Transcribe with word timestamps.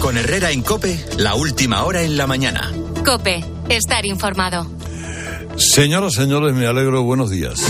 Con 0.00 0.16
Herrera 0.16 0.52
en 0.52 0.62
Cope, 0.62 1.04
la 1.18 1.34
última 1.34 1.82
hora 1.82 2.02
en 2.02 2.16
la 2.16 2.26
mañana. 2.26 2.72
Cope, 3.04 3.44
estar 3.68 4.06
informado. 4.06 4.66
Señoras, 5.56 6.14
señores, 6.14 6.54
me 6.54 6.66
alegro. 6.66 7.02
Buenos 7.02 7.30
días. 7.30 7.60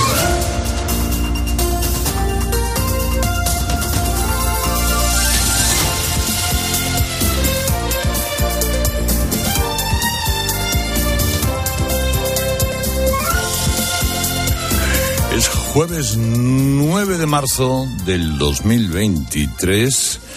Es 15.34 15.48
jueves 15.48 16.16
9 16.16 17.16
de 17.16 17.26
marzo 17.26 17.86
del 18.04 18.36
2023 18.38 20.27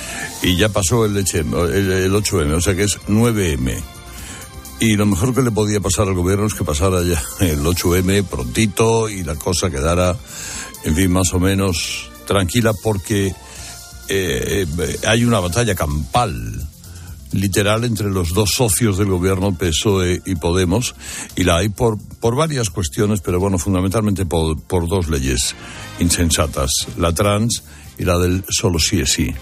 y 0.42 0.55
ya 0.55 0.70
pasó 0.70 1.05
el, 1.05 1.18
el 1.18 2.14
8M, 2.14 2.54
o 2.54 2.62
sea 2.62 2.76
que 2.76 2.84
es 2.84 3.00
9M. 3.07 3.82
Y 4.79 4.96
lo 4.96 5.06
mejor 5.06 5.36
que 5.36 5.43
le 5.43 5.52
podía 5.52 5.79
pasar 5.79 6.07
al 6.07 6.15
gobierno 6.15 6.48
es 6.48 6.56
que 6.56 6.64
pasara 6.64 7.04
ya 7.04 7.21
el 7.39 7.64
8M 7.64 8.24
prontito 8.25 9.10
y 9.10 9.24
la 9.24 9.36
cosa 9.36 9.70
quedara, 9.70 10.18
en 10.84 10.96
fin, 10.96 11.12
más 11.12 11.32
o 11.34 11.39
menos 11.39 12.10
tranquila 12.25 12.74
porque 12.74 13.34
eh, 14.07 14.65
hay 15.07 15.24
una 15.24 15.39
batalla 15.39 15.75
campal 15.75 16.68
literal 17.34 17.84
entre 17.84 18.10
los 18.10 18.34
dos 18.34 18.51
socios 18.51 18.98
del 18.98 19.07
gobierno, 19.07 19.56
PSOE 19.56 20.21
y 20.26 20.36
Podemos, 20.36 20.96
y 21.36 21.43
la 21.43 21.57
hay 21.57 21.70
por, 21.70 21.98
por 22.20 22.36
varias 22.36 22.70
cuestiones, 22.70 23.21
pero 23.21 23.39
bueno, 23.39 23.57
fundamentalmente 23.57 24.26
por, 24.26 24.60
por 24.62 24.87
dos 24.87 25.07
leyes 25.07 25.56
insensatas, 26.00 26.71
la 26.98 27.14
trans 27.14 27.64
y 27.98 28.04
la 28.04 28.18
del 28.18 28.43
solo 28.50 28.79
sí 28.79 29.00
es 29.00 29.12
sí. 29.12 29.34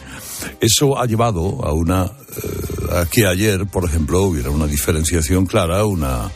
Eso 0.60 1.00
ha 1.00 1.06
llevado 1.06 1.66
a 1.66 1.74
una 1.74 2.06
eh, 2.06 3.06
que 3.12 3.26
ayer, 3.26 3.66
por 3.66 3.86
ejemplo, 3.86 4.24
hubiera 4.24 4.50
una 4.50 4.68
diferenciación 4.68 5.46
clara, 5.46 5.86
una 5.86 6.30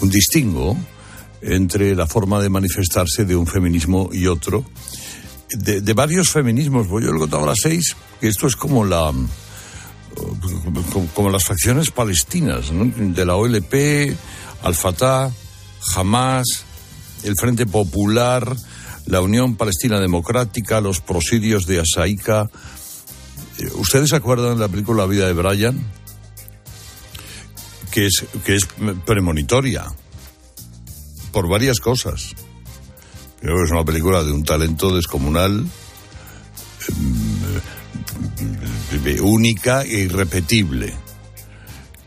un 0.00 0.10
distingo 0.10 0.76
entre 1.40 1.94
la 1.94 2.06
forma 2.06 2.40
de 2.40 2.48
manifestarse 2.48 3.24
de 3.24 3.36
un 3.36 3.46
feminismo 3.46 4.10
y 4.12 4.26
otro, 4.26 4.64
de, 5.50 5.80
de 5.80 5.92
varios 5.92 6.30
feminismos. 6.30 6.86
Pues 6.86 7.04
yo 7.04 7.10
lo 7.10 7.18
he 7.18 7.20
contado 7.20 7.44
a 7.44 7.48
las 7.48 7.58
seis, 7.62 7.96
que 8.20 8.28
esto 8.28 8.46
es 8.46 8.56
como 8.56 8.84
la 8.84 9.12
como, 11.14 11.30
las 11.30 11.44
facciones 11.44 11.90
palestinas, 11.90 12.70
¿no? 12.72 12.84
de 12.84 13.26
la 13.26 13.36
OLP, 13.36 14.16
Al-Fatah, 14.62 15.30
Hamas, 15.94 16.64
el 17.22 17.34
Frente 17.36 17.66
Popular, 17.66 18.56
la 19.06 19.20
Unión 19.20 19.56
Palestina 19.56 20.00
Democrática, 20.00 20.80
los 20.80 21.00
prosidios 21.00 21.66
de 21.66 21.80
Asaika. 21.80 22.48
¿Ustedes 23.74 24.10
se 24.10 24.16
acuerdan 24.16 24.54
de 24.54 24.60
la 24.60 24.68
película 24.68 25.02
La 25.02 25.08
vida 25.08 25.26
de 25.26 25.32
Brian? 25.32 25.78
Que 27.90 28.06
es, 28.06 28.24
que 28.44 28.56
es 28.56 28.66
premonitoria 29.04 29.84
por 31.32 31.48
varias 31.48 31.80
cosas. 31.80 32.34
Creo 33.40 33.56
que 33.56 33.64
es 33.64 33.70
una 33.70 33.84
película 33.84 34.24
de 34.24 34.32
un 34.32 34.44
talento 34.44 34.94
descomunal 34.94 35.66
única 39.20 39.82
e 39.82 40.00
irrepetible. 40.00 40.94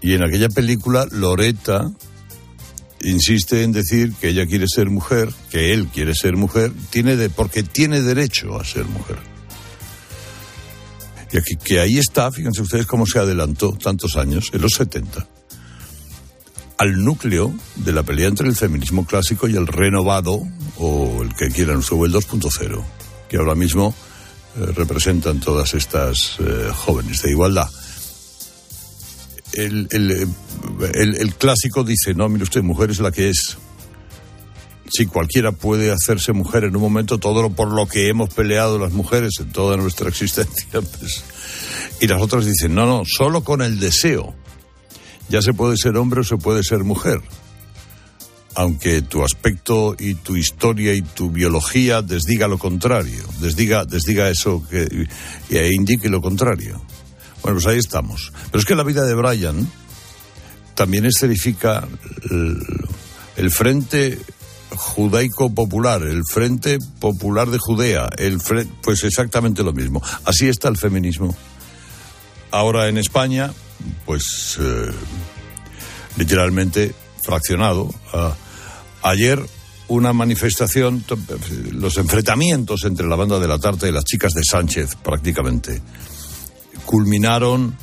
Y 0.02 0.14
en 0.14 0.24
aquella 0.24 0.50
película, 0.50 1.08
Loreta 1.12 1.92
insiste 3.02 3.64
en 3.64 3.72
decir 3.72 4.14
que 4.20 4.30
ella 4.30 4.46
quiere 4.48 4.66
ser 4.68 4.90
mujer, 4.90 5.30
que 5.50 5.74
él 5.74 5.88
quiere 5.88 6.14
ser 6.16 6.36
mujer, 6.36 6.72
tiene 6.90 7.30
porque 7.30 7.64
tiene 7.64 8.02
derecho 8.02 8.60
a 8.60 8.66
ser 8.66 8.86
mujer. 8.86 9.37
Y 11.32 11.38
aquí, 11.38 11.58
que 11.58 11.80
ahí 11.80 11.98
está, 11.98 12.32
fíjense 12.32 12.62
ustedes 12.62 12.86
cómo 12.86 13.06
se 13.06 13.20
adelantó 13.20 13.74
tantos 13.74 14.16
años, 14.16 14.50
en 14.54 14.62
los 14.62 14.74
70, 14.74 15.28
al 16.78 17.04
núcleo 17.04 17.54
de 17.76 17.92
la 17.92 18.04
pelea 18.04 18.28
entre 18.28 18.48
el 18.48 18.56
feminismo 18.56 19.06
clásico 19.06 19.48
y 19.48 19.56
el 19.56 19.68
renovado, 19.68 20.42
o 20.78 21.24
el 21.24 21.34
que 21.36 21.50
quieran, 21.50 21.82
o 21.90 22.06
el 22.06 22.14
2.0, 22.14 22.84
que 23.30 23.38
ahora 23.38 23.56
mismo 23.56 23.94
eh, 24.58 24.66
representan 24.74 25.40
todas 25.40 25.74
estas 25.74 26.38
eh, 26.40 26.72
jóvenes 26.74 27.22
de 27.22 27.32
igualdad. 27.32 27.70
El, 29.54 29.88
el, 29.92 31.16
el, 31.16 31.36
clásico 31.36 31.84
dice, 31.84 32.14
no, 32.14 32.30
mire 32.30 32.44
usted, 32.44 32.62
mujer 32.62 32.92
es 32.92 33.00
la 33.00 33.12
que 33.12 33.30
es. 33.30 33.58
Si 34.90 35.06
cualquiera 35.06 35.52
puede 35.52 35.92
hacerse 35.92 36.34
mujer 36.34 36.64
en 36.64 36.76
un 36.76 36.82
momento, 36.82 37.18
todo 37.18 37.42
lo 37.42 37.50
por 37.50 37.72
lo 37.72 37.88
que 37.88 38.10
hemos 38.10 38.34
peleado 38.34 38.80
las 38.80 38.94
mujeres 38.94 39.34
en 39.40 39.52
toda 39.52 39.78
nuestra 39.78 40.10
existencia. 40.10 40.82
Pues. 40.82 41.24
Y 42.00 42.08
las 42.08 42.22
otras 42.22 42.46
dicen, 42.46 42.76
no, 42.76 42.86
no, 42.86 43.04
solo 43.06 43.44
con 43.44 43.62
el 43.62 43.80
deseo. 43.80 44.36
Ya 45.30 45.42
se 45.42 45.54
puede 45.54 45.78
ser 45.78 45.98
hombre 45.98 46.22
o 46.22 46.24
se 46.24 46.38
puede 46.38 46.64
ser 46.64 46.84
mujer 46.84 47.22
aunque 48.58 49.04
tu 49.04 49.24
aspecto 49.24 49.96
y 50.00 50.16
tu 50.16 50.36
historia 50.36 50.92
y 50.96 51.04
tu 51.04 51.30
biología 51.30 52.02
desdiga 52.02 52.48
lo 52.48 52.58
contrario, 52.58 53.24
desdiga, 53.40 53.86
desdiga 53.86 54.32
eso 54.32 54.68
que, 54.68 55.08
e 55.52 55.74
indique 55.74 56.10
lo 56.10 56.22
contrario. 56.22 56.82
Bueno, 57.44 57.58
pues 57.58 57.68
ahí 57.68 57.78
estamos. 57.78 58.34
Pero 58.50 58.60
es 58.60 58.66
que 58.66 58.74
la 58.74 58.82
vida 58.82 59.06
de 59.06 59.14
Brian 59.14 59.72
también 60.74 61.06
escenifica 61.06 61.88
el, 62.32 62.58
el 63.36 63.52
Frente 63.52 64.20
Judaico 64.76 65.54
Popular, 65.54 66.04
el 66.04 66.24
Frente 66.30 66.80
Popular 67.00 67.50
de 67.50 67.58
Judea, 67.58 68.10
el 68.18 68.40
pues 68.82 69.04
exactamente 69.04 69.64
lo 69.64 69.74
mismo. 69.74 70.02
Así 70.26 70.48
está 70.48 70.68
el 70.68 70.78
feminismo. 70.78 71.36
Ahora 72.52 72.88
en 72.88 72.98
España, 72.98 73.52
pues 74.06 74.58
eh, 74.60 74.92
literalmente 76.18 76.94
fraccionado. 77.24 77.94
a 78.14 78.36
Ayer 79.04 79.46
una 79.88 80.12
manifestación, 80.12 81.04
los 81.72 81.98
enfrentamientos 81.98 82.84
entre 82.84 83.08
la 83.08 83.16
banda 83.16 83.40
de 83.40 83.48
la 83.48 83.58
Tarta 83.58 83.88
y 83.88 83.92
las 83.92 84.04
chicas 84.04 84.34
de 84.34 84.44
Sánchez 84.44 84.96
prácticamente 84.96 85.82
culminaron 86.86 87.78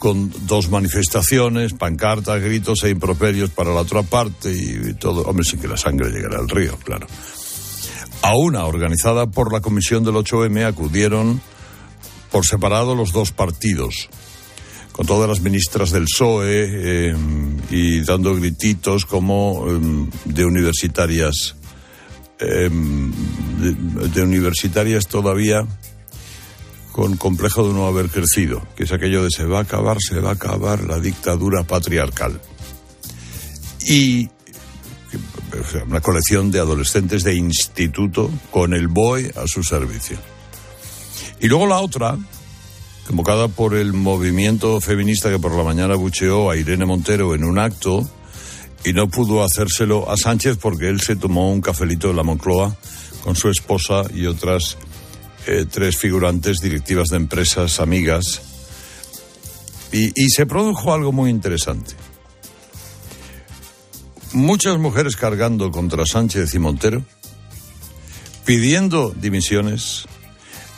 con 0.00 0.32
dos 0.46 0.70
manifestaciones, 0.70 1.74
pancartas, 1.74 2.40
gritos 2.40 2.82
e 2.84 2.88
improperios 2.88 3.50
para 3.50 3.74
la 3.74 3.82
otra 3.82 4.02
parte 4.02 4.50
y 4.50 4.94
todo, 4.94 5.22
hombre, 5.24 5.44
sin 5.44 5.60
que 5.60 5.68
la 5.68 5.76
sangre 5.76 6.10
llegara 6.10 6.38
al 6.38 6.48
río, 6.48 6.78
claro. 6.82 7.06
A 8.22 8.34
una 8.34 8.64
organizada 8.64 9.26
por 9.26 9.52
la 9.52 9.60
Comisión 9.60 10.02
del 10.02 10.14
8M 10.14 10.66
acudieron 10.66 11.42
por 12.32 12.46
separado 12.46 12.94
los 12.94 13.12
dos 13.12 13.30
partidos 13.32 14.08
con 14.92 15.06
todas 15.06 15.28
las 15.28 15.40
ministras 15.40 15.90
del 15.90 16.04
PSOE 16.04 17.10
eh, 17.10 17.14
y 17.70 18.00
dando 18.00 18.34
grititos 18.34 19.04
como 19.04 19.66
eh, 19.68 20.08
de 20.24 20.44
universitarias, 20.46 21.56
de, 22.38 22.70
de, 22.70 24.22
universitarias 24.22 25.06
todavía 25.06 25.66
con 26.92 27.16
complejo 27.16 27.66
de 27.66 27.74
no 27.74 27.86
haber 27.86 28.08
crecido, 28.08 28.62
que 28.76 28.84
es 28.84 28.92
aquello 28.92 29.22
de 29.22 29.30
se 29.30 29.44
va 29.44 29.58
a 29.58 29.62
acabar, 29.62 29.98
se 30.00 30.20
va 30.20 30.30
a 30.30 30.34
acabar 30.34 30.84
la 30.84 30.98
dictadura 30.98 31.64
patriarcal. 31.64 32.40
Y 33.86 34.28
una 35.86 36.00
colección 36.00 36.50
de 36.50 36.60
adolescentes 36.60 37.24
de 37.24 37.34
instituto 37.34 38.30
con 38.50 38.74
el 38.74 38.88
BOE 38.88 39.32
a 39.36 39.46
su 39.46 39.62
servicio. 39.62 40.18
Y 41.40 41.48
luego 41.48 41.66
la 41.66 41.80
otra, 41.80 42.18
convocada 43.06 43.48
por 43.48 43.74
el 43.74 43.92
movimiento 43.92 44.80
feminista 44.80 45.30
que 45.30 45.38
por 45.38 45.54
la 45.54 45.64
mañana 45.64 45.94
bucheó 45.94 46.50
a 46.50 46.56
Irene 46.56 46.84
Montero 46.84 47.34
en 47.34 47.44
un 47.44 47.58
acto 47.58 48.08
y 48.84 48.92
no 48.92 49.08
pudo 49.08 49.42
hacérselo 49.42 50.10
a 50.10 50.16
Sánchez 50.16 50.58
porque 50.60 50.88
él 50.88 51.00
se 51.00 51.16
tomó 51.16 51.50
un 51.50 51.60
cafelito 51.60 52.10
en 52.10 52.16
la 52.16 52.22
Moncloa 52.22 52.76
con 53.24 53.36
su 53.36 53.48
esposa 53.48 54.02
y 54.14 54.26
otras 54.26 54.76
eh, 55.50 55.66
tres 55.68 55.96
figurantes 55.96 56.58
directivas 56.60 57.08
de 57.08 57.16
empresas 57.16 57.80
amigas. 57.80 58.40
Y, 59.90 60.12
y 60.14 60.28
se 60.30 60.46
produjo 60.46 60.94
algo 60.94 61.10
muy 61.10 61.28
interesante. 61.28 61.94
Muchas 64.32 64.78
mujeres 64.78 65.16
cargando 65.16 65.72
contra 65.72 66.06
Sánchez 66.06 66.54
y 66.54 66.60
Montero, 66.60 67.04
pidiendo 68.44 69.10
dimisiones, 69.10 70.04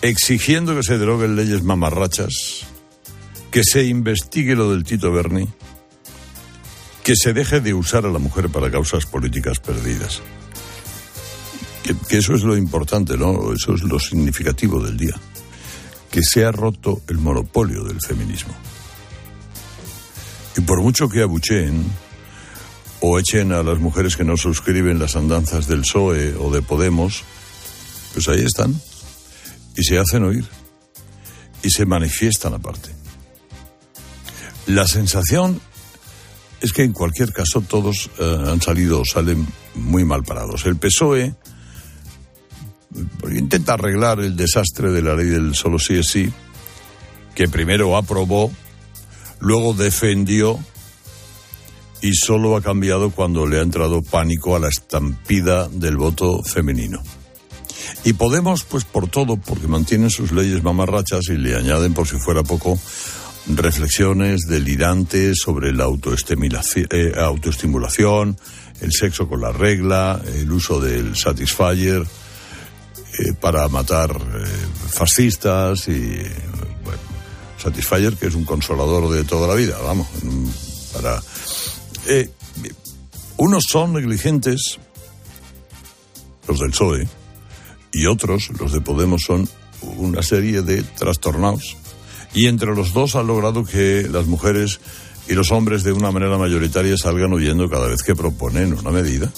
exigiendo 0.00 0.74
que 0.74 0.82
se 0.82 0.96
deroguen 0.96 1.36
leyes 1.36 1.62
mamarrachas, 1.62 2.64
que 3.50 3.64
se 3.64 3.84
investigue 3.84 4.54
lo 4.54 4.70
del 4.70 4.84
Tito 4.84 5.12
Berni, 5.12 5.48
que 7.02 7.14
se 7.14 7.34
deje 7.34 7.60
de 7.60 7.74
usar 7.74 8.06
a 8.06 8.10
la 8.10 8.18
mujer 8.18 8.48
para 8.48 8.70
causas 8.70 9.04
políticas 9.04 9.60
perdidas. 9.60 10.22
Que, 11.82 11.94
que, 12.08 12.18
eso 12.18 12.34
es 12.34 12.42
lo 12.42 12.56
importante, 12.56 13.16
¿no? 13.16 13.52
Eso 13.52 13.74
es 13.74 13.82
lo 13.82 13.98
significativo 13.98 14.82
del 14.82 14.96
día. 14.96 15.14
Que 16.10 16.22
se 16.22 16.44
ha 16.44 16.52
roto 16.52 17.02
el 17.08 17.18
monopolio 17.18 17.84
del 17.84 18.00
feminismo. 18.00 18.54
Y 20.56 20.60
por 20.60 20.80
mucho 20.80 21.08
que 21.08 21.22
abucheen 21.22 21.84
o 23.00 23.18
echen 23.18 23.52
a 23.52 23.62
las 23.62 23.78
mujeres 23.78 24.16
que 24.16 24.24
no 24.24 24.36
suscriben 24.36 24.98
las 24.98 25.16
andanzas 25.16 25.66
del 25.66 25.80
PSOE 25.80 26.36
o 26.36 26.52
de 26.52 26.62
Podemos, 26.62 27.24
pues 28.12 28.28
ahí 28.28 28.44
están 28.44 28.80
y 29.76 29.82
se 29.82 29.98
hacen 29.98 30.22
oír 30.24 30.44
y 31.62 31.70
se 31.70 31.86
manifiestan 31.86 32.54
aparte. 32.54 32.90
La 34.66 34.86
sensación 34.86 35.60
es 36.60 36.72
que 36.72 36.84
en 36.84 36.92
cualquier 36.92 37.32
caso 37.32 37.60
todos 37.60 38.08
eh, 38.18 38.44
han 38.46 38.60
salido 38.60 39.00
o 39.00 39.04
salen 39.04 39.46
muy 39.74 40.04
mal 40.04 40.22
parados. 40.22 40.64
El 40.66 40.76
PSOE 40.76 41.34
intenta 43.30 43.74
arreglar 43.74 44.20
el 44.20 44.36
desastre 44.36 44.90
de 44.90 45.02
la 45.02 45.14
ley 45.14 45.26
del 45.26 45.54
solo 45.54 45.78
sí 45.78 45.94
es 45.94 46.08
sí, 46.08 46.32
que 47.34 47.48
primero 47.48 47.96
aprobó, 47.96 48.52
luego 49.40 49.74
defendió 49.74 50.58
y 52.00 52.14
solo 52.14 52.56
ha 52.56 52.62
cambiado 52.62 53.10
cuando 53.10 53.46
le 53.46 53.58
ha 53.58 53.62
entrado 53.62 54.02
pánico 54.02 54.56
a 54.56 54.58
la 54.58 54.68
estampida 54.68 55.68
del 55.68 55.96
voto 55.96 56.42
femenino. 56.42 57.02
Y 58.04 58.14
Podemos, 58.14 58.64
pues 58.64 58.84
por 58.84 59.08
todo, 59.08 59.36
porque 59.36 59.68
mantienen 59.68 60.10
sus 60.10 60.32
leyes 60.32 60.62
mamarrachas 60.62 61.28
y 61.28 61.36
le 61.36 61.56
añaden, 61.56 61.94
por 61.94 62.08
si 62.08 62.16
fuera 62.16 62.42
poco, 62.42 62.78
reflexiones 63.46 64.42
delirantes 64.48 65.38
sobre 65.38 65.72
la 65.72 65.84
eh, 65.84 67.12
autoestimulación, 67.16 68.36
el 68.80 68.92
sexo 68.92 69.28
con 69.28 69.40
la 69.40 69.52
regla, 69.52 70.20
el 70.34 70.50
uso 70.50 70.80
del 70.80 71.16
satisfier 71.16 72.04
eh, 73.18 73.32
para 73.32 73.68
matar 73.68 74.10
eh, 74.10 74.44
fascistas 74.88 75.88
y, 75.88 76.18
bueno, 76.84 77.00
satisfier 77.58 78.16
que 78.16 78.26
es 78.26 78.34
un 78.34 78.44
consolador 78.44 79.10
de 79.10 79.24
toda 79.24 79.48
la 79.48 79.54
vida, 79.54 79.78
vamos, 79.82 80.08
para... 80.92 81.22
unos 83.36 83.64
son 83.68 83.92
negligentes, 83.92 84.78
los 86.48 86.58
del 86.58 86.70
PSOE, 86.70 87.08
y 87.92 88.06
otros, 88.06 88.50
los 88.58 88.72
de 88.72 88.80
Podemos, 88.80 89.22
son 89.26 89.48
una 89.82 90.22
serie 90.22 90.62
de 90.62 90.82
trastornados. 90.82 91.76
Y 92.34 92.46
entre 92.46 92.74
los 92.74 92.92
dos 92.92 93.14
han 93.14 93.26
logrado 93.26 93.64
que 93.64 94.08
las 94.10 94.26
mujeres 94.26 94.80
y 95.28 95.34
los 95.34 95.52
hombres 95.52 95.82
de 95.82 95.92
una 95.92 96.10
manera 96.10 96.38
mayoritaria 96.38 96.96
salgan 96.96 97.32
huyendo 97.32 97.68
cada 97.68 97.88
vez 97.88 98.02
que 98.02 98.14
proponen 98.14 98.72
una 98.72 98.90
medida. 98.90 99.30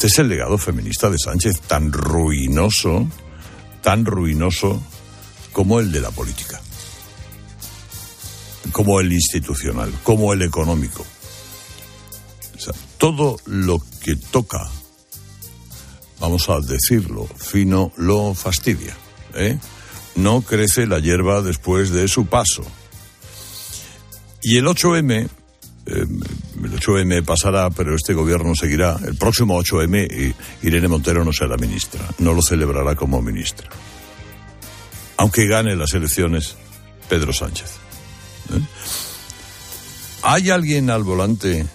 Este 0.00 0.06
es 0.06 0.18
el 0.18 0.28
legado 0.30 0.56
feminista 0.56 1.10
de 1.10 1.18
Sánchez, 1.18 1.60
tan 1.60 1.92
ruinoso, 1.92 3.06
tan 3.82 4.06
ruinoso 4.06 4.82
como 5.52 5.78
el 5.78 5.92
de 5.92 6.00
la 6.00 6.10
política, 6.10 6.58
como 8.72 8.98
el 8.98 9.12
institucional, 9.12 9.92
como 10.02 10.32
el 10.32 10.40
económico. 10.40 11.04
todo 12.96 13.36
lo 13.44 13.78
que 14.02 14.16
toca 14.16 14.70
vamos 16.18 16.48
a 16.48 16.60
decirlo, 16.60 17.28
fino 17.36 17.92
lo 17.98 18.32
fastidia. 18.32 18.96
¿eh? 19.34 19.58
No 20.14 20.40
crece 20.40 20.86
la 20.86 20.98
hierba 20.98 21.42
después 21.42 21.90
de 21.90 22.08
su 22.08 22.24
paso. 22.24 22.62
Y 24.42 24.56
el 24.56 24.64
8M, 24.64 25.28
eh, 25.90 26.06
el 26.64 26.72
8M 26.72 27.24
pasará, 27.24 27.70
pero 27.70 27.94
este 27.94 28.14
gobierno 28.14 28.54
seguirá. 28.54 28.98
El 29.04 29.16
próximo 29.16 29.60
8M, 29.62 30.34
Irene 30.62 30.88
Montero 30.88 31.24
no 31.24 31.32
será 31.32 31.56
ministra, 31.56 32.00
no 32.18 32.32
lo 32.32 32.42
celebrará 32.42 32.94
como 32.94 33.20
ministra. 33.20 33.68
Aunque 35.16 35.46
gane 35.46 35.76
las 35.76 35.92
elecciones 35.94 36.56
Pedro 37.08 37.32
Sánchez. 37.32 37.70
¿eh? 38.54 38.60
¿Hay 40.22 40.50
alguien 40.50 40.90
al 40.90 41.02
volante 41.02 41.66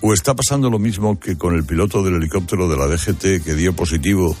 ¿O 0.00 0.12
está 0.12 0.34
pasando 0.34 0.70
lo 0.70 0.78
mismo 0.78 1.18
que 1.18 1.36
con 1.36 1.54
el 1.54 1.64
piloto 1.64 2.02
del 2.02 2.16
helicóptero 2.16 2.68
de 2.68 2.76
la 2.76 2.86
DGT 2.86 3.42
que 3.42 3.54
dio 3.54 3.74
positivo 3.74 4.36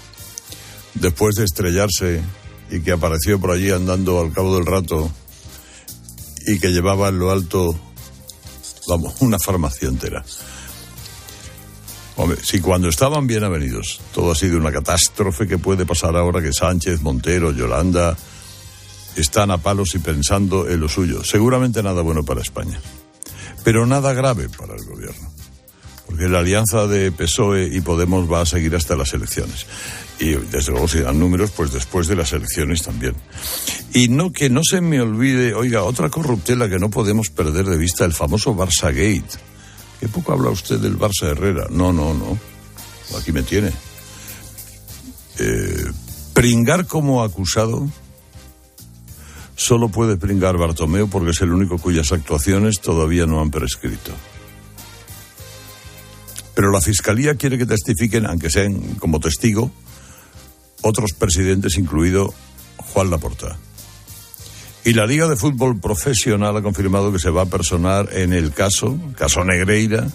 después 0.94 1.34
de 1.34 1.44
estrellarse 1.44 2.22
y 2.70 2.80
que 2.80 2.92
apareció 2.92 3.40
por 3.40 3.50
allí 3.50 3.70
andando 3.70 4.20
al 4.20 4.32
cabo 4.32 4.54
del 4.56 4.66
rato 4.66 5.10
y 6.46 6.60
que 6.60 6.68
llevaba 6.68 7.08
en 7.08 7.18
lo 7.18 7.32
alto, 7.32 7.76
vamos, 8.88 9.14
una 9.20 9.38
farmacia 9.38 9.88
entera? 9.88 10.24
Hombre, 12.16 12.38
si 12.42 12.60
cuando 12.60 12.88
estaban 12.88 13.26
bien 13.26 13.44
avenidos 13.44 14.00
todo 14.14 14.30
ha 14.30 14.34
sido 14.34 14.56
una 14.56 14.72
catástrofe, 14.72 15.46
que 15.46 15.58
puede 15.58 15.84
pasar 15.84 16.16
ahora 16.16 16.40
que 16.40 16.52
Sánchez, 16.52 17.02
Montero, 17.02 17.52
Yolanda 17.52 18.16
están 19.16 19.50
a 19.50 19.58
palos 19.58 19.94
y 19.94 19.98
pensando 19.98 20.66
en 20.66 20.80
lo 20.80 20.88
suyo? 20.88 21.22
Seguramente 21.24 21.82
nada 21.82 22.00
bueno 22.00 22.24
para 22.24 22.40
España, 22.40 22.80
pero 23.64 23.84
nada 23.84 24.14
grave 24.14 24.48
para 24.48 24.74
el 24.74 24.84
gobierno 24.84 25.35
porque 26.06 26.28
la 26.28 26.38
alianza 26.38 26.86
de 26.86 27.10
PSOE 27.12 27.68
y 27.72 27.80
Podemos 27.80 28.30
va 28.30 28.40
a 28.40 28.46
seguir 28.46 28.74
hasta 28.74 28.96
las 28.96 29.12
elecciones. 29.12 29.66
Y 30.18 30.30
desde 30.30 30.72
luego 30.72 30.88
si 30.88 31.00
dan 31.00 31.18
números, 31.18 31.50
pues 31.50 31.72
después 31.72 32.06
de 32.06 32.16
las 32.16 32.32
elecciones 32.32 32.82
también. 32.82 33.14
Y 33.92 34.08
no 34.08 34.32
que 34.32 34.48
no 34.48 34.62
se 34.62 34.80
me 34.80 35.00
olvide, 35.00 35.54
oiga, 35.54 35.82
otra 35.82 36.08
corruptela 36.08 36.68
que 36.68 36.78
no 36.78 36.90
podemos 36.90 37.28
perder 37.28 37.66
de 37.66 37.76
vista, 37.76 38.04
el 38.04 38.12
famoso 38.12 38.54
Barça 38.54 38.86
Gate. 38.86 39.38
Qué 40.00 40.08
poco 40.08 40.32
habla 40.32 40.50
usted 40.50 40.78
del 40.78 40.98
Barça 40.98 41.30
Herrera. 41.30 41.66
No, 41.70 41.92
no, 41.92 42.14
no. 42.14 42.38
Aquí 43.18 43.32
me 43.32 43.42
tiene. 43.42 43.72
Eh, 45.38 45.84
pringar 46.32 46.86
como 46.86 47.22
acusado 47.22 47.86
solo 49.54 49.88
puede 49.88 50.16
pringar 50.16 50.56
Bartomeu 50.56 51.08
porque 51.08 51.30
es 51.30 51.40
el 51.40 51.52
único 51.52 51.78
cuyas 51.78 52.12
actuaciones 52.12 52.80
todavía 52.80 53.26
no 53.26 53.40
han 53.40 53.50
prescrito. 53.50 54.12
Pero 56.56 56.72
la 56.72 56.80
Fiscalía 56.80 57.34
quiere 57.34 57.58
que 57.58 57.66
testifiquen, 57.66 58.24
aunque 58.24 58.48
sean 58.48 58.94
como 58.94 59.20
testigo, 59.20 59.70
otros 60.80 61.12
presidentes, 61.12 61.76
incluido 61.76 62.32
Juan 62.78 63.10
Laporta. 63.10 63.58
Y 64.82 64.94
la 64.94 65.04
Liga 65.04 65.28
de 65.28 65.36
Fútbol 65.36 65.78
Profesional 65.78 66.56
ha 66.56 66.62
confirmado 66.62 67.12
que 67.12 67.18
se 67.18 67.28
va 67.28 67.42
a 67.42 67.46
personar 67.46 68.08
en 68.12 68.32
el 68.32 68.52
caso, 68.52 68.98
caso 69.18 69.44
Negreira, 69.44 70.08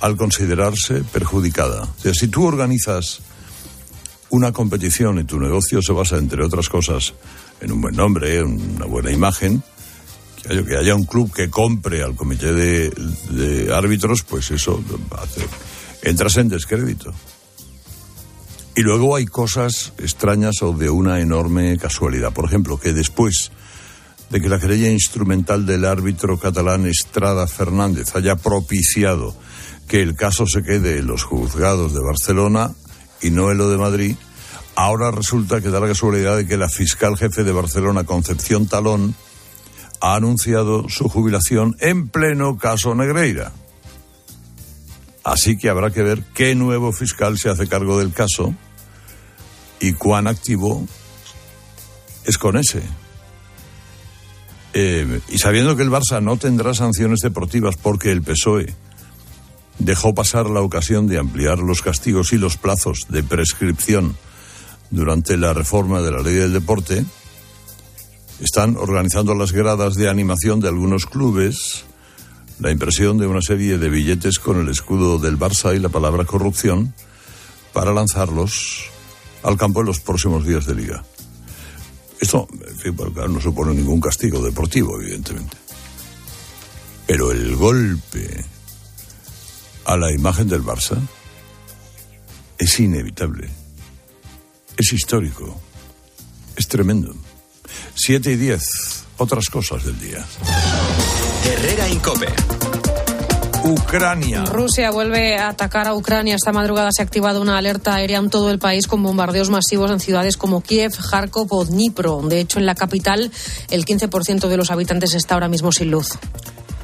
al 0.00 0.16
considerarse 0.16 1.02
perjudicada. 1.12 1.82
O 1.82 2.00
sea, 2.00 2.14
si 2.14 2.28
tú 2.28 2.46
organizas 2.46 3.20
una 4.30 4.52
competición 4.52 5.18
y 5.18 5.24
tu 5.24 5.38
negocio 5.38 5.82
se 5.82 5.92
basa, 5.92 6.16
entre 6.16 6.42
otras 6.42 6.70
cosas, 6.70 7.12
en 7.60 7.70
un 7.72 7.82
buen 7.82 7.96
nombre, 7.96 8.38
en 8.38 8.76
una 8.76 8.86
buena 8.86 9.10
imagen, 9.10 9.62
que 10.48 10.76
haya 10.76 10.94
un 10.94 11.04
club 11.04 11.32
que 11.32 11.50
compre 11.50 12.02
al 12.02 12.14
comité 12.14 12.52
de, 12.52 13.72
árbitros, 13.74 14.22
pues 14.22 14.50
eso 14.50 14.82
hace, 15.18 15.42
entras 16.06 16.36
en 16.36 16.48
descrédito. 16.48 17.12
Y 18.76 18.82
luego 18.82 19.16
hay 19.16 19.26
cosas 19.26 19.92
extrañas 19.98 20.62
o 20.62 20.72
de 20.72 20.88
una 20.88 21.20
enorme 21.20 21.76
casualidad. 21.78 22.32
Por 22.32 22.44
ejemplo, 22.44 22.78
que 22.78 22.92
después 22.92 23.50
de 24.30 24.40
que 24.40 24.48
la 24.48 24.60
querella 24.60 24.88
instrumental 24.88 25.66
del 25.66 25.84
árbitro 25.84 26.38
catalán 26.38 26.86
Estrada 26.86 27.46
Fernández 27.48 28.14
haya 28.14 28.36
propiciado 28.36 29.34
que 29.88 30.02
el 30.02 30.14
caso 30.14 30.46
se 30.46 30.62
quede 30.62 30.98
en 30.98 31.06
los 31.06 31.24
juzgados 31.24 31.92
de 31.92 32.00
Barcelona 32.00 32.72
y 33.20 33.30
no 33.30 33.50
en 33.50 33.58
lo 33.58 33.68
de 33.68 33.78
Madrid, 33.78 34.16
ahora 34.76 35.10
resulta 35.10 35.60
que 35.60 35.70
da 35.70 35.80
la 35.80 35.88
casualidad 35.88 36.36
de 36.36 36.46
que 36.46 36.56
la 36.56 36.68
fiscal 36.68 37.16
jefe 37.16 37.42
de 37.42 37.52
Barcelona, 37.52 38.04
Concepción 38.04 38.66
Talón, 38.66 39.16
ha 40.00 40.14
anunciado 40.14 40.88
su 40.88 41.08
jubilación 41.08 41.74
en 41.80 42.08
pleno 42.08 42.58
caso 42.58 42.94
Negreira. 42.94 43.52
Así 45.26 45.58
que 45.58 45.68
habrá 45.68 45.90
que 45.90 46.04
ver 46.04 46.22
qué 46.34 46.54
nuevo 46.54 46.92
fiscal 46.92 47.36
se 47.36 47.48
hace 47.48 47.66
cargo 47.66 47.98
del 47.98 48.12
caso 48.12 48.54
y 49.80 49.92
cuán 49.94 50.28
activo 50.28 50.86
es 52.24 52.38
con 52.38 52.56
ese. 52.56 52.80
Eh, 54.72 55.20
y 55.28 55.38
sabiendo 55.38 55.74
que 55.74 55.82
el 55.82 55.90
Barça 55.90 56.22
no 56.22 56.36
tendrá 56.36 56.74
sanciones 56.74 57.22
deportivas 57.22 57.74
porque 57.76 58.12
el 58.12 58.22
PSOE 58.22 58.72
dejó 59.80 60.14
pasar 60.14 60.48
la 60.48 60.60
ocasión 60.60 61.08
de 61.08 61.18
ampliar 61.18 61.58
los 61.58 61.82
castigos 61.82 62.32
y 62.32 62.38
los 62.38 62.56
plazos 62.56 63.06
de 63.08 63.24
prescripción 63.24 64.16
durante 64.90 65.36
la 65.36 65.52
reforma 65.52 66.02
de 66.02 66.12
la 66.12 66.22
ley 66.22 66.34
del 66.34 66.52
deporte, 66.52 67.04
están 68.38 68.76
organizando 68.76 69.34
las 69.34 69.50
gradas 69.50 69.96
de 69.96 70.08
animación 70.08 70.60
de 70.60 70.68
algunos 70.68 71.04
clubes, 71.04 71.84
la 72.58 72.70
impresión 72.70 73.18
de 73.18 73.26
una 73.26 73.42
serie 73.42 73.78
de 73.78 73.90
billetes 73.90 74.38
con 74.38 74.60
el 74.60 74.68
escudo 74.68 75.18
del 75.18 75.38
Barça 75.38 75.76
y 75.76 75.78
la 75.78 75.88
palabra 75.88 76.24
corrupción 76.24 76.94
para 77.72 77.92
lanzarlos 77.92 78.84
al 79.42 79.56
campo 79.56 79.80
en 79.80 79.86
los 79.86 80.00
próximos 80.00 80.46
días 80.46 80.66
de 80.66 80.74
liga. 80.74 81.04
Esto, 82.18 82.48
en 82.66 82.78
fin, 82.78 82.96
no 83.28 83.40
supone 83.40 83.74
ningún 83.74 84.00
castigo 84.00 84.42
deportivo, 84.42 84.98
evidentemente. 85.00 85.56
Pero 87.06 87.30
el 87.30 87.54
golpe 87.54 88.44
a 89.84 89.96
la 89.96 90.10
imagen 90.12 90.48
del 90.48 90.62
Barça 90.62 90.98
es 92.58 92.80
inevitable, 92.80 93.48
es 94.76 94.92
histórico, 94.92 95.60
es 96.56 96.66
tremendo. 96.66 97.14
7 97.94 98.32
y 98.32 98.36
10, 98.36 99.04
otras 99.18 99.48
cosas 99.48 99.84
del 99.84 99.98
día. 100.00 100.26
Herrera 101.46 101.88
Incope. 101.88 102.26
Ucrania. 103.62 104.44
Rusia 104.46 104.90
vuelve 104.90 105.36
a 105.36 105.48
atacar 105.48 105.86
a 105.86 105.94
Ucrania. 105.94 106.34
Esta 106.34 106.52
madrugada 106.52 106.90
se 106.92 107.02
ha 107.02 107.04
activado 107.04 107.40
una 107.40 107.56
alerta 107.56 107.94
aérea 107.94 108.18
en 108.18 108.30
todo 108.30 108.50
el 108.50 108.58
país 108.58 108.86
con 108.86 109.02
bombardeos 109.02 109.48
masivos 109.48 109.90
en 109.90 110.00
ciudades 110.00 110.36
como 110.36 110.60
Kiev, 110.60 110.92
Kharkov 110.92 111.46
o 111.52 111.64
Dnipro. 111.64 112.20
De 112.22 112.40
hecho, 112.40 112.58
en 112.58 112.66
la 112.66 112.74
capital, 112.74 113.30
el 113.70 113.84
15% 113.84 114.48
de 114.48 114.56
los 114.56 114.70
habitantes 114.70 115.14
está 115.14 115.34
ahora 115.34 115.48
mismo 115.48 115.70
sin 115.70 115.90
luz. 115.90 116.18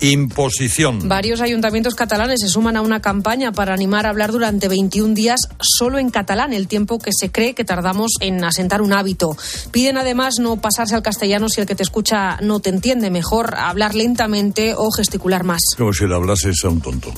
Imposición. 0.02 1.08
Varios 1.08 1.40
ayuntamientos 1.40 1.94
catalanes 1.94 2.40
se 2.40 2.48
suman 2.48 2.76
a 2.76 2.80
una 2.80 3.00
campaña 3.00 3.52
para 3.52 3.72
animar 3.72 4.04
a 4.04 4.08
hablar 4.10 4.32
durante 4.32 4.66
21 4.66 5.14
días 5.14 5.48
solo 5.60 6.00
en 6.00 6.10
catalán, 6.10 6.52
el 6.52 6.66
tiempo 6.66 6.98
que 6.98 7.12
se 7.16 7.30
cree 7.30 7.54
que 7.54 7.64
tardamos 7.64 8.14
en 8.18 8.42
asentar 8.42 8.82
un 8.82 8.92
hábito. 8.92 9.36
Piden 9.70 9.96
además 9.96 10.40
no 10.40 10.60
pasarse 10.60 10.96
al 10.96 11.04
castellano 11.04 11.48
si 11.48 11.60
el 11.60 11.68
que 11.68 11.76
te 11.76 11.84
escucha 11.84 12.38
no 12.40 12.58
te 12.58 12.70
entiende, 12.70 13.12
mejor 13.12 13.54
hablar 13.56 13.94
lentamente 13.94 14.74
o 14.76 14.90
gesticular 14.90 15.44
más. 15.44 15.60
Como 15.78 15.92
si 15.92 16.04
le 16.08 16.16
hablase 16.16 16.50
a 16.64 16.68
un 16.68 16.80
tonto. 16.80 17.12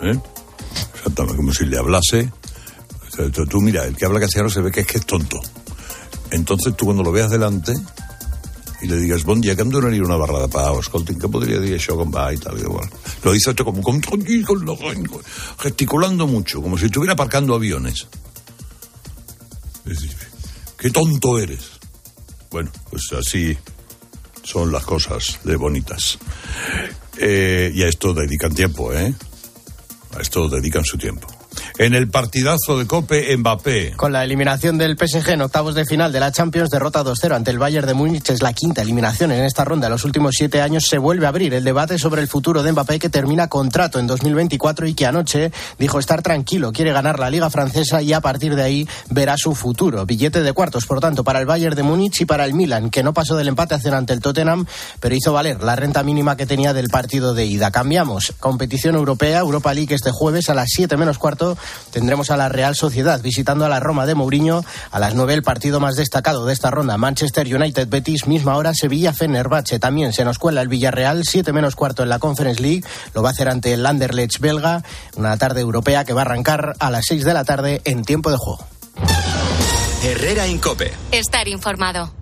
¿Eh? 0.00 0.18
Exactamente, 0.94 1.36
como 1.36 1.52
si 1.52 1.66
le 1.66 1.76
hablase. 1.76 2.32
Tú, 3.50 3.60
mira, 3.60 3.84
el 3.84 3.94
que 3.94 4.06
habla 4.06 4.20
castellano 4.20 4.48
se 4.48 4.62
ve 4.62 4.72
que 4.72 4.80
es 4.80 4.86
que 4.86 4.96
es 4.96 5.04
tonto. 5.04 5.38
Entonces 6.30 6.74
tú 6.74 6.86
cuando 6.86 7.02
lo 7.02 7.12
veas 7.12 7.30
delante 7.30 7.74
y 8.82 8.86
le 8.86 8.96
digas, 8.96 9.24
bon 9.24 9.40
dia, 9.40 9.54
que 9.56 9.62
em 9.62 9.70
donaria 9.70 10.02
una 10.02 10.16
barra 10.16 10.40
de 10.42 10.48
pa? 10.52 10.70
O, 10.72 10.80
escolti, 10.80 11.14
què 11.16 11.30
podria 11.30 11.60
dir 11.62 11.74
això 11.76 11.96
com 11.96 12.10
va? 12.12 12.32
Y 12.34 12.38
tal. 12.38 12.58
Lo 13.24 13.34
hizo 13.34 13.50
esto 13.50 13.64
como, 13.64 13.82
como 13.82 14.00
gesticulando 15.58 16.26
mucho, 16.26 16.60
como 16.60 16.76
si 16.76 16.86
estuviera 16.86 17.14
aparcando 17.14 17.54
aviones. 17.54 18.06
¡Qué 20.78 20.90
tonto 20.90 21.38
eres! 21.38 21.80
Bueno, 22.50 22.70
pues 22.90 23.02
así 23.18 23.56
son 24.42 24.70
las 24.70 24.84
cosas 24.84 25.40
de 25.44 25.56
bonitas. 25.56 26.18
Eh, 27.16 27.72
y 27.74 27.82
a 27.82 27.88
esto 27.88 28.12
dedican 28.12 28.54
tiempo, 28.54 28.92
¿eh? 28.92 29.14
A 30.16 30.20
esto 30.20 30.48
dedican 30.48 30.84
su 30.84 30.98
tiempo. 30.98 31.33
En 31.76 31.92
el 31.92 32.08
partidazo 32.08 32.78
de 32.78 32.86
Cope, 32.86 33.36
Mbappé. 33.36 33.94
Con 33.96 34.12
la 34.12 34.22
eliminación 34.22 34.78
del 34.78 34.96
PSG 34.96 35.30
en 35.30 35.42
octavos 35.42 35.74
de 35.74 35.84
final 35.84 36.12
de 36.12 36.20
la 36.20 36.30
Champions, 36.30 36.70
derrota 36.70 37.02
2-0 37.02 37.34
ante 37.34 37.50
el 37.50 37.58
Bayern 37.58 37.88
de 37.88 37.94
Múnich, 37.94 38.30
es 38.30 38.42
la 38.42 38.52
quinta 38.52 38.80
eliminación 38.80 39.32
en 39.32 39.42
esta 39.42 39.64
ronda. 39.64 39.88
En 39.88 39.92
los 39.92 40.04
últimos 40.04 40.36
siete 40.38 40.62
años 40.62 40.84
se 40.88 40.98
vuelve 40.98 41.26
a 41.26 41.30
abrir 41.30 41.52
el 41.52 41.64
debate 41.64 41.98
sobre 41.98 42.22
el 42.22 42.28
futuro 42.28 42.62
de 42.62 42.70
Mbappé, 42.70 43.00
que 43.00 43.08
termina 43.08 43.48
contrato 43.48 43.98
en 43.98 44.06
2024 44.06 44.86
y 44.86 44.94
que 44.94 45.04
anoche 45.04 45.50
dijo 45.76 45.98
estar 45.98 46.22
tranquilo, 46.22 46.70
quiere 46.70 46.92
ganar 46.92 47.18
la 47.18 47.28
Liga 47.28 47.50
Francesa 47.50 48.00
y 48.02 48.12
a 48.12 48.20
partir 48.20 48.54
de 48.54 48.62
ahí 48.62 48.88
verá 49.10 49.36
su 49.36 49.56
futuro. 49.56 50.06
Billete 50.06 50.44
de 50.44 50.52
cuartos, 50.52 50.86
por 50.86 51.00
tanto, 51.00 51.24
para 51.24 51.40
el 51.40 51.46
Bayern 51.46 51.74
de 51.74 51.82
Múnich 51.82 52.20
y 52.20 52.24
para 52.24 52.44
el 52.44 52.54
Milan, 52.54 52.88
que 52.88 53.02
no 53.02 53.12
pasó 53.12 53.34
del 53.34 53.48
empate 53.48 53.74
hacia 53.74 53.96
ante 53.96 54.12
el 54.12 54.20
Tottenham, 54.20 54.64
pero 55.00 55.16
hizo 55.16 55.32
valer 55.32 55.60
la 55.64 55.74
renta 55.74 56.04
mínima 56.04 56.36
que 56.36 56.46
tenía 56.46 56.72
del 56.72 56.88
partido 56.88 57.34
de 57.34 57.46
ida. 57.46 57.72
Cambiamos. 57.72 58.32
Competición 58.38 58.94
europea, 58.94 59.40
Europa 59.40 59.74
League 59.74 59.92
este 59.92 60.12
jueves 60.12 60.48
a 60.50 60.54
las 60.54 60.68
7 60.70 60.96
menos 60.96 61.18
cuarto 61.18 61.58
tendremos 61.90 62.30
a 62.30 62.36
la 62.36 62.48
Real 62.48 62.74
Sociedad 62.74 63.20
visitando 63.20 63.64
a 63.64 63.68
la 63.68 63.80
Roma 63.80 64.06
de 64.06 64.14
Mourinho. 64.14 64.64
A 64.90 64.98
las 64.98 65.14
9 65.14 65.34
el 65.34 65.42
partido 65.42 65.80
más 65.80 65.96
destacado 65.96 66.46
de 66.46 66.52
esta 66.52 66.70
ronda, 66.70 66.96
Manchester 66.96 67.54
United 67.54 67.88
Betis, 67.88 68.26
misma 68.26 68.56
hora 68.56 68.74
Sevilla 68.74 69.12
Fenerbahce. 69.12 69.78
También 69.78 70.12
se 70.12 70.24
nos 70.24 70.38
cuela 70.38 70.62
el 70.62 70.68
Villarreal, 70.68 71.24
7 71.24 71.52
menos 71.52 71.76
cuarto 71.76 72.02
en 72.02 72.08
la 72.08 72.18
Conference 72.18 72.60
League. 72.60 72.84
Lo 73.14 73.22
va 73.22 73.30
a 73.30 73.32
hacer 73.32 73.48
ante 73.48 73.72
el 73.72 73.86
Anderlecht 73.86 74.40
belga. 74.40 74.82
Una 75.16 75.36
tarde 75.36 75.60
europea 75.60 76.04
que 76.04 76.12
va 76.12 76.22
a 76.22 76.24
arrancar 76.24 76.74
a 76.78 76.90
las 76.90 77.04
6 77.06 77.24
de 77.24 77.34
la 77.34 77.44
tarde 77.44 77.82
en 77.84 78.04
tiempo 78.04 78.30
de 78.30 78.36
juego. 78.36 78.66
Herrera 80.02 80.46
Incope. 80.46 80.92
Estar 81.12 81.48
informado. 81.48 82.12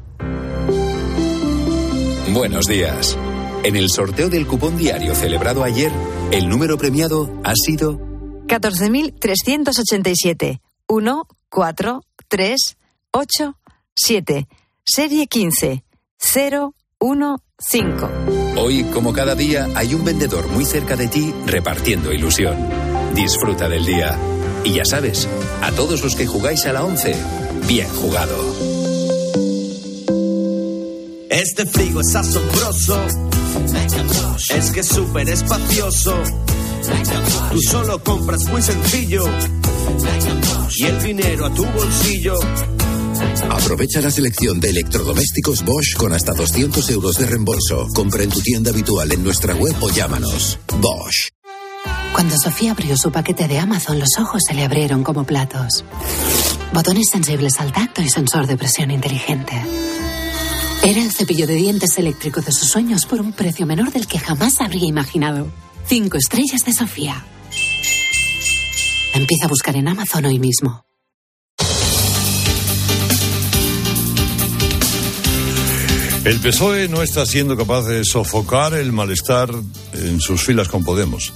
Buenos 2.33 2.67
días. 2.67 3.19
En 3.65 3.77
el 3.77 3.91
sorteo 3.91 4.29
del 4.29 4.47
cupón 4.47 4.77
diario 4.77 5.15
celebrado 5.15 5.63
ayer, 5.65 5.93
el 6.31 6.49
número 6.49 6.79
premiado 6.79 7.31
ha 7.45 7.53
sido 7.55 8.12
14.387. 8.47 10.61
1, 10.87 11.27
4, 11.49 12.03
3, 12.29 12.77
8, 13.13 13.59
7. 13.95 14.49
Serie 14.85 15.27
15. 15.27 15.85
0, 16.19 16.75
1, 16.99 17.43
5. 17.59 18.11
Hoy, 18.59 18.85
como 18.93 19.13
cada 19.13 19.35
día, 19.35 19.69
hay 19.75 19.95
un 19.95 20.05
vendedor 20.05 20.49
muy 20.49 20.65
cerca 20.65 20.97
de 20.97 21.09
ti 21.09 21.35
repartiendo 21.47 22.13
ilusión. 22.13 22.57
Disfruta 23.15 23.69
del 23.69 23.85
día. 23.85 24.17
Y 24.65 24.75
ya 24.75 24.85
sabes, 24.85 25.29
a 25.61 25.73
todos 25.73 26.03
los 26.03 26.15
que 26.15 26.27
jugáis 26.27 26.67
a 26.67 26.73
la 26.73 26.85
11, 26.85 27.17
bien 27.67 27.89
jugado. 27.89 28.37
Este 31.29 31.67
frigo 31.67 32.01
es 32.01 32.15
asombroso. 32.15 33.01
Es 34.55 34.71
que 34.71 34.81
es 34.81 34.89
súper 34.89 35.29
espacioso. 35.29 36.17
Tú 37.51 37.61
solo 37.61 38.03
compras 38.03 38.45
muy 38.47 38.63
sencillo. 38.63 39.25
Y 40.77 40.85
el 40.85 41.03
dinero 41.03 41.47
a 41.47 41.55
tu 41.55 41.65
bolsillo. 41.65 42.35
Aprovecha 43.51 44.01
la 44.01 44.11
selección 44.11 44.59
de 44.59 44.71
electrodomésticos 44.71 45.65
Bosch 45.65 45.97
con 45.97 46.13
hasta 46.13 46.33
200 46.33 46.91
euros 46.91 47.17
de 47.19 47.27
reembolso. 47.27 47.87
Compra 47.95 48.23
en 48.23 48.31
tu 48.31 48.41
tienda 48.41 48.71
habitual 48.71 49.13
en 49.13 49.23
nuestra 49.23 49.55
web 49.55 49.75
o 49.81 49.91
llámanos. 49.91 50.59
Bosch. 50.81 51.29
Cuando 52.13 52.37
Sofía 52.37 52.73
abrió 52.73 52.97
su 52.97 53.11
paquete 53.11 53.49
de 53.49 53.59
Amazon, 53.59 53.99
los 53.99 54.19
ojos 54.19 54.43
se 54.47 54.55
le 54.55 54.65
abrieron 54.65 55.03
como 55.03 55.25
platos. 55.25 55.85
Botones 56.73 57.09
sensibles 57.11 57.61
al 57.61 57.73
tacto 57.73 58.03
y 58.03 58.09
sensor 58.09 58.47
de 58.47 58.57
presión 58.57 58.91
inteligente. 58.91 59.53
Era 60.83 61.03
el 61.03 61.13
cepillo 61.13 61.47
de 61.47 61.55
dientes 61.55 61.97
eléctrico 61.99 62.41
de 62.41 62.53
sus 62.53 62.69
sueños 62.69 63.07
por 63.07 63.21
un 63.21 63.33
precio 63.33 63.67
menor 63.67 63.93
del 63.93 64.07
que 64.07 64.19
jamás 64.19 64.61
habría 64.61 64.87
imaginado. 64.87 65.47
Cinco 65.87 66.17
estrellas 66.17 66.65
de 66.65 66.73
Sofía. 66.73 67.25
Empieza 69.15 69.45
a 69.45 69.49
buscar 69.49 69.77
en 69.77 69.89
Amazon 69.89 70.25
hoy 70.25 70.39
mismo. 70.39 70.85
El 76.25 76.39
PSOE 76.39 76.89
no 76.89 77.03
está 77.03 77.27
siendo 77.27 77.57
capaz 77.57 77.83
de 77.83 78.05
sofocar 78.05 78.75
el 78.75 78.93
malestar 78.93 79.51
en 79.95 80.21
sus 80.21 80.45
filas 80.45 80.69
con 80.69 80.85
Podemos. 80.85 81.33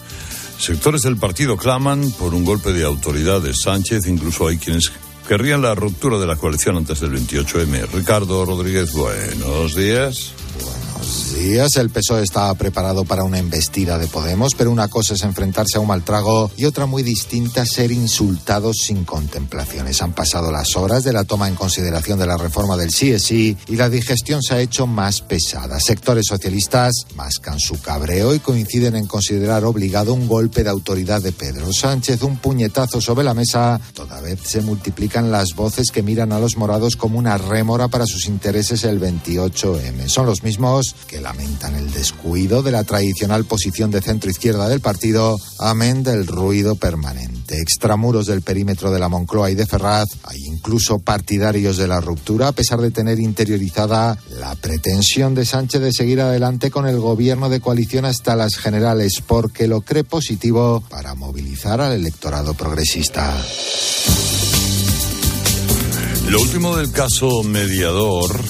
Sectores 0.58 1.02
del 1.02 1.16
partido 1.16 1.56
claman 1.56 2.10
por 2.12 2.34
un 2.34 2.44
golpe 2.44 2.72
de 2.72 2.84
autoridad 2.84 3.42
de 3.42 3.52
Sánchez, 3.52 4.06
incluso 4.06 4.46
hay 4.46 4.58
quienes 4.58 4.92
querrían 5.26 5.60
la 5.60 5.74
ruptura 5.74 6.18
de 6.18 6.26
la 6.26 6.36
coalición 6.36 6.76
antes 6.76 7.00
del 7.00 7.10
28M. 7.12 7.88
Ricardo 7.92 8.44
Rodríguez, 8.44 8.92
buenos 8.92 9.74
días. 9.74 10.32
Días. 11.46 11.76
El 11.76 11.90
PSOE 11.90 12.24
está 12.24 12.52
preparado 12.54 13.04
para 13.04 13.22
una 13.22 13.38
embestida 13.38 13.98
de 13.98 14.08
Podemos, 14.08 14.56
pero 14.56 14.72
una 14.72 14.88
cosa 14.88 15.14
es 15.14 15.22
enfrentarse 15.22 15.78
a 15.78 15.80
un 15.80 15.86
mal 15.86 16.02
trago 16.02 16.50
y 16.56 16.64
otra 16.64 16.86
muy 16.86 17.04
distinta 17.04 17.64
ser 17.64 17.92
insultados 17.92 18.78
sin 18.78 19.04
contemplaciones. 19.04 20.02
Han 20.02 20.12
pasado 20.12 20.50
las 20.50 20.74
horas 20.74 21.04
de 21.04 21.12
la 21.12 21.22
toma 21.22 21.46
en 21.46 21.54
consideración 21.54 22.18
de 22.18 22.26
la 22.26 22.36
reforma 22.36 22.76
del 22.76 22.90
sí 22.90 23.56
y 23.68 23.76
la 23.76 23.88
digestión 23.88 24.42
se 24.42 24.54
ha 24.54 24.60
hecho 24.60 24.88
más 24.88 25.20
pesada. 25.20 25.78
Sectores 25.78 26.24
socialistas 26.26 26.92
mascan 27.14 27.60
su 27.60 27.80
cabreo 27.80 28.34
y 28.34 28.40
coinciden 28.40 28.96
en 28.96 29.06
considerar 29.06 29.64
obligado 29.64 30.14
un 30.14 30.26
golpe 30.26 30.64
de 30.64 30.70
autoridad 30.70 31.22
de 31.22 31.30
Pedro 31.30 31.72
Sánchez, 31.72 32.22
un 32.22 32.38
puñetazo 32.38 33.00
sobre 33.00 33.24
la 33.24 33.34
mesa. 33.34 33.80
Toda 33.94 34.20
vez 34.20 34.40
se 34.44 34.62
multiplican 34.62 35.30
las 35.30 35.54
voces 35.54 35.92
que 35.92 36.02
miran 36.02 36.32
a 36.32 36.40
los 36.40 36.56
morados 36.56 36.96
como 36.96 37.20
una 37.20 37.38
rémora 37.38 37.86
para 37.86 38.06
sus 38.06 38.26
intereses 38.26 38.82
el 38.82 39.00
28M. 39.00 40.08
Son 40.08 40.26
los 40.26 40.42
mismos 40.42 40.96
que 41.06 41.20
lamentan 41.36 41.74
el 41.74 41.92
descuido 41.92 42.62
de 42.62 42.70
la 42.70 42.84
tradicional 42.84 43.44
posición 43.44 43.90
de 43.90 44.00
centro 44.00 44.30
izquierda 44.30 44.68
del 44.68 44.80
partido, 44.80 45.38
amén 45.58 46.02
del 46.02 46.26
ruido 46.26 46.76
permanente. 46.76 47.60
Extramuros 47.60 48.26
del 48.26 48.40
perímetro 48.40 48.90
de 48.90 48.98
la 48.98 49.10
Moncloa 49.10 49.50
y 49.50 49.54
de 49.54 49.66
Ferraz, 49.66 50.08
hay 50.24 50.38
incluso 50.46 50.98
partidarios 50.98 51.76
de 51.76 51.88
la 51.88 52.00
ruptura, 52.00 52.48
a 52.48 52.52
pesar 52.52 52.80
de 52.80 52.90
tener 52.90 53.20
interiorizada 53.20 54.18
la 54.30 54.54
pretensión 54.54 55.34
de 55.34 55.44
Sánchez 55.44 55.82
de 55.82 55.92
seguir 55.92 56.22
adelante 56.22 56.70
con 56.70 56.86
el 56.86 56.98
gobierno 56.98 57.50
de 57.50 57.60
coalición 57.60 58.06
hasta 58.06 58.34
las 58.34 58.56
generales, 58.56 59.22
porque 59.26 59.66
lo 59.66 59.82
cree 59.82 60.04
positivo 60.04 60.82
para 60.88 61.14
movilizar 61.14 61.82
al 61.82 61.92
electorado 61.92 62.54
progresista. 62.54 63.36
Lo 66.30 66.40
último 66.40 66.76
del 66.76 66.90
caso 66.92 67.42
mediador 67.42 68.40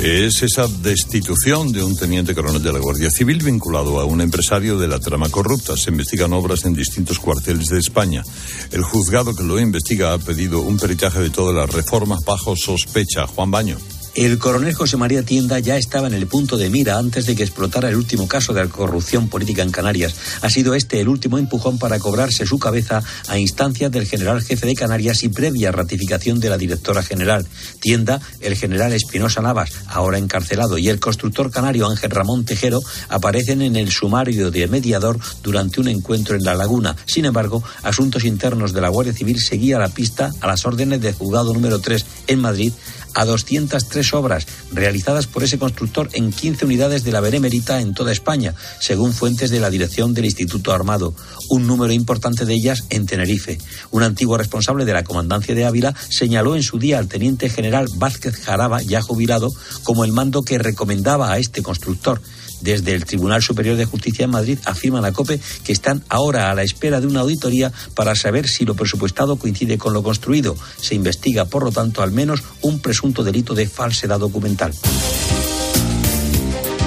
es 0.00 0.42
esa 0.42 0.66
destitución 0.66 1.72
de 1.72 1.82
un 1.82 1.96
teniente 1.96 2.34
coronel 2.34 2.62
de 2.62 2.72
la 2.72 2.78
Guardia 2.78 3.10
Civil 3.10 3.42
vinculado 3.42 4.00
a 4.00 4.04
un 4.04 4.20
empresario 4.20 4.78
de 4.78 4.88
la 4.88 4.98
trama 4.98 5.28
corrupta. 5.28 5.76
Se 5.76 5.90
investigan 5.90 6.32
obras 6.32 6.64
en 6.64 6.74
distintos 6.74 7.18
cuarteles 7.18 7.68
de 7.68 7.78
España. 7.78 8.22
El 8.70 8.82
juzgado 8.82 9.34
que 9.34 9.44
lo 9.44 9.60
investiga 9.60 10.12
ha 10.12 10.18
pedido 10.18 10.60
un 10.60 10.76
peritaje 10.76 11.20
de 11.20 11.30
todas 11.30 11.54
las 11.54 11.70
reformas 11.70 12.20
bajo 12.24 12.56
sospecha. 12.56 13.26
Juan 13.26 13.50
Baño. 13.50 13.78
El 14.14 14.38
coronel 14.38 14.74
José 14.74 14.98
María 14.98 15.22
Tienda 15.22 15.58
ya 15.58 15.78
estaba 15.78 16.06
en 16.06 16.12
el 16.12 16.26
punto 16.26 16.58
de 16.58 16.68
mira 16.68 16.98
antes 16.98 17.24
de 17.24 17.34
que 17.34 17.44
explotara 17.44 17.88
el 17.88 17.96
último 17.96 18.28
caso 18.28 18.52
de 18.52 18.68
corrupción 18.68 19.28
política 19.28 19.62
en 19.62 19.70
Canarias. 19.70 20.14
Ha 20.42 20.50
sido 20.50 20.74
este 20.74 21.00
el 21.00 21.08
último 21.08 21.38
empujón 21.38 21.78
para 21.78 21.98
cobrarse 21.98 22.44
su 22.44 22.58
cabeza 22.58 23.02
a 23.28 23.38
instancias 23.38 23.90
del 23.90 24.06
general 24.06 24.42
jefe 24.42 24.66
de 24.66 24.74
Canarias 24.74 25.22
y 25.22 25.30
previa 25.30 25.72
ratificación 25.72 26.40
de 26.40 26.50
la 26.50 26.58
directora 26.58 27.02
general. 27.02 27.46
Tienda, 27.80 28.20
el 28.40 28.54
general 28.54 28.92
Espinosa 28.92 29.40
Navas, 29.40 29.70
ahora 29.86 30.18
encarcelado, 30.18 30.76
y 30.76 30.90
el 30.90 31.00
constructor 31.00 31.50
canario 31.50 31.88
Ángel 31.88 32.10
Ramón 32.10 32.44
Tejero 32.44 32.82
aparecen 33.08 33.62
en 33.62 33.76
el 33.76 33.90
sumario 33.90 34.50
de 34.50 34.68
mediador 34.68 35.18
durante 35.42 35.80
un 35.80 35.88
encuentro 35.88 36.36
en 36.36 36.44
La 36.44 36.54
Laguna. 36.54 36.96
Sin 37.06 37.24
embargo, 37.24 37.64
Asuntos 37.82 38.24
Internos 38.24 38.74
de 38.74 38.82
la 38.82 38.90
Guardia 38.90 39.14
Civil 39.14 39.40
seguía 39.40 39.78
la 39.78 39.88
pista 39.88 40.32
a 40.42 40.46
las 40.46 40.66
órdenes 40.66 41.00
de 41.00 41.14
juzgado 41.14 41.54
número 41.54 41.78
3 41.78 42.04
en 42.26 42.40
Madrid 42.40 42.74
a 43.14 43.24
203 43.24 44.14
obras 44.14 44.46
realizadas 44.72 45.26
por 45.26 45.42
ese 45.42 45.58
constructor 45.58 46.08
en 46.12 46.32
15 46.32 46.64
unidades 46.64 47.04
de 47.04 47.12
la 47.12 47.20
Benemérita 47.20 47.80
en 47.80 47.94
toda 47.94 48.12
España, 48.12 48.54
según 48.80 49.12
fuentes 49.12 49.50
de 49.50 49.60
la 49.60 49.70
dirección 49.70 50.14
del 50.14 50.24
Instituto 50.24 50.72
Armado, 50.72 51.14
un 51.48 51.66
número 51.66 51.92
importante 51.92 52.44
de 52.44 52.54
ellas 52.54 52.84
en 52.90 53.06
Tenerife. 53.06 53.58
Un 53.90 54.02
antiguo 54.02 54.36
responsable 54.36 54.84
de 54.84 54.92
la 54.92 55.04
comandancia 55.04 55.54
de 55.54 55.64
Ávila 55.64 55.94
señaló 56.08 56.56
en 56.56 56.62
su 56.62 56.78
día 56.78 56.98
al 56.98 57.08
teniente 57.08 57.48
general 57.48 57.88
Vázquez 57.96 58.36
Jaraba, 58.36 58.82
ya 58.82 59.02
jubilado, 59.02 59.52
como 59.82 60.04
el 60.04 60.12
mando 60.12 60.42
que 60.42 60.58
recomendaba 60.58 61.32
a 61.32 61.38
este 61.38 61.62
constructor. 61.62 62.20
Desde 62.62 62.94
el 62.94 63.04
Tribunal 63.04 63.42
Superior 63.42 63.76
de 63.76 63.84
Justicia 63.84 64.24
en 64.24 64.30
Madrid 64.30 64.58
afirman 64.64 65.04
a 65.04 65.12
COPE 65.12 65.40
que 65.64 65.72
están 65.72 66.02
ahora 66.08 66.50
a 66.50 66.54
la 66.54 66.62
espera 66.62 67.00
de 67.00 67.06
una 67.06 67.20
auditoría 67.20 67.72
para 67.94 68.14
saber 68.14 68.48
si 68.48 68.64
lo 68.64 68.74
presupuestado 68.74 69.36
coincide 69.36 69.78
con 69.78 69.92
lo 69.92 70.02
construido. 70.02 70.56
Se 70.80 70.94
investiga, 70.94 71.44
por 71.44 71.64
lo 71.64 71.72
tanto, 71.72 72.02
al 72.02 72.12
menos 72.12 72.42
un 72.62 72.80
presunto 72.80 73.24
delito 73.24 73.54
de 73.54 73.68
falsedad 73.68 74.20
documental. 74.20 74.72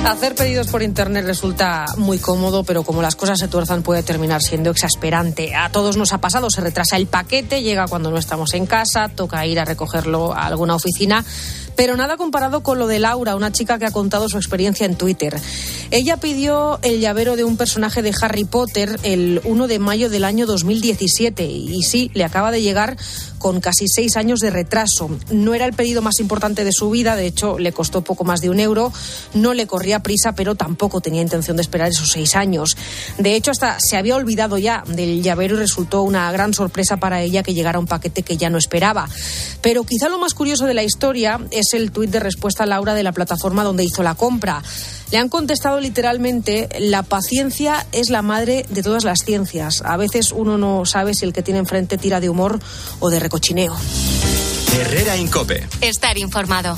Hacer 0.06 0.36
pedidos 0.36 0.68
por 0.68 0.84
internet 0.84 1.26
resulta 1.26 1.86
muy 1.98 2.20
cómodo, 2.20 2.64
pero 2.64 2.84
como 2.84 3.02
las 3.02 3.16
cosas 3.16 3.40
se 3.40 3.48
tuerzan 3.48 3.82
puede 3.82 4.04
terminar 4.04 4.40
siendo 4.40 4.70
exasperante. 4.70 5.56
A 5.56 5.72
todos 5.72 5.98
nos 5.98 6.14
ha 6.14 6.20
pasado, 6.20 6.52
se 6.52 6.62
retrasa 6.62 6.96
el 6.96 7.08
paquete, 7.08 7.64
llega 7.64 7.88
cuando 7.88 8.12
no 8.12 8.20
estamos 8.20 8.54
en 8.54 8.68
casa, 8.68 9.10
toca 9.10 9.44
ir 9.48 9.60
a 9.60 9.66
recogerlo 9.66 10.32
a 10.32 10.46
alguna 10.46 10.76
oficina 10.76 11.26
pero 11.76 11.96
nada 11.96 12.18
comparado 12.18 12.62
con 12.62 12.80
lo 12.80 12.88
de 12.88 13.00
Laura, 13.00 13.36
una 13.36 13.52
chica 13.52 13.80
que 13.80 13.86
ha 13.86 13.92
contado 13.92 14.30
su 14.30 14.38
experiencia 14.38 14.86
en 14.86 14.96
Twitter. 14.96 15.40
Ella 15.92 16.18
pidió 16.18 16.80
el 16.82 17.00
llavero 17.00 17.36
de 17.36 17.44
un 17.44 17.58
personaje 17.58 18.02
de 18.02 18.14
Harry 18.22 18.44
Potter 18.44 19.00
el 19.04 19.42
1 19.44 19.68
de 19.68 19.80
mayo 19.80 20.10
del 20.10 20.24
año 20.24 20.46
2017 20.46 21.46
y 21.46 21.84
sí, 21.84 22.12
le 22.14 22.24
acaba 22.24 22.52
de 22.52 22.62
llegar 22.62 22.98
con 23.46 23.62
casi 23.62 23.88
seis 23.88 24.18
años 24.18 24.40
de 24.40 24.50
retraso. 24.50 25.08
No 25.30 25.54
era 25.54 25.68
el 25.68 25.74
pedido 25.74 26.02
más 26.02 26.20
importante 26.20 26.64
de 26.64 26.72
su 26.72 26.90
vida, 26.90 27.16
de 27.16 27.28
hecho 27.28 27.60
le 27.60 27.74
costó 27.74 28.02
poco 28.02 28.24
más 28.24 28.42
de 28.42 28.50
un 28.50 28.60
euro, 28.60 28.92
no 29.36 29.54
le 29.54 29.68
corría 29.68 30.02
prisa, 30.02 30.34
pero 30.34 30.56
tampoco 30.56 31.00
tenía 31.00 31.22
intención 31.22 31.56
de 31.56 31.62
esperar 31.62 31.90
esos 31.90 32.10
seis 32.10 32.36
años. 32.36 32.76
De 33.20 33.36
hecho, 33.36 33.52
hasta 33.52 33.78
se 33.80 33.98
había 33.98 34.16
olvidado 34.16 34.58
ya 34.58 34.84
del 34.88 35.22
llavero 35.22 35.54
y 35.54 35.60
resultó 35.60 36.02
una 36.02 36.32
gran 36.32 36.56
sorpresa 36.56 36.98
para 36.98 37.22
ella 37.22 37.44
que 37.44 37.54
llegara 37.54 37.78
un 37.78 37.86
paquete 37.86 38.24
que 38.24 38.36
ya 38.36 38.50
no 38.50 38.58
esperaba. 38.58 39.08
Pero 39.62 39.84
quizá 39.84 40.10
lo 40.10 40.18
más 40.18 40.34
curioso 40.34 40.66
de 40.66 40.74
la 40.74 40.82
historia 40.82 41.40
es 41.52 41.74
el 41.74 41.92
tuit 41.92 42.10
de 42.10 42.22
respuesta 42.22 42.64
a 42.64 42.66
Laura 42.66 42.96
de 42.96 43.04
la 43.04 43.12
plataforma 43.12 43.64
donde 43.64 43.84
hizo 43.84 44.02
la 44.02 44.16
compra. 44.16 44.64
Le 45.16 45.22
han 45.22 45.30
contestado 45.30 45.80
literalmente, 45.80 46.68
la 46.78 47.02
paciencia 47.02 47.88
es 47.94 48.10
la 48.10 48.22
madre 48.22 48.66
de 48.68 48.84
todas 48.84 49.06
las 49.06 49.20
ciencias. 49.20 49.82
A 49.86 49.96
veces 49.96 50.34
uno 50.34 50.58
no 50.58 50.86
sabe 50.86 51.14
si 51.14 51.24
el 51.24 51.32
que 51.32 51.42
tiene 51.42 51.62
enfrente 51.62 51.98
tira 51.98 52.20
de 52.20 52.28
humor 52.28 52.60
o 53.00 53.10
de 53.10 53.22
recochineo. 53.22 53.74
Herrera 54.78 55.16
Incope. 55.16 55.66
Estar 55.80 56.18
informado. 56.18 56.78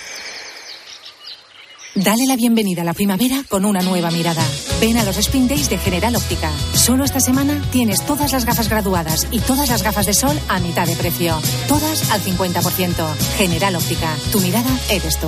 Dale 1.95 2.25
la 2.25 2.37
bienvenida 2.37 2.83
a 2.83 2.85
la 2.85 2.93
primavera 2.93 3.43
con 3.49 3.65
una 3.65 3.81
nueva 3.81 4.11
mirada. 4.11 4.43
Ven 4.79 4.97
a 4.97 5.03
los 5.03 5.17
Spin 5.17 5.49
Days 5.49 5.69
de 5.69 5.77
General 5.77 6.15
Óptica. 6.15 6.49
Solo 6.73 7.03
esta 7.03 7.19
semana 7.19 7.61
tienes 7.69 8.05
todas 8.05 8.31
las 8.31 8.45
gafas 8.45 8.69
graduadas 8.69 9.27
y 9.29 9.39
todas 9.41 9.67
las 9.67 9.83
gafas 9.83 10.05
de 10.05 10.13
sol 10.13 10.39
a 10.47 10.59
mitad 10.61 10.87
de 10.87 10.95
precio. 10.95 11.37
Todas 11.67 12.09
al 12.11 12.21
50%. 12.21 13.15
General 13.37 13.75
Óptica. 13.75 14.15
Tu 14.31 14.39
mirada 14.39 14.69
eres 14.89 15.19
tú. 15.19 15.27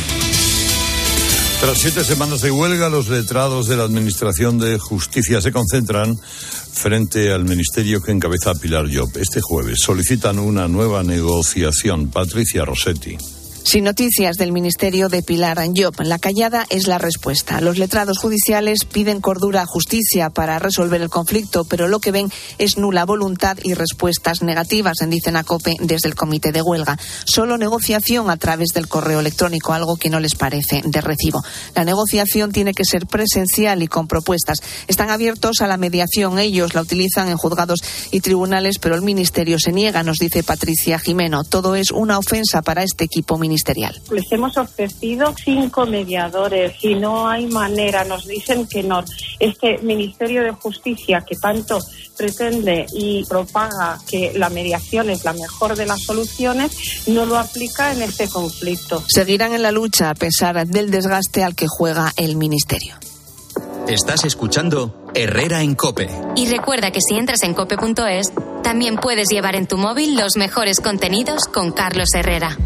Tras 1.61 1.77
siete 1.77 2.03
semanas 2.03 2.41
de 2.41 2.49
huelga, 2.49 2.89
los 2.89 3.07
letrados 3.07 3.67
de 3.67 3.77
la 3.77 3.83
Administración 3.83 4.57
de 4.57 4.79
Justicia 4.79 5.41
se 5.41 5.51
concentran 5.51 6.17
frente 6.17 7.31
al 7.31 7.43
ministerio 7.43 8.01
que 8.01 8.11
encabeza 8.11 8.55
Pilar 8.55 8.87
Job. 8.91 9.11
Este 9.15 9.41
jueves 9.41 9.79
solicitan 9.79 10.39
una 10.39 10.67
nueva 10.67 11.03
negociación. 11.03 12.09
Patricia 12.09 12.65
Rossetti. 12.65 13.15
Sin 13.63 13.83
noticias 13.85 14.37
del 14.37 14.51
Ministerio 14.51 15.07
de 15.07 15.21
Pilar 15.21 15.59
Anjop, 15.59 16.01
la 16.01 16.19
callada 16.19 16.65
es 16.69 16.87
la 16.87 16.97
respuesta. 16.97 17.61
Los 17.61 17.77
letrados 17.77 18.17
judiciales 18.17 18.85
piden 18.85 19.21
cordura 19.21 19.61
a 19.61 19.65
justicia 19.65 20.29
para 20.29 20.59
resolver 20.59 20.99
el 21.01 21.09
conflicto, 21.09 21.63
pero 21.63 21.87
lo 21.87 21.99
que 21.99 22.11
ven 22.11 22.29
es 22.57 22.77
nula 22.77 23.05
voluntad 23.05 23.57
y 23.63 23.75
respuestas 23.75 24.41
negativas, 24.41 24.97
dicen 25.07 25.37
a 25.37 25.43
COPE 25.43 25.75
desde 25.79 26.09
el 26.09 26.15
comité 26.15 26.51
de 26.51 26.61
huelga. 26.61 26.97
Solo 27.23 27.57
negociación 27.57 28.29
a 28.29 28.35
través 28.35 28.69
del 28.73 28.89
correo 28.89 29.19
electrónico, 29.19 29.73
algo 29.73 29.95
que 29.95 30.09
no 30.09 30.19
les 30.19 30.35
parece 30.35 30.81
de 30.83 30.99
recibo. 30.99 31.41
La 31.75 31.85
negociación 31.85 32.51
tiene 32.51 32.73
que 32.73 32.83
ser 32.83 33.05
presencial 33.05 33.83
y 33.83 33.87
con 33.87 34.07
propuestas. 34.07 34.57
Están 34.87 35.11
abiertos 35.11 35.61
a 35.61 35.67
la 35.67 35.77
mediación. 35.77 36.39
Ellos 36.39 36.73
la 36.73 36.81
utilizan 36.81 37.29
en 37.29 37.37
juzgados 37.37 37.79
y 38.09 38.19
tribunales, 38.21 38.79
pero 38.79 38.95
el 38.95 39.01
Ministerio 39.01 39.59
se 39.59 39.71
niega, 39.71 40.03
nos 40.03 40.17
dice 40.17 40.43
Patricia 40.43 40.99
Jimeno. 40.99 41.43
Todo 41.43 41.75
es 41.75 41.91
una 41.91 42.17
ofensa 42.17 42.63
para 42.63 42.83
este 42.83 43.05
equipo 43.05 43.37
ministerial 43.37 43.50
ministerial. 43.51 43.93
Les 44.11 44.31
hemos 44.31 44.57
ofrecido 44.57 45.33
cinco 45.43 45.85
mediadores 45.85 46.73
y 46.81 46.95
no 46.95 47.27
hay 47.27 47.47
manera, 47.47 48.05
nos 48.05 48.25
dicen 48.25 48.65
que 48.65 48.81
no. 48.81 49.03
Este 49.39 49.77
Ministerio 49.79 50.43
de 50.43 50.51
Justicia 50.51 51.23
que 51.27 51.35
tanto 51.35 51.79
pretende 52.17 52.85
y 52.93 53.25
propaga 53.25 53.99
que 54.09 54.31
la 54.35 54.49
mediación 54.49 55.09
es 55.09 55.25
la 55.25 55.33
mejor 55.33 55.75
de 55.75 55.85
las 55.85 56.01
soluciones, 56.03 57.07
no 57.07 57.25
lo 57.25 57.37
aplica 57.37 57.91
en 57.91 58.01
este 58.03 58.29
conflicto. 58.29 59.03
Seguirán 59.07 59.53
en 59.53 59.63
la 59.63 59.71
lucha 59.71 60.09
a 60.09 60.15
pesar 60.15 60.65
del 60.65 60.91
desgaste 60.91 61.43
al 61.43 61.55
que 61.55 61.67
juega 61.67 62.13
el 62.15 62.37
Ministerio. 62.37 62.95
Estás 63.87 64.23
escuchando 64.23 65.09
Herrera 65.13 65.63
en 65.63 65.75
Cope. 65.75 66.07
Y 66.35 66.47
recuerda 66.47 66.91
que 66.91 67.01
si 67.01 67.15
entras 67.15 67.43
en 67.43 67.53
cope.es, 67.53 68.31
también 68.63 68.95
puedes 68.95 69.27
llevar 69.29 69.55
en 69.55 69.67
tu 69.67 69.77
móvil 69.77 70.15
los 70.15 70.37
mejores 70.37 70.79
contenidos 70.79 71.45
con 71.45 71.71
Carlos 71.71 72.09
Herrera. 72.13 72.57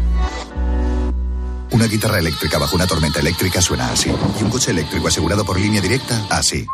Una 1.72 1.86
guitarra 1.86 2.18
eléctrica 2.18 2.58
bajo 2.58 2.76
una 2.76 2.86
tormenta 2.86 3.20
eléctrica 3.20 3.60
suena 3.60 3.90
así. 3.90 4.10
Y 4.40 4.44
un 4.44 4.50
coche 4.50 4.70
eléctrico 4.70 5.08
asegurado 5.08 5.44
por 5.44 5.58
línea 5.58 5.80
directa, 5.80 6.26
así. 6.30 6.66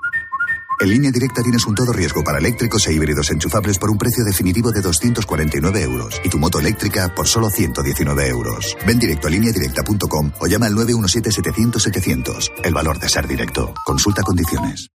En 0.80 0.90
línea 0.90 1.10
directa 1.12 1.42
tienes 1.42 1.64
un 1.66 1.74
todo 1.74 1.92
riesgo 1.92 2.24
para 2.24 2.38
eléctricos 2.38 2.86
e 2.88 2.92
híbridos 2.92 3.30
enchufables 3.30 3.78
por 3.78 3.90
un 3.90 3.98
precio 3.98 4.24
definitivo 4.24 4.72
de 4.72 4.80
249 4.80 5.82
euros 5.82 6.20
y 6.24 6.28
tu 6.28 6.38
moto 6.38 6.58
eléctrica 6.58 7.14
por 7.14 7.28
solo 7.28 7.50
119 7.50 8.26
euros. 8.28 8.76
Ven 8.84 8.98
directo 8.98 9.28
a 9.28 9.30
lineadirecta.com 9.30 10.32
o 10.40 10.46
llama 10.46 10.66
al 10.66 10.74
917-700-700. 10.74 12.50
El 12.64 12.74
valor 12.74 12.98
de 12.98 13.08
ser 13.08 13.28
directo. 13.28 13.72
Consulta 13.86 14.22
condiciones. 14.22 14.88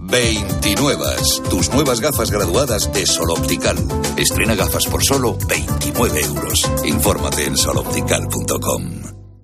29. 0.00 1.04
Tus 1.48 1.70
nuevas 1.70 2.00
gafas 2.00 2.30
graduadas 2.30 2.92
de 2.92 3.06
Sol 3.06 3.30
Optical. 3.30 3.76
Estrena 4.16 4.56
gafas 4.56 4.86
por 4.86 5.04
solo 5.04 5.38
29 5.48 6.20
euros. 6.22 6.68
Infórmate 6.84 7.44
en 7.44 7.56
soloptical.com. 7.56 9.19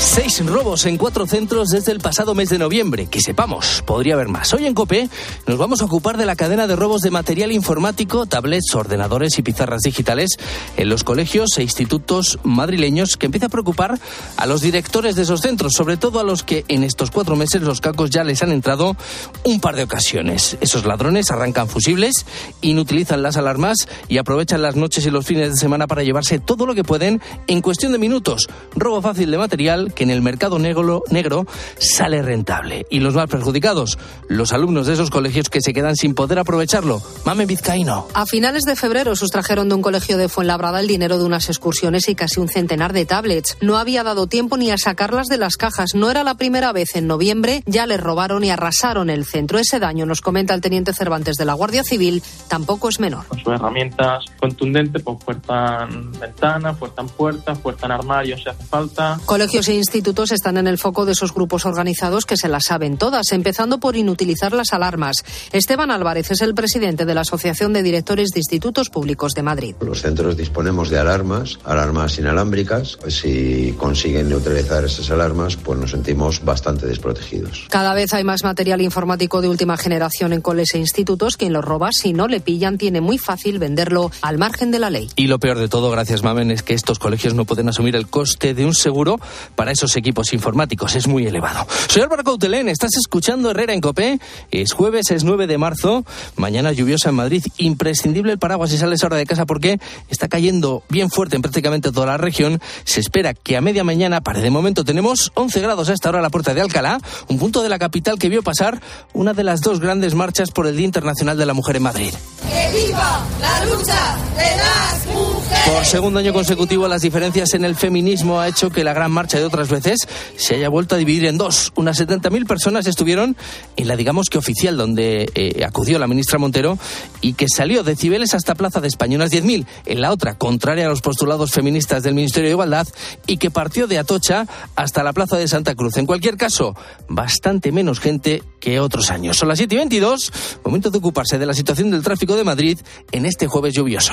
Seis 0.00 0.46
robos 0.46 0.86
en 0.86 0.96
cuatro 0.96 1.26
centros 1.26 1.70
desde 1.70 1.90
el 1.90 1.98
pasado 1.98 2.32
mes 2.32 2.50
de 2.50 2.58
noviembre. 2.58 3.06
Que 3.06 3.20
sepamos, 3.20 3.82
podría 3.84 4.14
haber 4.14 4.28
más. 4.28 4.54
Hoy 4.54 4.64
en 4.64 4.74
COPE 4.74 5.08
nos 5.48 5.58
vamos 5.58 5.82
a 5.82 5.86
ocupar 5.86 6.16
de 6.16 6.24
la 6.24 6.36
cadena 6.36 6.68
de 6.68 6.76
robos 6.76 7.02
de 7.02 7.10
material 7.10 7.50
informático, 7.50 8.24
tablets, 8.26 8.76
ordenadores 8.76 9.36
y 9.38 9.42
pizarras 9.42 9.82
digitales 9.82 10.30
en 10.76 10.88
los 10.88 11.02
colegios 11.02 11.58
e 11.58 11.62
institutos 11.64 12.38
madrileños 12.44 13.16
que 13.16 13.26
empieza 13.26 13.46
a 13.46 13.48
preocupar 13.48 13.98
a 14.36 14.46
los 14.46 14.60
directores 14.60 15.16
de 15.16 15.22
esos 15.22 15.40
centros, 15.40 15.72
sobre 15.74 15.96
todo 15.96 16.20
a 16.20 16.24
los 16.24 16.44
que 16.44 16.64
en 16.68 16.84
estos 16.84 17.10
cuatro 17.10 17.34
meses 17.34 17.62
los 17.62 17.80
cacos 17.80 18.10
ya 18.10 18.22
les 18.22 18.40
han 18.44 18.52
entrado 18.52 18.96
un 19.42 19.60
par 19.60 19.74
de 19.74 19.82
ocasiones. 19.82 20.58
Esos 20.60 20.84
ladrones 20.84 21.32
arrancan 21.32 21.68
fusibles, 21.68 22.24
inutilizan 22.60 23.22
las 23.22 23.36
alarmas 23.36 23.88
y 24.08 24.18
aprovechan 24.18 24.62
las 24.62 24.76
noches 24.76 25.04
y 25.06 25.10
los 25.10 25.26
fines 25.26 25.50
de 25.50 25.56
semana 25.56 25.88
para 25.88 26.04
llevarse 26.04 26.38
todo 26.38 26.66
lo 26.66 26.76
que 26.76 26.84
pueden 26.84 27.20
en 27.48 27.60
cuestión 27.62 27.90
de 27.90 27.98
minutos. 27.98 28.48
Robo 28.76 29.02
fácil 29.02 29.32
de 29.32 29.38
material 29.38 29.87
que 29.94 30.04
en 30.04 30.10
el 30.10 30.22
mercado 30.22 30.58
negro, 30.58 31.02
negro 31.10 31.46
sale 31.78 32.22
rentable. 32.22 32.86
Y 32.90 33.00
los 33.00 33.14
más 33.14 33.28
perjudicados, 33.28 33.98
los 34.28 34.52
alumnos 34.52 34.86
de 34.86 34.94
esos 34.94 35.10
colegios 35.10 35.48
que 35.48 35.60
se 35.60 35.72
quedan 35.72 35.96
sin 35.96 36.14
poder 36.14 36.38
aprovecharlo. 36.38 37.02
Mame 37.24 37.46
Vizcaíno. 37.46 38.08
A 38.14 38.26
finales 38.26 38.64
de 38.64 38.76
febrero 38.76 39.16
sustrajeron 39.16 39.68
de 39.68 39.74
un 39.74 39.82
colegio 39.82 40.18
de 40.18 40.28
Fuenlabrada 40.28 40.80
el 40.80 40.88
dinero 40.88 41.18
de 41.18 41.24
unas 41.24 41.48
excursiones 41.48 42.08
y 42.08 42.14
casi 42.14 42.40
un 42.40 42.48
centenar 42.48 42.92
de 42.92 43.06
tablets. 43.06 43.56
No 43.60 43.78
había 43.78 44.02
dado 44.02 44.26
tiempo 44.26 44.56
ni 44.56 44.70
a 44.70 44.78
sacarlas 44.78 45.26
de 45.26 45.38
las 45.38 45.56
cajas. 45.56 45.94
No 45.94 46.10
era 46.10 46.24
la 46.24 46.34
primera 46.34 46.72
vez. 46.72 46.96
En 46.96 47.06
noviembre 47.06 47.62
ya 47.66 47.86
les 47.86 48.00
robaron 48.00 48.44
y 48.44 48.50
arrasaron 48.50 49.10
el 49.10 49.24
centro. 49.24 49.58
Ese 49.58 49.78
daño, 49.78 50.06
nos 50.06 50.20
comenta 50.20 50.54
el 50.54 50.60
teniente 50.60 50.92
Cervantes 50.92 51.36
de 51.36 51.44
la 51.44 51.54
Guardia 51.54 51.84
Civil, 51.84 52.22
tampoco 52.48 52.88
es 52.88 53.00
menor. 53.00 53.26
Con 53.26 53.38
sus 53.38 53.52
herramientas 53.52 54.24
contundentes, 54.38 55.02
pues 55.02 55.18
fuerzan 55.24 56.12
ventanas, 56.12 56.78
fuerzan 56.78 57.08
puertas, 57.08 57.58
fuerzan 57.58 57.92
armarios 57.92 58.42
si 58.42 58.48
hace 58.48 58.64
falta. 58.64 59.20
Colegios 59.24 59.68
e 59.68 59.74
institutos 59.78 60.32
están 60.32 60.58
en 60.58 60.66
el 60.66 60.78
foco 60.78 61.06
de 61.06 61.12
esos 61.12 61.32
grupos 61.32 61.64
organizados 61.64 62.26
que 62.26 62.36
se 62.36 62.48
las 62.48 62.66
saben 62.66 62.98
todas, 62.98 63.32
empezando 63.32 63.78
por 63.78 63.96
inutilizar 63.96 64.52
las 64.52 64.72
alarmas. 64.72 65.24
Esteban 65.52 65.90
Álvarez 65.90 66.30
es 66.30 66.42
el 66.42 66.54
presidente 66.54 67.06
de 67.06 67.14
la 67.14 67.22
Asociación 67.22 67.72
de 67.72 67.82
Directores 67.82 68.30
de 68.30 68.40
Institutos 68.40 68.90
Públicos 68.90 69.32
de 69.32 69.42
Madrid. 69.42 69.74
Los 69.80 70.02
centros 70.02 70.36
disponemos 70.36 70.90
de 70.90 70.98
alarmas, 70.98 71.58
alarmas 71.64 72.18
inalámbricas. 72.18 72.98
Si 73.08 73.74
consiguen 73.78 74.28
neutralizar 74.28 74.84
esas 74.84 75.10
alarmas, 75.10 75.56
pues 75.56 75.78
nos 75.78 75.92
sentimos 75.92 76.44
bastante 76.44 76.86
desprotegidos. 76.86 77.66
Cada 77.70 77.94
vez 77.94 78.12
hay 78.14 78.24
más 78.24 78.44
material 78.44 78.80
informático 78.80 79.40
de 79.40 79.48
última 79.48 79.76
generación 79.76 80.32
en 80.32 80.40
coles 80.40 80.74
e 80.74 80.78
institutos. 80.78 81.36
Quien 81.36 81.52
lo 81.52 81.62
roba, 81.62 81.90
si 81.92 82.12
no 82.12 82.28
le 82.28 82.40
pillan, 82.40 82.78
tiene 82.78 83.00
muy 83.00 83.18
fácil 83.18 83.58
venderlo 83.58 84.10
al 84.22 84.38
margen 84.38 84.70
de 84.70 84.78
la 84.78 84.90
ley. 84.90 85.08
Y 85.16 85.26
lo 85.26 85.38
peor 85.38 85.58
de 85.58 85.68
todo, 85.68 85.90
gracias 85.90 86.22
Mamen, 86.22 86.50
es 86.50 86.62
que 86.62 86.74
estos 86.74 86.98
colegios 86.98 87.34
no 87.34 87.44
pueden 87.44 87.68
asumir 87.68 87.96
el 87.96 88.08
coste 88.08 88.54
de 88.54 88.64
un 88.64 88.74
seguro 88.74 89.20
para 89.54 89.67
esos 89.70 89.96
equipos 89.96 90.32
informáticos. 90.32 90.94
Es 90.94 91.06
muy 91.06 91.26
elevado. 91.26 91.66
Soy 91.88 92.02
Álvaro 92.02 92.24
Coutelén, 92.24 92.68
estás 92.68 92.96
escuchando 92.96 93.50
Herrera 93.50 93.72
en 93.72 93.80
Copé. 93.80 94.20
Es 94.50 94.72
jueves, 94.72 95.10
es 95.10 95.24
9 95.24 95.46
de 95.46 95.58
marzo. 95.58 96.04
Mañana 96.36 96.72
lluviosa 96.72 97.10
en 97.10 97.16
Madrid. 97.16 97.44
Imprescindible 97.56 98.32
el 98.32 98.38
paraguas 98.38 98.70
si 98.70 98.78
sales 98.78 99.02
ahora 99.02 99.16
de 99.16 99.26
casa 99.26 99.46
porque 99.46 99.78
está 100.08 100.28
cayendo 100.28 100.82
bien 100.88 101.10
fuerte 101.10 101.36
en 101.36 101.42
prácticamente 101.42 101.92
toda 101.92 102.06
la 102.06 102.16
región. 102.16 102.60
Se 102.84 103.00
espera 103.00 103.34
que 103.34 103.56
a 103.56 103.60
media 103.60 103.84
mañana, 103.84 104.20
para 104.20 104.40
de 104.40 104.50
momento, 104.50 104.84
tenemos 104.84 105.32
11 105.34 105.60
grados 105.60 105.88
a 105.88 105.92
esta 105.92 106.08
hora 106.08 106.18
a 106.18 106.22
la 106.22 106.30
puerta 106.30 106.54
de 106.54 106.60
Alcalá, 106.60 107.00
un 107.28 107.38
punto 107.38 107.62
de 107.62 107.68
la 107.68 107.78
capital 107.78 108.18
que 108.18 108.28
vio 108.28 108.42
pasar 108.42 108.80
una 109.12 109.32
de 109.32 109.44
las 109.44 109.60
dos 109.60 109.80
grandes 109.80 110.14
marchas 110.14 110.50
por 110.50 110.66
el 110.66 110.76
Día 110.76 110.86
Internacional 110.86 111.36
de 111.36 111.46
la 111.46 111.54
Mujer 111.54 111.76
en 111.76 111.82
Madrid. 111.82 112.14
¡Que 112.48 112.86
viva 112.86 113.26
la 113.40 113.64
lucha 113.64 114.16
de 114.36 114.56
las 114.56 115.06
mujeres! 115.06 115.74
Por 115.74 115.84
segundo 115.84 116.20
año 116.20 116.32
consecutivo, 116.32 116.86
las 116.88 117.02
diferencias 117.02 117.54
en 117.54 117.64
el 117.64 117.74
feminismo 117.74 118.40
ha 118.40 118.48
hecho 118.48 118.70
que 118.70 118.84
la 118.84 118.92
gran 118.92 119.10
marcha 119.10 119.38
de 119.38 119.44
otras 119.44 119.57
veces 119.66 120.06
se 120.36 120.54
haya 120.54 120.68
vuelto 120.68 120.94
a 120.94 120.98
dividir 120.98 121.24
en 121.24 121.38
dos. 121.38 121.72
Unas 121.74 122.00
70.000 122.00 122.46
personas 122.46 122.86
estuvieron 122.86 123.36
en 123.76 123.88
la, 123.88 123.96
digamos 123.96 124.28
que 124.30 124.38
oficial, 124.38 124.76
donde 124.76 125.28
eh, 125.34 125.64
acudió 125.64 125.98
la 125.98 126.06
ministra 126.06 126.38
Montero 126.38 126.78
y 127.20 127.32
que 127.32 127.48
salió 127.48 127.82
de 127.82 127.96
Cibeles 127.96 128.34
hasta 128.34 128.54
Plaza 128.54 128.80
de 128.80 128.86
España. 128.86 129.16
Unas 129.16 129.32
10.000 129.32 129.66
en 129.86 130.00
la 130.00 130.12
otra, 130.12 130.38
contraria 130.38 130.86
a 130.86 130.88
los 130.88 131.00
postulados 131.00 131.50
feministas 131.50 132.04
del 132.04 132.14
Ministerio 132.14 132.48
de 132.48 132.52
Igualdad, 132.52 132.86
y 133.26 133.38
que 133.38 133.50
partió 133.50 133.88
de 133.88 133.98
Atocha 133.98 134.46
hasta 134.76 135.02
la 135.02 135.12
Plaza 135.12 135.36
de 135.36 135.48
Santa 135.48 135.74
Cruz. 135.74 135.96
En 135.96 136.06
cualquier 136.06 136.36
caso, 136.36 136.76
bastante 137.08 137.72
menos 137.72 138.00
gente 138.00 138.42
que 138.60 138.80
otros 138.80 139.10
años. 139.10 139.36
Son 139.36 139.48
las 139.48 139.58
7 139.58 139.74
y 139.74 139.78
22, 139.78 140.32
momento 140.64 140.90
de 140.90 140.98
ocuparse 140.98 141.38
de 141.38 141.46
la 141.46 141.54
situación 141.54 141.90
del 141.90 142.02
tráfico 142.02 142.36
de 142.36 142.44
Madrid 142.44 142.78
en 143.12 143.26
este 143.26 143.46
jueves 143.46 143.74
lluvioso. 143.74 144.12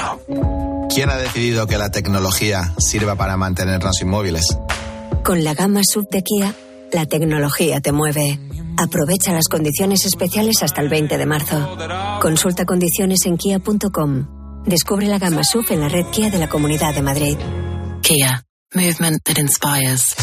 ¿Quién 0.94 1.10
ha 1.10 1.18
decidido 1.18 1.68
que 1.68 1.78
la 1.78 1.92
tecnología 1.92 2.74
sirva 2.78 3.16
para 3.16 3.38
mantenernos 3.38 4.02
inmóviles? 4.02 4.58
Con 5.26 5.44
la 5.44 5.56
gama 5.56 5.82
sub 5.84 6.08
de 6.12 6.22
Kia, 6.22 6.54
la 6.92 7.08
tecnología 7.08 7.82
te 7.82 7.92
mueve. 7.92 8.40
Aprovecha 8.78 9.34
las 9.34 9.48
condiciones 9.48 10.06
especiales 10.06 10.62
hasta 10.62 10.82
el 10.82 10.88
20 10.88 11.18
de 11.18 11.26
marzo. 11.26 11.78
Consulta 12.22 12.64
condiciones 12.64 13.26
en 13.26 13.36
kia.com. 13.36 14.64
Descubre 14.68 15.08
la 15.08 15.18
gama 15.18 15.44
SUV 15.44 15.72
en 15.72 15.82
la 15.82 15.90
red 15.90 16.06
Kia 16.12 16.30
de 16.30 16.38
la 16.38 16.48
Comunidad 16.48 16.94
de 16.94 17.02
Madrid. 17.02 17.38
Kia, 18.04 18.46
movement 18.76 19.24
that 19.24 19.40
inspires. 19.40 20.14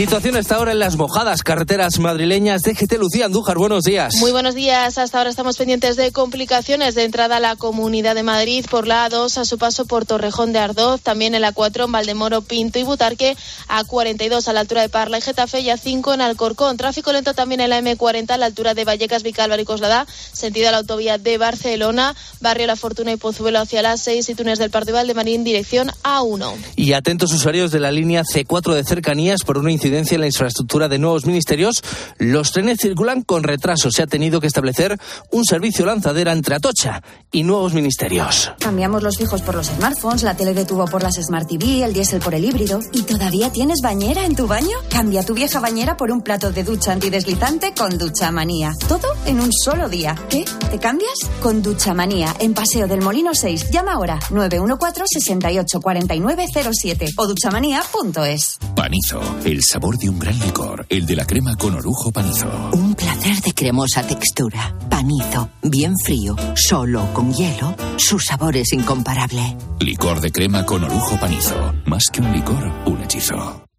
Situación 0.00 0.34
hasta 0.36 0.56
ahora 0.56 0.72
en 0.72 0.78
las 0.78 0.96
mojadas 0.96 1.42
carreteras 1.42 1.98
madrileñas. 1.98 2.62
DGT 2.62 2.94
Lucía 2.94 3.26
Andújar, 3.26 3.58
buenos 3.58 3.84
días. 3.84 4.14
Muy 4.14 4.32
buenos 4.32 4.54
días. 4.54 4.96
Hasta 4.96 5.18
ahora 5.18 5.28
estamos 5.28 5.58
pendientes 5.58 5.96
de 5.96 6.10
complicaciones 6.10 6.94
de 6.94 7.04
entrada 7.04 7.36
a 7.36 7.40
la 7.40 7.54
Comunidad 7.56 8.14
de 8.14 8.22
Madrid 8.22 8.64
por 8.70 8.86
la 8.86 9.06
A2 9.06 9.36
a 9.36 9.44
su 9.44 9.58
paso 9.58 9.84
por 9.84 10.06
Torrejón 10.06 10.54
de 10.54 10.58
Ardoz, 10.58 11.02
también 11.02 11.34
en 11.34 11.42
la 11.42 11.52
4 11.52 11.84
en 11.84 11.92
Valdemoro, 11.92 12.40
Pinto 12.40 12.78
y 12.78 12.82
Butarque, 12.82 13.36
a 13.68 13.84
42 13.84 14.48
a 14.48 14.54
la 14.54 14.60
altura 14.60 14.80
de 14.80 14.88
Parla 14.88 15.18
y 15.18 15.20
Getafe 15.20 15.60
y 15.60 15.68
a 15.68 15.76
5 15.76 16.14
en 16.14 16.22
Alcorcón. 16.22 16.78
Tráfico 16.78 17.12
lento 17.12 17.34
también 17.34 17.60
en 17.60 17.68
la 17.68 17.82
M40 17.82 18.30
a 18.30 18.38
la 18.38 18.46
altura 18.46 18.72
de 18.72 18.86
Vallecas, 18.86 19.22
Vicálvaro 19.22 19.60
y 19.60 19.66
Coslada, 19.66 20.06
sentido 20.32 20.68
a 20.68 20.70
la 20.70 20.78
autovía 20.78 21.18
de 21.18 21.36
Barcelona, 21.36 22.16
Barrio 22.40 22.66
La 22.66 22.76
Fortuna 22.76 23.12
y 23.12 23.16
Pozuelo 23.16 23.58
hacia 23.58 23.82
las 23.82 24.00
6 24.00 24.30
y 24.30 24.34
Túnez 24.34 24.58
del 24.58 24.70
Parque 24.70 24.92
Valdemarín, 24.92 25.44
dirección 25.44 25.90
A1. 26.04 26.54
Y 26.76 26.94
atentos 26.94 27.34
usuarios 27.34 27.70
de 27.70 27.80
la 27.80 27.92
línea 27.92 28.22
C4 28.22 28.72
de 28.72 28.84
cercanías 28.84 29.42
por 29.44 29.58
una 29.58 29.70
incidencia 29.90 30.14
en 30.14 30.20
la 30.20 30.26
infraestructura 30.28 30.88
de 30.88 30.98
nuevos 30.98 31.26
ministerios, 31.26 31.82
los 32.18 32.52
trenes 32.52 32.78
circulan 32.80 33.22
con 33.22 33.42
retraso. 33.42 33.90
Se 33.90 34.02
ha 34.02 34.06
tenido 34.06 34.40
que 34.40 34.46
establecer 34.46 34.96
un 35.32 35.44
servicio 35.44 35.84
lanzadera 35.84 36.32
entre 36.32 36.54
Atocha 36.54 37.02
y 37.32 37.42
nuevos 37.42 37.74
ministerios. 37.74 38.52
Cambiamos 38.60 39.02
los 39.02 39.16
fijos 39.16 39.42
por 39.42 39.56
los 39.56 39.66
smartphones, 39.66 40.22
la 40.22 40.36
tele 40.36 40.54
de 40.54 40.64
tubo 40.64 40.84
por 40.84 41.02
las 41.02 41.16
Smart 41.16 41.48
TV, 41.48 41.82
el 41.82 41.92
diésel 41.92 42.20
por 42.20 42.34
el 42.34 42.44
híbrido. 42.44 42.80
¿Y 42.92 43.02
todavía 43.02 43.50
tienes 43.50 43.80
bañera 43.82 44.24
en 44.24 44.36
tu 44.36 44.46
baño? 44.46 44.76
Cambia 44.90 45.24
tu 45.24 45.34
vieja 45.34 45.58
bañera 45.58 45.96
por 45.96 46.12
un 46.12 46.22
plato 46.22 46.52
de 46.52 46.62
ducha 46.62 46.92
antideslizante 46.92 47.74
con 47.76 47.98
Ducha 47.98 48.30
Manía. 48.30 48.72
Todo 48.86 49.08
en 49.26 49.40
un 49.40 49.52
solo 49.52 49.88
día. 49.88 50.14
¿Qué? 50.28 50.44
¿Te 50.70 50.78
cambias? 50.78 51.18
Con 51.42 51.62
Ducha 51.62 51.94
Manía, 51.94 52.36
en 52.38 52.54
Paseo 52.54 52.86
del 52.86 53.02
Molino 53.02 53.34
6. 53.34 53.70
Llama 53.70 53.94
ahora 53.94 54.20
914 54.30 55.18
68 55.18 55.80
49 55.80 56.46
07 56.72 57.06
o 57.16 57.26
duchamanía.es. 57.26 58.58
Panizo, 58.76 59.20
el 59.44 59.62
sabor 59.62 59.79
de 59.80 60.08
un 60.10 60.18
gran 60.18 60.38
licor, 60.38 60.84
el 60.90 61.06
de 61.06 61.16
la 61.16 61.24
crema 61.24 61.56
con 61.56 61.74
orujo 61.74 62.12
panizo. 62.12 62.46
Un 62.72 62.94
placer 62.94 63.40
de 63.40 63.52
cremosa 63.52 64.06
textura. 64.06 64.76
Panizo, 64.90 65.48
bien 65.62 65.94
frío, 66.04 66.36
solo 66.54 67.08
con 67.14 67.32
hielo, 67.32 67.74
su 67.96 68.18
sabor 68.18 68.56
es 68.56 68.72
incomparable. 68.74 69.56
Licor 69.80 70.20
de 70.20 70.30
crema 70.30 70.66
con 70.66 70.84
orujo 70.84 71.18
panizo. 71.18 71.72
Más 71.86 72.04
que 72.12 72.20
un 72.20 72.30
licor, 72.32 72.70
un 72.84 73.02
hechizo. 73.02 73.69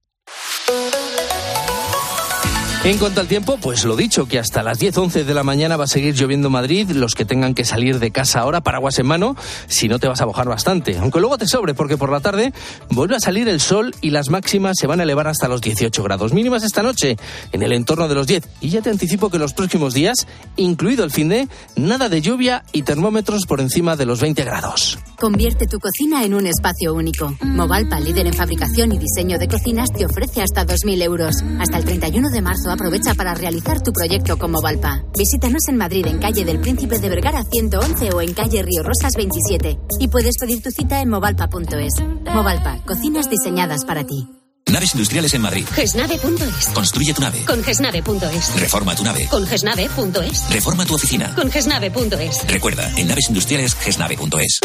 En 2.83 2.97
cuanto 2.97 3.21
al 3.21 3.27
tiempo, 3.27 3.59
pues 3.61 3.85
lo 3.85 3.95
dicho, 3.95 4.27
que 4.27 4.39
hasta 4.39 4.63
las 4.63 4.79
10-11 4.79 5.23
de 5.23 5.33
la 5.35 5.43
mañana 5.43 5.77
va 5.77 5.83
a 5.83 5.87
seguir 5.87 6.15
lloviendo 6.15 6.47
en 6.47 6.53
Madrid. 6.53 6.89
Los 6.89 7.13
que 7.13 7.25
tengan 7.25 7.53
que 7.53 7.63
salir 7.63 7.99
de 7.99 8.09
casa 8.09 8.39
ahora, 8.39 8.61
paraguas 8.61 8.97
en 8.97 9.05
mano, 9.05 9.35
si 9.67 9.87
no 9.87 9.99
te 9.99 10.07
vas 10.07 10.19
a 10.19 10.25
mojar 10.25 10.47
bastante. 10.49 10.97
Aunque 10.97 11.19
luego 11.19 11.37
te 11.37 11.45
sobre, 11.45 11.75
porque 11.75 11.95
por 11.95 12.11
la 12.11 12.21
tarde 12.21 12.53
vuelve 12.89 13.15
a 13.15 13.19
salir 13.19 13.47
el 13.49 13.61
sol 13.61 13.93
y 14.01 14.09
las 14.09 14.31
máximas 14.31 14.77
se 14.79 14.87
van 14.87 14.99
a 14.99 15.03
elevar 15.03 15.27
hasta 15.27 15.47
los 15.47 15.61
18 15.61 16.01
grados. 16.01 16.33
Mínimas 16.33 16.63
esta 16.63 16.81
noche, 16.81 17.17
en 17.51 17.61
el 17.61 17.71
entorno 17.71 18.07
de 18.07 18.15
los 18.15 18.25
10. 18.25 18.49
Y 18.61 18.69
ya 18.69 18.81
te 18.81 18.89
anticipo 18.89 19.29
que 19.29 19.37
los 19.37 19.53
próximos 19.53 19.93
días, 19.93 20.25
incluido 20.55 21.03
el 21.03 21.11
fin 21.11 21.29
de, 21.29 21.47
nada 21.75 22.09
de 22.09 22.21
lluvia 22.21 22.63
y 22.71 22.81
termómetros 22.81 23.45
por 23.45 23.61
encima 23.61 23.95
de 23.95 24.07
los 24.07 24.21
20 24.21 24.43
grados. 24.43 24.97
Convierte 25.19 25.67
tu 25.67 25.77
cocina 25.77 26.23
en 26.25 26.33
un 26.33 26.47
espacio 26.47 26.95
único. 26.95 27.35
Movalpa, 27.43 27.99
líder 27.99 28.25
en 28.25 28.33
fabricación 28.33 28.91
y 28.91 28.97
diseño 28.97 29.37
de 29.37 29.47
cocinas, 29.47 29.91
te 29.91 30.03
ofrece 30.03 30.41
hasta 30.41 30.65
2.000 30.65 31.03
euros. 31.03 31.35
Hasta 31.59 31.77
el 31.77 31.85
31 31.85 32.31
de 32.31 32.41
marzo 32.41 32.70
aprovecha 32.71 33.13
para 33.13 33.33
realizar 33.33 33.81
tu 33.81 33.91
proyecto 33.91 34.37
con 34.37 34.51
Movalpa. 34.51 35.03
Visítanos 35.17 35.67
en 35.67 35.77
Madrid, 35.77 36.05
en 36.07 36.19
calle 36.19 36.45
del 36.45 36.59
Príncipe 36.59 36.99
de 36.99 37.09
Vergara 37.09 37.43
111 37.43 38.13
o 38.13 38.21
en 38.21 38.33
calle 38.33 38.63
Río 38.63 38.83
Rosas 38.83 39.13
27. 39.15 39.79
Y 39.99 40.07
puedes 40.07 40.37
pedir 40.37 40.61
tu 40.61 40.71
cita 40.71 41.01
en 41.01 41.09
movalpa.es. 41.09 41.93
Movalpa, 42.33 42.77
cocinas 42.85 43.29
diseñadas 43.29 43.85
para 43.85 44.05
ti. 44.05 44.27
Naves 44.71 44.93
industriales 44.93 45.33
en 45.33 45.41
Madrid. 45.41 45.65
Gesnave.es. 45.73 46.67
Construye 46.73 47.13
tu 47.13 47.21
nave. 47.21 47.43
Con 47.45 47.63
Gesnave.es. 47.63 48.59
Reforma 48.59 48.95
tu 48.95 49.03
nave. 49.03 49.27
Con 49.29 49.45
Gesnave.es. 49.45 50.49
Reforma 50.49 50.85
tu 50.85 50.95
oficina. 50.95 51.35
Con 51.35 51.51
Gesnave.es. 51.51 52.47
Recuerda, 52.47 52.89
en 52.95 53.07
naves 53.07 53.25
industriales, 53.27 53.75
gesnave.es. 53.75 54.61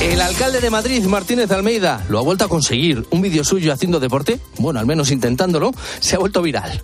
El 0.00 0.20
alcalde 0.20 0.60
de 0.60 0.70
Madrid, 0.70 1.04
Martínez 1.06 1.50
Almeida, 1.50 2.04
lo 2.08 2.20
ha 2.20 2.22
vuelto 2.22 2.44
a 2.44 2.48
conseguir. 2.48 3.04
Un 3.10 3.20
vídeo 3.20 3.42
suyo 3.42 3.72
haciendo 3.72 3.98
deporte, 3.98 4.38
bueno, 4.58 4.78
al 4.78 4.86
menos 4.86 5.10
intentándolo, 5.10 5.72
se 5.98 6.14
ha 6.14 6.20
vuelto 6.20 6.40
viral. 6.40 6.82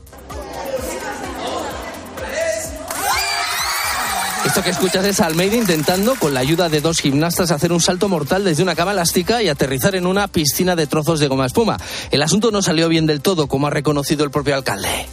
Esto 4.45 4.63
que 4.63 4.71
escuchas 4.71 5.05
es 5.05 5.21
Almeida 5.21 5.57
intentando, 5.57 6.17
con 6.17 6.35
la 6.35 6.41
ayuda 6.41 6.69
de 6.69 6.81
dos 6.81 6.99
gimnastas, 6.99 7.53
hacer 7.53 7.73
un 7.73 7.81
salto 7.81 8.09
mortal 8.09 8.43
desde 8.45 8.65
una 8.65 8.75
cama 8.75 8.93
elástica 8.93 9.43
y 9.43 9.49
aterrizar 9.49 9.95
en 9.95 10.07
una 10.07 10.27
piscina 10.27 10.75
de 10.75 10.89
trozos 10.89 11.21
de 11.21 11.29
goma 11.29 11.47
espuma. 11.47 11.79
El 12.11 12.21
asunto 12.21 12.51
no 12.51 12.63
salió 12.63 12.89
bien 12.89 13.07
del 13.07 13.21
todo, 13.21 13.47
como 13.47 13.69
ha 13.69 13.71
reconocido 13.71 14.25
el 14.25 14.31
propio 14.33 14.57
alcalde 14.57 15.07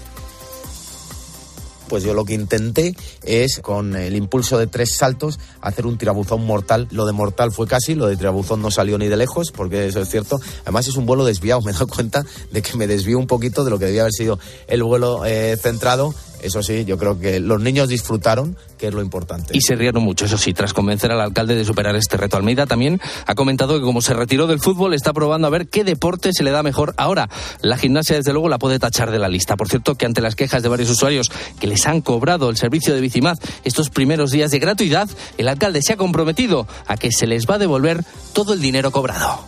pues 1.92 2.06
yo 2.06 2.14
lo 2.14 2.24
que 2.24 2.34
intenté 2.34 2.96
es, 3.22 3.60
con 3.60 3.98
el 3.98 4.16
impulso 4.16 4.58
de 4.58 4.66
tres 4.66 4.96
saltos, 4.96 5.40
hacer 5.60 5.86
un 5.86 5.98
tirabuzón 5.98 6.46
mortal. 6.46 6.88
Lo 6.90 7.06
de 7.06 7.12
mortal 7.12 7.52
fue 7.52 7.68
casi, 7.68 7.96
lo 7.96 8.08
de 8.08 8.16
tirabuzón 8.16 8.62
no 8.62 8.72
salió 8.72 8.98
ni 8.98 9.10
de 9.10 9.18
lejos, 9.18 9.52
porque 9.52 9.88
eso 9.88 10.00
es 10.00 10.08
cierto. 10.08 10.40
Además 10.62 10.88
es 10.88 10.96
un 10.96 11.06
vuelo 11.06 11.26
desviado, 11.26 11.60
me 11.66 11.72
he 11.72 11.74
dado 11.74 11.88
cuenta 11.88 12.24
de 12.50 12.62
que 12.62 12.78
me 12.78 12.88
desvío 12.88 13.20
un 13.20 13.28
poquito 13.28 13.66
de 13.66 13.72
lo 13.72 13.78
que 13.78 13.88
debía 13.88 14.04
haber 14.04 14.14
sido 14.14 14.40
el 14.70 14.84
vuelo 14.84 15.26
eh, 15.26 15.58
centrado 15.62 16.16
eso 16.42 16.64
sí, 16.64 16.86
yo 16.86 16.98
creo 16.98 17.20
que 17.20 17.40
los 17.40 17.62
niños 17.62 17.88
disfrutaron, 17.88 18.58
que 18.78 18.88
es 18.88 18.94
lo 18.94 19.02
importante. 19.02 19.56
Y 19.56 19.62
se 19.62 19.76
rieron 19.76 20.04
mucho, 20.04 20.26
eso 20.26 20.38
sí, 20.38 20.54
tras 20.54 20.74
convencer 20.74 21.12
al 21.12 21.22
alcalde 21.22 21.56
de 21.56 21.64
superar 21.66 21.96
este 21.96 22.18
reto. 22.18 22.38
Almeida 22.38 22.66
también 22.66 23.00
ha 23.26 23.36
comentado 23.36 23.78
que 23.78 23.86
como 23.86 24.02
se 24.02 24.14
retiró 24.14 24.48
del 24.48 24.60
fútbol, 24.60 24.94
está 24.94 25.14
probando 25.14 25.48
a 25.48 25.50
ver 25.50 25.68
qué 25.68 25.84
deporte 25.84 26.32
se 26.34 26.44
le 26.44 26.52
da 26.52 26.64
mejor 26.64 26.94
ahora. 26.98 27.30
La 27.62 27.78
gimnasia, 27.78 28.16
desde 28.16 28.34
luego, 28.34 28.50
la 28.50 28.60
puede 28.60 28.80
tachar 28.80 29.12
de 29.12 29.20
la 29.20 29.28
lista. 29.28 29.56
Por 29.56 29.70
cierto, 29.70 29.96
que 29.96 30.06
ante 30.06 30.22
las 30.22 30.36
quejas 30.36 30.64
de 30.64 30.70
varios 30.70 30.90
usuarios 30.90 31.32
que 31.60 31.68
les 31.68 31.86
han 31.86 32.02
cobrado 32.02 32.50
el 32.50 32.58
servicio 32.58 32.94
de 32.94 33.02
Bicimad 33.02 33.38
estos 33.64 33.90
primeros 33.90 34.32
días 34.32 34.52
de 34.52 34.60
gratuidad, 34.60 35.10
el 35.38 35.48
alcalde 35.48 35.82
se 35.82 35.94
ha 35.94 35.98
comprometido 35.98 36.68
a 36.88 36.98
que 36.98 37.12
se 37.12 37.28
les 37.28 37.46
va 37.48 37.56
a 37.56 37.60
devolver 37.60 38.04
todo 38.34 38.54
el 38.54 38.62
dinero 38.62 38.92
cobrado. 38.92 39.46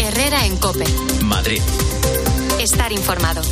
Herrera 0.00 0.46
en 0.46 0.56
Cope. 0.56 0.84
Madrid. 1.22 1.60
Estar 2.60 2.92
informado. 2.92 3.42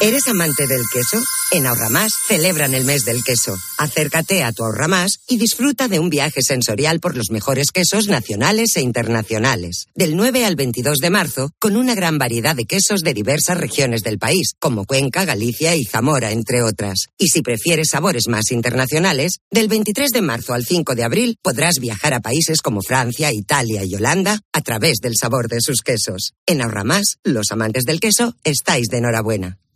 ¿Eres 0.00 0.28
amante 0.28 0.68
del 0.68 0.82
queso? 0.92 1.20
En 1.50 1.66
Ahorramás 1.66 2.12
celebran 2.28 2.72
el 2.72 2.84
mes 2.84 3.04
del 3.04 3.24
queso. 3.24 3.58
Acércate 3.78 4.44
a 4.44 4.52
tu 4.52 4.62
Ahorramás 4.62 5.18
y 5.26 5.38
disfruta 5.38 5.88
de 5.88 5.98
un 5.98 6.08
viaje 6.08 6.40
sensorial 6.40 7.00
por 7.00 7.16
los 7.16 7.32
mejores 7.32 7.72
quesos 7.72 8.06
nacionales 8.06 8.76
e 8.76 8.80
internacionales. 8.80 9.86
Del 9.96 10.14
9 10.14 10.44
al 10.44 10.54
22 10.54 10.98
de 10.98 11.10
marzo, 11.10 11.50
con 11.58 11.74
una 11.74 11.96
gran 11.96 12.16
variedad 12.16 12.54
de 12.54 12.66
quesos 12.66 13.00
de 13.00 13.12
diversas 13.12 13.58
regiones 13.58 14.04
del 14.04 14.20
país, 14.20 14.52
como 14.60 14.84
Cuenca, 14.84 15.24
Galicia 15.24 15.74
y 15.74 15.84
Zamora, 15.84 16.30
entre 16.30 16.62
otras. 16.62 17.06
Y 17.18 17.26
si 17.26 17.42
prefieres 17.42 17.88
sabores 17.88 18.28
más 18.28 18.52
internacionales, 18.52 19.40
del 19.50 19.66
23 19.66 20.10
de 20.10 20.22
marzo 20.22 20.54
al 20.54 20.64
5 20.64 20.94
de 20.94 21.02
abril 21.02 21.38
podrás 21.42 21.80
viajar 21.80 22.14
a 22.14 22.20
países 22.20 22.62
como 22.62 22.82
Francia, 22.82 23.32
Italia 23.32 23.82
y 23.84 23.96
Holanda 23.96 24.42
a 24.52 24.60
través 24.60 24.98
del 24.98 25.14
sabor 25.20 25.48
de 25.48 25.60
sus 25.60 25.82
quesos. 25.82 26.34
En 26.46 26.62
Ahorramás, 26.62 27.16
los 27.24 27.50
amantes 27.50 27.82
del 27.82 27.98
queso 27.98 28.36
estáis 28.44 28.86
de 28.90 28.98
enhorabuena. 28.98 29.58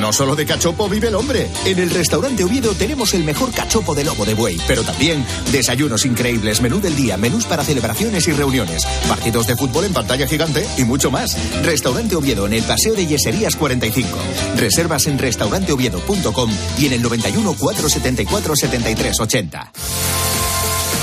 No 0.00 0.14
solo 0.14 0.34
de 0.34 0.46
cachopo 0.46 0.88
vive 0.88 1.08
el 1.08 1.14
hombre. 1.14 1.46
En 1.66 1.78
el 1.78 1.90
restaurante 1.90 2.42
Oviedo 2.42 2.72
tenemos 2.72 3.12
el 3.12 3.22
mejor 3.22 3.52
cachopo 3.52 3.94
de 3.94 4.02
lobo 4.02 4.24
de 4.24 4.32
buey, 4.32 4.58
pero 4.66 4.82
también 4.82 5.22
desayunos 5.52 6.06
increíbles, 6.06 6.62
menú 6.62 6.80
del 6.80 6.96
día, 6.96 7.18
menús 7.18 7.44
para 7.44 7.62
celebraciones 7.64 8.26
y 8.26 8.32
reuniones, 8.32 8.86
partidos 9.06 9.46
de 9.46 9.56
fútbol 9.56 9.84
en 9.84 9.92
pantalla 9.92 10.26
gigante 10.26 10.66
y 10.78 10.84
mucho 10.84 11.10
más. 11.10 11.36
Restaurante 11.62 12.16
Oviedo 12.16 12.46
en 12.46 12.54
el 12.54 12.62
Paseo 12.62 12.94
de 12.94 13.06
Yeserías 13.06 13.56
45. 13.56 14.08
Reservas 14.56 15.06
en 15.06 15.18
restauranteoviedo.com 15.18 16.50
y 16.78 16.86
en 16.86 16.94
el 16.94 17.02
91 17.02 17.52
474 17.58 18.56
73 18.56 19.20
80. 19.20 19.72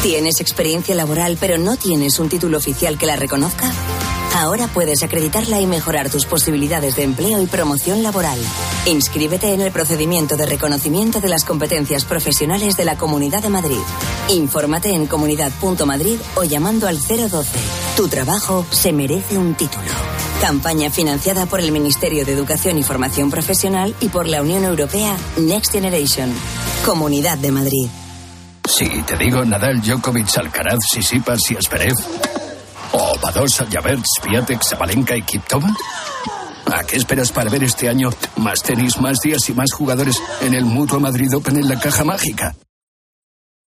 ¿Tienes 0.01 0.41
experiencia 0.41 0.95
laboral 0.95 1.37
pero 1.39 1.59
no 1.59 1.77
tienes 1.77 2.17
un 2.17 2.29
título 2.29 2.57
oficial 2.57 2.97
que 2.97 3.05
la 3.05 3.15
reconozca? 3.15 3.71
Ahora 4.35 4.67
puedes 4.67 5.01
acreditarla 5.03 5.59
y 5.59 5.65
mejorar 5.65 6.09
tus 6.09 6.25
posibilidades 6.25 6.95
de 6.95 7.03
empleo 7.03 7.41
y 7.41 7.47
promoción 7.47 8.03
laboral. 8.03 8.39
Inscríbete 8.85 9.53
en 9.53 9.61
el 9.61 9.71
procedimiento 9.71 10.37
de 10.37 10.45
reconocimiento 10.45 11.19
de 11.19 11.29
las 11.29 11.43
competencias 11.43 12.05
profesionales 12.05 12.77
de 12.77 12.85
la 12.85 12.97
Comunidad 12.97 13.41
de 13.41 13.49
Madrid. 13.49 13.79
Infórmate 14.29 14.91
en 14.93 15.07
comunidad.madrid 15.07 16.19
o 16.35 16.43
llamando 16.43 16.87
al 16.87 16.97
012. 16.97 17.59
Tu 17.95 18.07
trabajo 18.07 18.65
se 18.69 18.93
merece 18.93 19.37
un 19.37 19.55
título. 19.55 19.87
Campaña 20.41 20.91
financiada 20.91 21.47
por 21.47 21.59
el 21.59 21.71
Ministerio 21.71 22.23
de 22.23 22.33
Educación 22.33 22.77
y 22.77 22.83
Formación 22.83 23.31
Profesional 23.31 23.95
y 24.01 24.09
por 24.09 24.27
la 24.27 24.41
Unión 24.41 24.63
Europea 24.65 25.17
Next 25.37 25.71
Generation. 25.71 26.31
Comunidad 26.85 27.39
de 27.39 27.51
Madrid. 27.51 27.87
Si 28.67 28.85
te 29.01 29.17
digo 29.17 29.43
Nadal, 29.45 29.81
Djokovic, 29.81 30.37
Alcaraz, 30.37 30.79
Sisipas 30.91 31.39
y 31.49 31.55
Asperev. 31.55 31.95
¿O 32.91 33.17
Badosa, 33.21 33.65
Javert, 33.71 34.03
Swiatek, 34.19 34.61
Sabalenka 34.63 35.15
y 35.15 35.21
Kiptova? 35.21 35.69
¿A 36.73 36.83
qué 36.83 36.97
esperas 36.97 37.31
para 37.31 37.49
ver 37.49 37.63
este 37.63 37.89
año 37.89 38.09
más 38.37 38.61
tenis, 38.61 38.99
más 38.99 39.19
días 39.23 39.49
y 39.49 39.53
más 39.53 39.71
jugadores 39.73 40.21
en 40.41 40.53
el 40.53 40.65
Mutua 40.65 40.99
Madrid 40.99 41.33
Open 41.35 41.57
en 41.57 41.69
la 41.69 41.79
caja 41.79 42.03
mágica? 42.03 42.55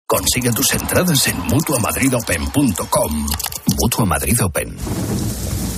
Consigue 0.06 0.52
tus 0.52 0.72
entradas 0.74 1.26
en 1.26 1.38
mutuamadridopen.com. 1.40 3.26
Mutua 3.80 4.04
Madrid 4.04 4.40
Open. 4.42 4.76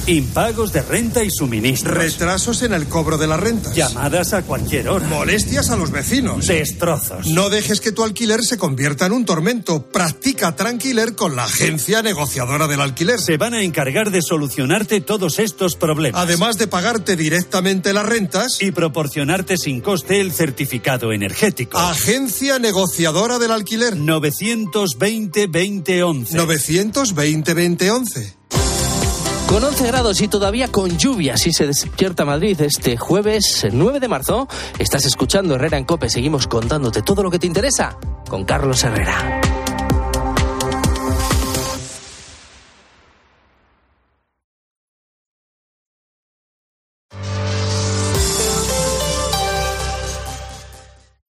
Impagos 0.09 0.73
de 0.73 0.83
renta 0.83 1.25
y 1.25 1.31
suministros. 1.33 1.97
Retrasos 1.97 2.63
en 2.63 2.73
el 2.73 2.87
cobro 2.87 3.19
de 3.19 3.27
las 3.27 3.41
rentas. 3.41 3.75
Llamadas 3.75 4.35
a 4.35 4.43
cualquier 4.43 4.89
hora. 4.89 5.05
Molestias 5.09 5.71
a 5.71 5.77
los 5.77 5.91
vecinos. 5.91 6.47
Destrozos. 6.47 7.27
No 7.27 7.51
dejes 7.51 7.81
que 7.81 7.91
tu 7.91 8.05
alquiler 8.05 8.45
se 8.45 8.57
convierta 8.57 9.07
en 9.07 9.13
un 9.13 9.25
tormento. 9.25 9.91
Practica 9.91 10.55
Tranquiler 10.55 11.17
con 11.17 11.35
la 11.35 11.47
agencia 11.47 12.03
negociadora 12.03 12.69
del 12.69 12.83
alquiler. 12.83 13.21
Se 13.21 13.37
van 13.37 13.55
a 13.55 13.65
encargar 13.65 14.13
de 14.13 14.23
solucionarte 14.23 15.01
todos 15.01 15.41
estos 15.41 15.75
problemas. 15.75 16.23
Además 16.23 16.57
de 16.57 16.69
pagarte 16.69 17.17
directamente 17.17 17.93
las 17.93 18.07
rentas. 18.07 18.63
Y 18.63 18.71
proporcionarte 18.71 19.57
sin 19.57 19.81
coste 19.81 20.21
el 20.21 20.31
certificado 20.31 21.13
energético. 21.13 21.79
Agencia 21.79 22.61
negociadora 22.61 23.41
del 23.41 23.51
alquiler. 23.51 23.97
920-2011. 23.97 26.31
920-2011. 26.31 28.36
Con 29.49 29.63
11 29.63 29.87
grados 29.87 30.21
y 30.21 30.29
todavía 30.29 30.69
con 30.69 30.99
lluvia, 30.99 31.37
si 31.37 31.53
se 31.53 31.67
despierta 31.67 32.25
Madrid 32.25 32.61
este 32.61 32.97
jueves 32.97 33.65
9 33.71 34.01
de 34.01 34.09
marzo, 34.09 34.49
estás 34.79 35.07
escuchando 35.07 35.55
Herrera 35.55 35.79
en 35.79 35.85
Cope. 35.85 36.11
Seguimos 36.11 36.49
contándote 36.49 37.01
todo 37.03 37.23
lo 37.23 37.31
que 37.31 37.39
te 37.39 37.47
interesa 37.47 37.97
con 38.29 38.45
Carlos 38.45 38.83
Herrera. 38.83 39.41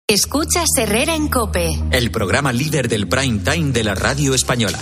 Escuchas 0.09 0.71
Herrera 0.79 1.15
en 1.15 1.29
Cope. 1.29 1.79
El 1.91 2.11
programa 2.11 2.51
líder 2.53 2.89
del 2.89 3.09
prime 3.09 3.41
time 3.41 3.73
de 3.73 3.85
la 3.85 3.95
radio 3.95 4.35
española. 4.35 4.79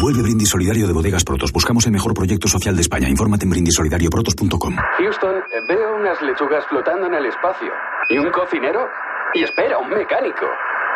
Vuelve 0.00 0.22
Brindis 0.22 0.48
Solidario 0.48 0.86
de 0.86 0.94
Bodegas 0.94 1.24
Protos. 1.24 1.52
Buscamos 1.52 1.84
el 1.84 1.92
mejor 1.92 2.14
proyecto 2.14 2.48
social 2.48 2.74
de 2.74 2.80
España. 2.80 3.06
Infórmate 3.08 3.44
en 3.44 3.50
brindisolidarioprotos.com. 3.50 4.74
Houston, 4.96 5.34
veo 5.68 5.96
unas 5.96 6.22
lechugas 6.22 6.64
flotando 6.70 7.06
en 7.06 7.14
el 7.14 7.26
espacio. 7.26 7.68
¿Y 8.08 8.16
un 8.16 8.30
cocinero? 8.30 8.88
Y 9.34 9.42
espera, 9.42 9.76
un 9.76 9.90
mecánico. 9.90 10.46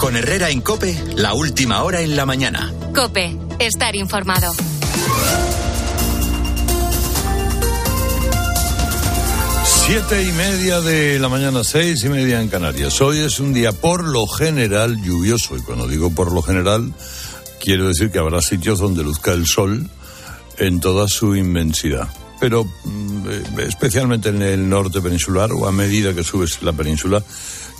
Con 0.00 0.16
Herrera 0.16 0.48
en 0.48 0.62
Cope, 0.62 0.98
la 1.16 1.34
última 1.34 1.82
hora 1.82 2.00
en 2.00 2.16
la 2.16 2.24
mañana. 2.24 2.72
Cope, 2.94 3.36
estar 3.58 3.94
informado. 3.94 4.50
Siete 9.66 10.22
y 10.22 10.32
media 10.32 10.80
de 10.80 11.18
la 11.18 11.28
mañana, 11.28 11.62
seis 11.64 12.02
y 12.02 12.08
media 12.08 12.40
en 12.40 12.48
Canarias. 12.48 12.98
Hoy 13.02 13.18
es 13.18 13.40
un 13.40 13.52
día 13.52 13.72
por 13.72 14.02
lo 14.02 14.26
general 14.26 14.96
lluvioso 15.02 15.58
y 15.58 15.60
cuando 15.60 15.86
digo 15.86 16.08
por 16.08 16.32
lo 16.32 16.40
general 16.40 16.94
quiero 17.62 17.88
decir 17.88 18.10
que 18.10 18.20
habrá 18.20 18.40
sitios 18.40 18.78
donde 18.78 19.02
luzca 19.02 19.32
el 19.32 19.44
sol 19.44 19.86
en 20.56 20.80
toda 20.80 21.08
su 21.08 21.36
inmensidad. 21.36 22.08
Pero 22.40 22.64
mm, 22.64 23.28
eh, 23.28 23.42
especialmente 23.68 24.30
en 24.30 24.40
el 24.40 24.66
norte 24.66 25.02
peninsular 25.02 25.52
o 25.52 25.68
a 25.68 25.72
medida 25.72 26.14
que 26.14 26.24
subes 26.24 26.62
la 26.62 26.72
península, 26.72 27.22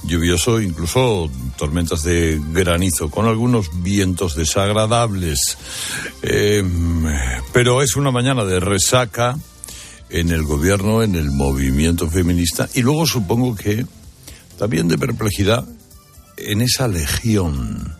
lluvioso, 0.03 0.61
incluso 0.61 1.31
tormentas 1.57 2.03
de 2.03 2.41
granizo, 2.53 3.11
con 3.11 3.27
algunos 3.27 3.83
vientos 3.83 4.35
desagradables. 4.35 5.59
Eh, 6.23 6.65
pero 7.53 7.83
es 7.83 7.97
una 7.97 8.11
mañana 8.11 8.45
de 8.45 8.61
resaca 8.61 9.37
en 10.11 10.31
el 10.31 10.43
gobierno, 10.43 11.03
en 11.03 11.15
el 11.15 11.31
movimiento 11.31 12.09
feminista 12.09 12.69
y 12.75 12.83
luego 12.83 13.07
supongo 13.07 13.55
que 13.55 13.87
también 14.59 14.89
de 14.89 14.99
perplejidad 14.99 15.67
en 16.37 16.61
esa 16.61 16.89
legión 16.89 17.97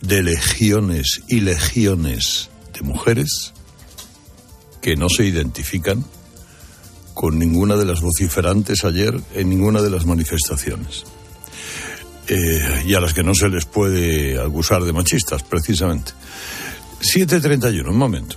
de 0.00 0.22
legiones 0.22 1.22
y 1.28 1.40
legiones 1.40 2.50
de 2.72 2.82
mujeres 2.82 3.52
que 4.80 4.96
no 4.96 5.08
se 5.08 5.24
identifican 5.24 6.04
con 7.18 7.36
ninguna 7.36 7.74
de 7.74 7.84
las 7.84 8.00
vociferantes 8.00 8.84
ayer 8.84 9.12
en 9.34 9.50
ninguna 9.50 9.82
de 9.82 9.90
las 9.90 10.06
manifestaciones. 10.06 11.02
Eh, 12.28 12.84
y 12.86 12.94
a 12.94 13.00
las 13.00 13.12
que 13.12 13.24
no 13.24 13.34
se 13.34 13.48
les 13.48 13.64
puede 13.64 14.40
acusar 14.40 14.84
de 14.84 14.92
machistas, 14.92 15.42
precisamente. 15.42 16.12
7.31, 17.00 17.88
un 17.88 17.96
momento. 17.96 18.36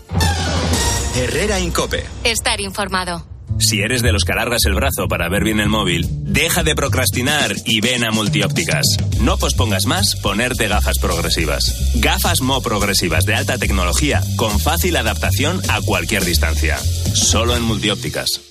Herrera 1.16 1.60
Incope. 1.60 2.06
Estar 2.24 2.60
informado. 2.60 3.24
Si 3.60 3.82
eres 3.82 4.02
de 4.02 4.14
los 4.14 4.24
que 4.24 4.32
alargas 4.32 4.66
el 4.66 4.74
brazo 4.74 5.08
para 5.08 5.30
ver 5.30 5.44
bien 5.44 5.60
el 5.60 5.70
móvil, 5.70 6.08
deja 6.10 6.64
de 6.64 6.74
procrastinar 6.74 7.54
y 7.66 7.82
ven 7.82 8.04
a 8.04 8.10
Multiópticas. 8.10 8.98
No 9.20 9.38
pospongas 9.38 9.86
más 9.86 10.16
ponerte 10.24 10.68
gafas 10.68 10.98
progresivas. 10.98 11.94
Gafas 11.98 12.42
Mo 12.42 12.64
progresivas 12.64 13.26
de 13.26 13.36
alta 13.36 13.60
tecnología 13.60 14.22
con 14.38 14.60
fácil 14.60 14.96
adaptación 14.96 15.62
a 15.70 15.82
cualquier 15.82 16.26
distancia. 16.26 16.80
Solo 17.14 17.56
en 17.56 17.62
Multiópticas. 17.62 18.51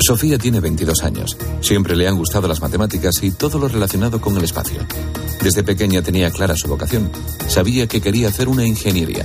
Sofía 0.00 0.38
tiene 0.38 0.60
22 0.60 1.02
años. 1.02 1.36
Siempre 1.60 1.96
le 1.96 2.08
han 2.08 2.16
gustado 2.16 2.48
las 2.48 2.60
matemáticas 2.60 3.22
y 3.22 3.30
todo 3.30 3.58
lo 3.58 3.68
relacionado 3.68 4.20
con 4.20 4.36
el 4.36 4.44
espacio. 4.44 4.80
Desde 5.42 5.62
pequeña 5.62 6.02
tenía 6.02 6.30
clara 6.30 6.56
su 6.56 6.68
vocación. 6.68 7.10
Sabía 7.48 7.86
que 7.86 8.00
quería 8.00 8.28
hacer 8.28 8.48
una 8.48 8.66
ingeniería. 8.66 9.24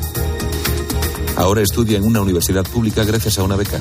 Ahora 1.36 1.62
estudia 1.62 1.98
en 1.98 2.04
una 2.04 2.22
universidad 2.22 2.64
pública 2.66 3.04
gracias 3.04 3.40
a 3.40 3.44
una 3.44 3.56
beca. 3.56 3.80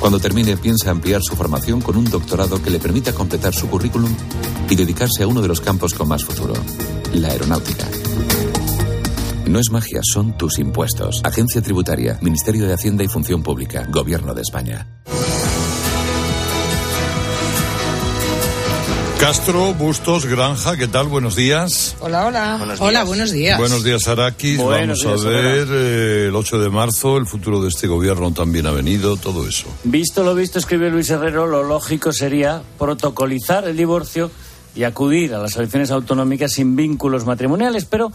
Cuando 0.00 0.18
termine 0.18 0.56
piensa 0.56 0.90
ampliar 0.90 1.22
su 1.22 1.36
formación 1.36 1.80
con 1.82 1.96
un 1.96 2.04
doctorado 2.04 2.62
que 2.62 2.70
le 2.70 2.78
permita 2.78 3.12
completar 3.12 3.54
su 3.54 3.68
currículum 3.68 4.14
y 4.68 4.76
dedicarse 4.76 5.22
a 5.22 5.26
uno 5.26 5.42
de 5.42 5.48
los 5.48 5.60
campos 5.60 5.92
con 5.94 6.08
más 6.08 6.24
futuro, 6.24 6.54
la 7.12 7.28
aeronáutica. 7.28 7.86
No 9.46 9.58
es 9.58 9.70
magia, 9.70 10.00
son 10.02 10.38
tus 10.38 10.58
impuestos. 10.58 11.20
Agencia 11.24 11.60
Tributaria, 11.60 12.18
Ministerio 12.22 12.66
de 12.66 12.72
Hacienda 12.72 13.04
y 13.04 13.08
Función 13.08 13.42
Pública, 13.42 13.86
Gobierno 13.90 14.32
de 14.32 14.42
España. 14.42 14.99
Castro, 19.20 19.74
Bustos, 19.74 20.24
Granja, 20.24 20.78
¿qué 20.78 20.88
tal? 20.88 21.08
Buenos 21.08 21.36
días. 21.36 21.94
Hola, 22.00 22.24
hola. 22.24 22.76
hola, 22.78 23.04
buenos 23.04 23.30
días. 23.30 23.58
Buenos 23.58 23.84
días, 23.84 24.08
Arakis. 24.08 24.56
Vamos 24.56 25.04
a 25.04 25.28
ver 25.28 25.68
eh, 25.70 26.26
el 26.28 26.34
8 26.34 26.58
de 26.58 26.70
marzo, 26.70 27.18
el 27.18 27.26
futuro 27.26 27.60
de 27.60 27.68
este 27.68 27.86
gobierno 27.86 28.32
también 28.32 28.66
ha 28.66 28.70
venido, 28.70 29.18
todo 29.18 29.46
eso. 29.46 29.66
Visto 29.84 30.24
lo 30.24 30.34
visto, 30.34 30.58
escribe 30.58 30.88
Luis 30.88 31.10
Herrero, 31.10 31.46
lo 31.46 31.62
lógico 31.62 32.14
sería 32.14 32.62
protocolizar 32.78 33.68
el 33.68 33.76
divorcio 33.76 34.30
y 34.74 34.84
acudir 34.84 35.34
a 35.34 35.38
las 35.38 35.54
elecciones 35.56 35.90
autonómicas 35.90 36.52
sin 36.52 36.74
vínculos 36.74 37.26
matrimoniales, 37.26 37.84
pero 37.84 38.10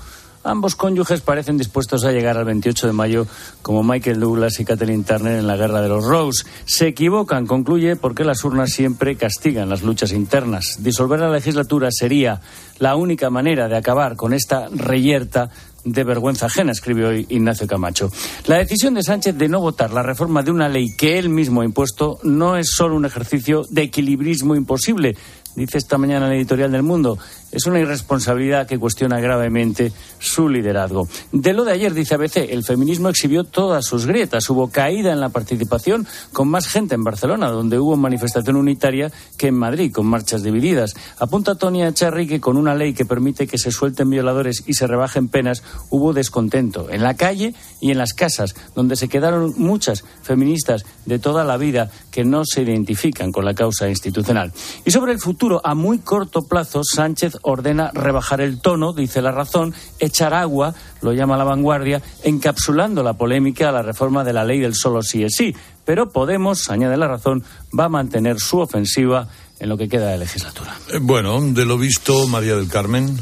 Ambos 0.45 0.75
cónyuges 0.75 1.21
parecen 1.21 1.57
dispuestos 1.57 2.05
a 2.05 2.11
llegar 2.11 2.37
al 2.37 2.45
28 2.45 2.85
de 2.85 2.93
mayo 2.93 3.25
como 3.63 3.81
Michael 3.81 4.19
Douglas 4.19 4.59
y 4.59 4.65
Kathleen 4.65 5.03
Turner 5.03 5.39
en 5.39 5.47
la 5.47 5.57
Guerra 5.57 5.81
de 5.81 5.89
los 5.89 6.05
Rose. 6.05 6.45
Se 6.65 6.87
equivocan, 6.87 7.47
concluye, 7.47 7.95
porque 7.95 8.23
las 8.23 8.43
urnas 8.43 8.71
siempre 8.71 9.15
castigan 9.15 9.69
las 9.69 9.81
luchas 9.81 10.11
internas. 10.11 10.77
Disolver 10.81 11.19
la 11.19 11.31
legislatura 11.31 11.89
sería 11.89 12.41
la 12.77 12.95
única 12.95 13.31
manera 13.31 13.67
de 13.67 13.75
acabar 13.75 14.15
con 14.15 14.33
esta 14.33 14.67
reyerta 14.69 15.49
de 15.85 16.03
vergüenza 16.03 16.47
ajena, 16.47 16.71
escribió 16.71 17.09
hoy 17.09 17.25
Ignacio 17.29 17.67
Camacho. 17.67 18.11
La 18.47 18.57
decisión 18.57 18.95
de 18.95 19.03
Sánchez 19.03 19.37
de 19.37 19.47
no 19.47 19.61
votar 19.61 19.93
la 19.93 20.03
reforma 20.03 20.43
de 20.43 20.51
una 20.51 20.67
ley 20.67 20.87
que 20.97 21.17
él 21.17 21.29
mismo 21.29 21.61
ha 21.61 21.65
impuesto 21.65 22.19
no 22.23 22.57
es 22.57 22.71
solo 22.71 22.95
un 22.95 23.05
ejercicio 23.05 23.63
de 23.69 23.83
equilibrismo 23.83 24.55
imposible, 24.55 25.15
dice 25.55 25.77
esta 25.77 25.97
mañana 25.97 26.27
el 26.27 26.33
editorial 26.33 26.71
del 26.71 26.83
Mundo, 26.83 27.17
es 27.55 27.65
una 27.65 27.79
irresponsabilidad 27.79 28.67
que 28.67 28.77
cuestiona 28.77 29.19
gravemente 29.19 29.93
su 30.19 30.49
liderazgo. 30.49 31.07
De 31.31 31.53
lo 31.53 31.63
de 31.63 31.71
ayer, 31.71 31.93
dice 31.93 32.15
ABC, 32.15 32.37
el 32.49 32.63
feminismo 32.63 33.07
exhibió 33.07 33.45
todas 33.45 33.85
sus 33.85 34.05
grietas. 34.05 34.49
Hubo 34.49 34.69
caída 34.69 35.13
en 35.13 35.21
la 35.21 35.29
participación 35.29 36.05
con 36.33 36.49
más 36.49 36.67
gente 36.67 36.95
en 36.95 37.03
Barcelona, 37.03 37.49
donde 37.49 37.79
hubo 37.79 37.95
manifestación 37.95 38.57
unitaria, 38.57 39.09
que 39.37 39.47
en 39.47 39.55
Madrid, 39.55 39.93
con 39.93 40.05
marchas 40.05 40.43
divididas. 40.43 40.95
Apunta 41.17 41.55
Tony 41.55 41.83
Echarri 41.83 42.27
que 42.27 42.41
con 42.41 42.57
una 42.57 42.75
ley 42.75 42.93
que 42.93 43.05
permite 43.05 43.47
que 43.47 43.57
se 43.57 43.71
suelten 43.71 44.09
violadores 44.09 44.63
y 44.67 44.73
se 44.73 44.85
rebajen 44.85 45.29
penas, 45.29 45.63
hubo 45.89 46.11
descontento 46.11 46.89
en 46.89 47.03
la 47.03 47.15
calle 47.15 47.55
y 47.79 47.91
en 47.91 47.97
las 47.97 48.13
casas, 48.13 48.53
donde 48.75 48.97
se 48.97 49.07
quedaron 49.07 49.53
muchas 49.57 50.03
feministas 50.23 50.85
de 51.05 51.19
toda 51.19 51.45
la 51.45 51.55
vida 51.55 51.89
que 52.11 52.25
no 52.25 52.43
se 52.43 52.63
identifican 52.63 53.31
con 53.31 53.45
la 53.45 53.53
causa 53.53 53.87
institucional. 53.87 54.51
Y 54.83 54.91
sobre 54.91 55.13
el 55.13 55.19
futuro, 55.19 55.61
a 55.63 55.73
muy 55.73 55.99
corto 55.99 56.41
plazo, 56.41 56.81
Sánchez 56.83 57.37
ordena 57.45 57.91
rebajar 57.93 58.41
el 58.41 58.59
tono, 58.59 58.91
dice 58.93 59.21
la 59.21 59.31
razón, 59.31 59.73
echar 59.99 60.33
agua, 60.33 60.73
lo 61.01 61.13
llama 61.13 61.37
la 61.37 61.43
vanguardia, 61.43 62.01
encapsulando 62.23 63.03
la 63.03 63.13
polémica 63.13 63.69
a 63.69 63.71
la 63.71 63.81
reforma 63.81 64.23
de 64.23 64.33
la 64.33 64.43
ley 64.43 64.59
del 64.59 64.73
solo 64.73 65.01
sí 65.01 65.23
es 65.23 65.35
sí. 65.35 65.55
Pero 65.85 66.09
Podemos, 66.09 66.69
añade 66.69 66.97
la 66.97 67.07
razón, 67.07 67.43
va 67.77 67.85
a 67.85 67.89
mantener 67.89 68.39
su 68.39 68.59
ofensiva 68.59 69.27
en 69.59 69.69
lo 69.69 69.77
que 69.77 69.87
queda 69.87 70.09
de 70.09 70.17
legislatura. 70.17 70.77
Eh, 70.91 70.99
bueno, 70.99 71.39
de 71.41 71.65
lo 71.65 71.77
visto, 71.77 72.27
María 72.27 72.55
del 72.55 72.67
Carmen. 72.67 73.17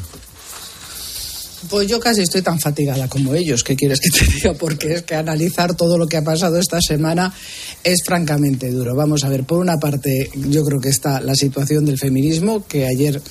Pues 1.70 1.88
yo 1.88 2.00
casi 2.00 2.22
estoy 2.22 2.42
tan 2.42 2.60
fatigada 2.60 3.08
como 3.08 3.34
ellos, 3.36 3.64
¿qué 3.64 3.76
quieres 3.76 4.00
que 4.00 4.10
te 4.10 4.26
diga? 4.34 4.54
Porque 4.54 4.94
es 4.94 5.02
que 5.04 5.16
analizar 5.16 5.76
todo 5.76 5.98
lo 5.98 6.08
que 6.08 6.18
ha 6.18 6.24
pasado 6.24 6.58
esta 6.60 6.80
semana 6.82 7.34
es 7.84 8.04
francamente 8.06 8.70
duro. 8.72 8.96
Vamos 8.96 9.24
a 9.24 9.30
ver, 9.30 9.44
por 9.44 9.60
una 9.60 9.78
parte, 9.78 10.30
yo 10.36 10.64
creo 10.64 10.80
que 10.80 10.90
está 10.90 11.20
la 11.20 11.36
situación 11.36 11.86
del 11.86 11.98
feminismo, 11.98 12.66
que 12.68 12.86
ayer 12.86 13.22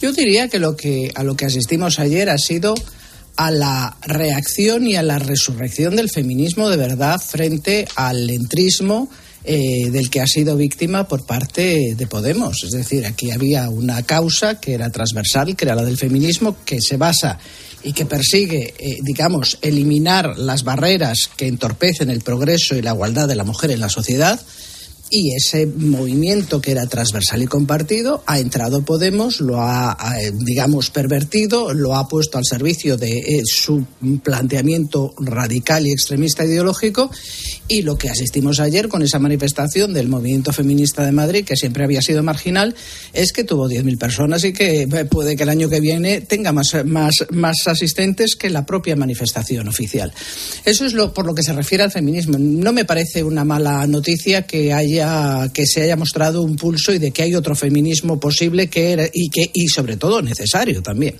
yo 0.00 0.12
diría 0.12 0.48
que, 0.48 0.58
lo 0.58 0.76
que 0.76 1.12
a 1.14 1.22
lo 1.22 1.36
que 1.36 1.46
asistimos 1.46 1.98
ayer 1.98 2.28
ha 2.30 2.38
sido 2.38 2.74
a 3.36 3.50
la 3.50 3.96
reacción 4.02 4.86
y 4.86 4.96
a 4.96 5.02
la 5.02 5.18
resurrección 5.18 5.96
del 5.96 6.10
feminismo 6.10 6.68
de 6.70 6.76
verdad 6.76 7.20
frente 7.20 7.86
al 7.94 8.30
entrismo 8.30 9.10
eh, 9.44 9.90
del 9.90 10.10
que 10.10 10.20
ha 10.20 10.26
sido 10.26 10.56
víctima 10.56 11.06
por 11.06 11.24
parte 11.24 11.94
de 11.94 12.06
Podemos. 12.08 12.64
Es 12.64 12.72
decir, 12.72 13.06
aquí 13.06 13.30
había 13.30 13.68
una 13.68 14.02
causa 14.02 14.58
que 14.58 14.74
era 14.74 14.90
transversal, 14.90 15.54
que 15.54 15.66
era 15.66 15.76
la 15.76 15.84
del 15.84 15.98
feminismo, 15.98 16.56
que 16.64 16.80
se 16.80 16.96
basa 16.96 17.38
y 17.84 17.92
que 17.92 18.06
persigue, 18.06 18.74
eh, 18.76 18.96
digamos, 19.02 19.58
eliminar 19.62 20.36
las 20.36 20.64
barreras 20.64 21.30
que 21.36 21.46
entorpecen 21.46 22.10
el 22.10 22.22
progreso 22.22 22.74
y 22.74 22.82
la 22.82 22.92
igualdad 22.92 23.28
de 23.28 23.36
la 23.36 23.44
mujer 23.44 23.70
en 23.70 23.78
la 23.78 23.88
sociedad 23.88 24.40
y 25.10 25.34
ese 25.34 25.66
movimiento 25.66 26.60
que 26.60 26.72
era 26.72 26.86
transversal 26.86 27.42
y 27.42 27.46
compartido 27.46 28.22
ha 28.26 28.38
entrado 28.38 28.82
Podemos, 28.82 29.40
lo 29.40 29.60
ha, 29.60 29.96
digamos, 30.32 30.90
pervertido, 30.90 31.72
lo 31.74 31.94
ha 31.96 32.08
puesto 32.08 32.38
al 32.38 32.44
servicio 32.44 32.96
de 32.96 33.18
eh, 33.18 33.42
su 33.44 33.84
planteamiento 34.22 35.14
radical 35.18 35.86
y 35.86 35.92
extremista 35.92 36.44
ideológico 36.44 37.10
y 37.68 37.82
lo 37.82 37.96
que 37.96 38.08
asistimos 38.08 38.60
ayer 38.60 38.88
con 38.88 39.02
esa 39.02 39.18
manifestación 39.18 39.92
del 39.92 40.08
movimiento 40.08 40.52
feminista 40.52 41.04
de 41.04 41.12
Madrid, 41.12 41.44
que 41.44 41.56
siempre 41.56 41.84
había 41.84 42.02
sido 42.02 42.22
marginal, 42.22 42.74
es 43.12 43.32
que 43.32 43.44
tuvo 43.44 43.68
10.000 43.68 43.98
personas 43.98 44.44
y 44.44 44.52
que 44.52 44.82
eh, 44.82 45.04
puede 45.04 45.36
que 45.36 45.42
el 45.42 45.48
año 45.48 45.68
que 45.68 45.80
viene 45.80 46.20
tenga 46.20 46.52
más, 46.52 46.76
más, 46.84 47.14
más 47.30 47.56
asistentes 47.66 48.36
que 48.36 48.50
la 48.50 48.66
propia 48.66 48.96
manifestación 48.96 49.68
oficial. 49.68 50.12
Eso 50.64 50.86
es 50.86 50.92
lo, 50.92 51.12
por 51.12 51.26
lo 51.26 51.34
que 51.34 51.42
se 51.42 51.52
refiere 51.52 51.84
al 51.84 51.92
feminismo. 51.92 52.38
No 52.38 52.72
me 52.72 52.84
parece 52.84 53.22
una 53.22 53.44
mala 53.44 53.86
noticia 53.86 54.42
que 54.42 54.72
haya 54.72 54.95
que 55.52 55.66
se 55.66 55.82
haya 55.82 55.96
mostrado 55.96 56.42
un 56.42 56.56
pulso 56.56 56.92
y 56.92 56.98
de 56.98 57.10
que 57.10 57.22
hay 57.22 57.34
otro 57.34 57.54
feminismo 57.54 58.18
posible 58.18 58.68
que 58.68 59.10
y 59.12 59.28
que 59.30 59.50
y 59.52 59.68
sobre 59.68 59.96
todo 59.96 60.22
necesario 60.22 60.82
también. 60.82 61.16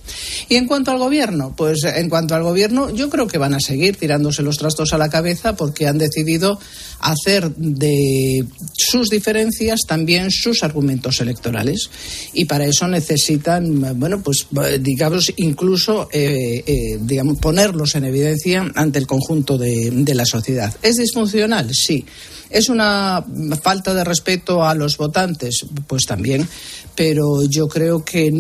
Y 0.49 0.57
en 0.57 0.67
cuanto 0.67 0.91
al 0.91 0.99
gobierno, 0.99 1.55
pues 1.57 1.85
en 1.85 2.09
cuanto 2.09 2.35
al 2.35 2.43
gobierno, 2.43 2.95
yo 2.95 3.11
creo 3.11 3.27
que 3.27 3.39
van 3.39 3.55
a 3.55 3.61
seguir 3.61 3.97
tirándose 3.97 4.43
los 4.43 4.59
trastos 4.59 4.93
a 4.93 4.99
la 4.99 5.09
cabeza 5.09 5.57
porque 5.57 5.87
han 5.87 5.99
decidido 5.99 6.59
hacer 7.01 7.55
de 7.57 8.45
sus 8.77 9.09
diferencias 9.09 9.81
también 9.87 10.31
sus 10.31 10.63
argumentos 10.63 11.21
electorales 11.21 11.91
y 12.33 12.47
para 12.47 12.67
eso 12.67 12.89
necesitan, 12.89 13.99
bueno, 13.99 14.23
pues 14.23 14.47
digamos 14.81 15.33
incluso 15.37 16.09
eh, 16.13 16.65
eh, 16.67 16.99
digamos 17.01 17.39
ponerlos 17.39 17.95
en 17.95 18.05
evidencia 18.05 18.71
ante 18.75 18.99
el 18.99 19.07
conjunto 19.07 19.59
de, 19.59 19.91
de 19.93 20.15
la 20.15 20.25
sociedad. 20.25 20.75
¿Es 20.83 20.97
disfuncional? 20.97 21.75
Sí. 21.75 22.05
¿Es 22.51 22.69
una 22.69 23.25
falta 23.61 23.93
de 23.93 24.05
respeto 24.05 24.65
a 24.65 24.75
los 24.75 24.97
votantes? 24.97 25.67
Pues 25.87 26.05
también, 26.07 26.47
pero 26.95 27.45
yo 27.45 27.69
creo 27.69 28.05
que 28.05 28.33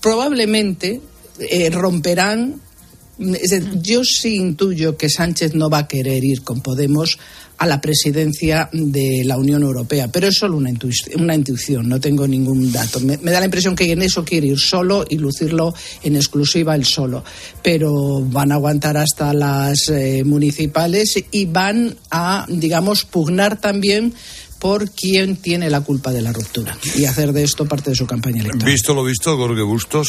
probablemente 0.00 1.00
eh, 1.38 1.70
romperán. 1.70 2.60
Yo 3.80 4.02
sí 4.04 4.36
intuyo 4.36 4.96
que 4.96 5.08
Sánchez 5.08 5.54
no 5.54 5.70
va 5.70 5.78
a 5.78 5.88
querer 5.88 6.24
ir 6.24 6.42
con 6.42 6.60
Podemos 6.60 7.18
a 7.62 7.66
la 7.66 7.80
presidencia 7.80 8.68
de 8.72 9.22
la 9.24 9.36
Unión 9.36 9.62
Europea. 9.62 10.08
Pero 10.10 10.26
es 10.26 10.34
solo 10.36 10.56
una, 10.56 10.68
intuición, 10.68 11.88
no 11.88 12.00
tengo 12.00 12.26
ningún 12.26 12.72
dato. 12.72 12.98
Me, 12.98 13.18
da 13.18 13.38
la 13.38 13.44
impresión 13.44 13.76
que 13.76 13.92
en 13.92 14.02
eso 14.02 14.24
quiere 14.24 14.48
ir 14.48 14.58
solo 14.58 15.04
y 15.08 15.16
lucirlo 15.16 15.72
en 16.02 16.16
exclusiva 16.16 16.74
el 16.74 16.84
solo. 16.84 17.22
Pero 17.62 18.20
van 18.20 18.50
a 18.50 18.56
aguantar 18.56 18.96
hasta 18.96 19.32
las 19.32 19.88
eh, 19.90 20.24
municipales 20.24 21.22
y 21.30 21.46
van 21.46 21.94
a, 22.10 22.46
digamos, 22.48 23.04
pugnar 23.04 23.60
también 23.60 24.12
por 24.58 24.90
quién 24.90 25.36
tiene 25.36 25.70
la 25.70 25.82
culpa 25.82 26.10
de 26.10 26.20
la 26.20 26.32
ruptura 26.32 26.76
y 26.96 27.04
hacer 27.04 27.32
de 27.32 27.44
esto 27.44 27.66
parte 27.66 27.90
de 27.90 27.96
su 27.96 28.06
campaña 28.06 28.40
electoral. 28.40 28.72
Visto 28.72 28.92
lo 28.92 29.04
visto, 29.04 29.36
Jorge 29.36 29.62
Bustos. 29.62 30.08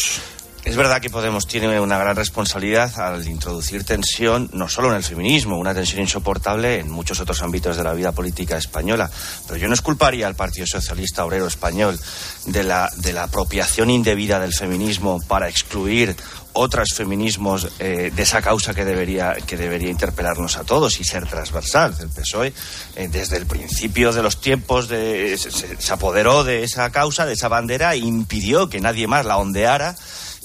Es 0.66 0.78
verdad 0.78 1.02
que 1.02 1.10
Podemos 1.10 1.46
tiene 1.46 1.80
una 1.80 1.98
gran 1.98 2.16
responsabilidad 2.16 2.98
al 3.00 3.28
introducir 3.28 3.84
tensión, 3.84 4.50
no 4.54 4.70
solo 4.70 4.90
en 4.90 4.96
el 4.96 5.04
feminismo, 5.04 5.58
una 5.58 5.74
tensión 5.74 6.02
insoportable 6.02 6.80
en 6.80 6.90
muchos 6.90 7.20
otros 7.20 7.42
ámbitos 7.44 7.76
de 7.76 7.84
la 7.84 7.94
vida 7.94 8.14
política 8.14 8.58
española. 8.58 9.12
Pero 9.46 9.58
yo 9.60 9.68
no 9.68 9.74
esculparía 9.74 10.26
al 10.26 10.36
Partido 10.36 10.66
Socialista 10.66 11.26
Obrero 11.26 11.48
Español 11.48 12.00
de 12.46 12.64
la, 12.64 12.90
de 12.96 13.14
la 13.14 13.24
apropiación 13.24 13.90
indebida 13.90 14.40
del 14.40 14.54
feminismo 14.54 15.22
para 15.28 15.50
excluir 15.50 16.16
otros 16.54 16.94
feminismos 16.96 17.68
eh, 17.80 18.12
de 18.16 18.24
esa 18.24 18.42
causa 18.42 18.74
que 18.74 18.86
debería, 18.86 19.34
que 19.46 19.58
debería 19.58 19.90
interpelarnos 19.90 20.58
a 20.58 20.64
todos 20.64 21.00
y 21.00 21.04
ser 21.04 21.28
transversal. 21.28 21.94
El 22.00 22.10
PSOE, 22.10 22.54
eh, 22.96 23.08
desde 23.12 23.38
el 23.38 23.46
principio 23.46 24.14
de 24.14 24.24
los 24.24 24.40
tiempos, 24.40 24.88
de, 24.88 25.38
se, 25.38 25.52
se, 25.52 25.94
apoderó 25.94 26.44
de 26.44 26.64
esa 26.64 26.90
causa, 26.92 27.26
de 27.26 27.34
esa 27.34 27.50
bandera, 27.50 27.94
e 27.94 27.98
impidió 27.98 28.70
que 28.70 28.82
nadie 28.82 29.08
más 29.08 29.26
la 29.26 29.38
ondeara 29.38 29.96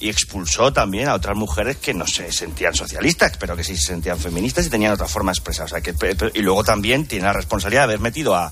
y 0.01 0.09
expulsó 0.09 0.73
también 0.73 1.09
a 1.09 1.15
otras 1.15 1.37
mujeres 1.37 1.77
que 1.77 1.95
no 1.95 2.07
se 2.07 2.31
sentían 2.33 2.75
socialistas, 2.75 3.37
pero 3.39 3.57
que 3.57 3.65
sí 3.65 3.77
se 3.77 3.87
sentían 3.87 4.19
feministas 4.19 4.67
y 4.67 4.71
tenían 4.71 4.93
otra 4.93 5.07
forma 5.07 5.31
de 5.33 5.35
expresar. 5.35 5.67
O 5.67 5.69
sea, 5.69 5.81
que, 5.81 5.95
y 6.35 6.41
luego 6.41 6.65
también 6.65 7.07
tiene 7.07 7.27
la 7.27 7.33
responsabilidad 7.33 7.83
de 7.83 7.85
haber 7.85 8.01
metido 8.01 8.35
a, 8.37 8.51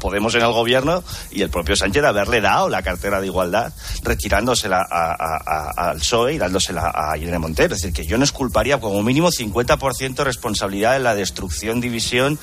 Podemos 0.00 0.34
en 0.34 0.42
el 0.42 0.52
gobierno 0.52 1.04
y 1.30 1.42
el 1.42 1.50
propio 1.50 1.76
Sánchez 1.76 2.02
de 2.02 2.08
haberle 2.08 2.40
dado 2.40 2.68
la 2.68 2.82
cartera 2.82 3.20
de 3.20 3.26
igualdad, 3.26 3.72
retirándosela 4.02 4.82
al 4.82 5.98
PSOE 5.98 6.34
y 6.34 6.38
dándosela 6.38 6.92
a 6.92 7.16
Irene 7.16 7.38
Montero. 7.38 7.74
Es 7.74 7.82
decir, 7.82 7.94
que 7.94 8.04
yo 8.04 8.18
no 8.18 8.24
esculparía 8.24 8.80
como 8.80 9.02
mínimo 9.02 9.30
50% 9.30 10.14
de 10.14 10.24
responsabilidad 10.24 10.96
en 10.96 11.04
la 11.04 11.14
destrucción, 11.14 11.80
división 11.80 12.38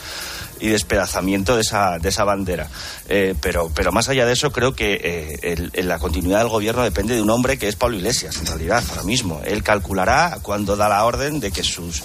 y 0.64 0.70
despedazamiento 0.70 1.56
de 1.56 1.62
esa, 1.62 2.00
de 2.00 2.08
esa 2.08 2.24
bandera. 2.24 2.70
Eh, 3.10 3.36
pero, 3.42 3.70
pero 3.76 3.92
más 3.92 4.08
allá 4.08 4.26
de 4.26 4.32
eso, 4.32 4.54
creo 4.54 4.74
que 4.74 5.38
eh, 5.44 5.84
la 5.84 6.00
continuidad 6.00 6.40
del 6.40 6.48
gobierno 6.48 6.84
depende 6.84 7.16
de 7.16 7.22
un 7.22 7.30
hombre 7.30 7.58
que 7.58 7.68
es 7.68 7.76
Pablo 7.76 7.98
Iglesias, 7.98 8.38
en 8.38 8.46
realidad, 8.46 8.82
ahora 8.90 9.04
mismo. 9.04 9.42
Él 9.44 9.62
calculará 9.62 10.40
cuando 10.42 10.78
da 10.78 10.88
la 10.88 11.04
orden 11.04 11.42
de 11.42 11.52
que 11.52 11.64
sus 11.64 12.02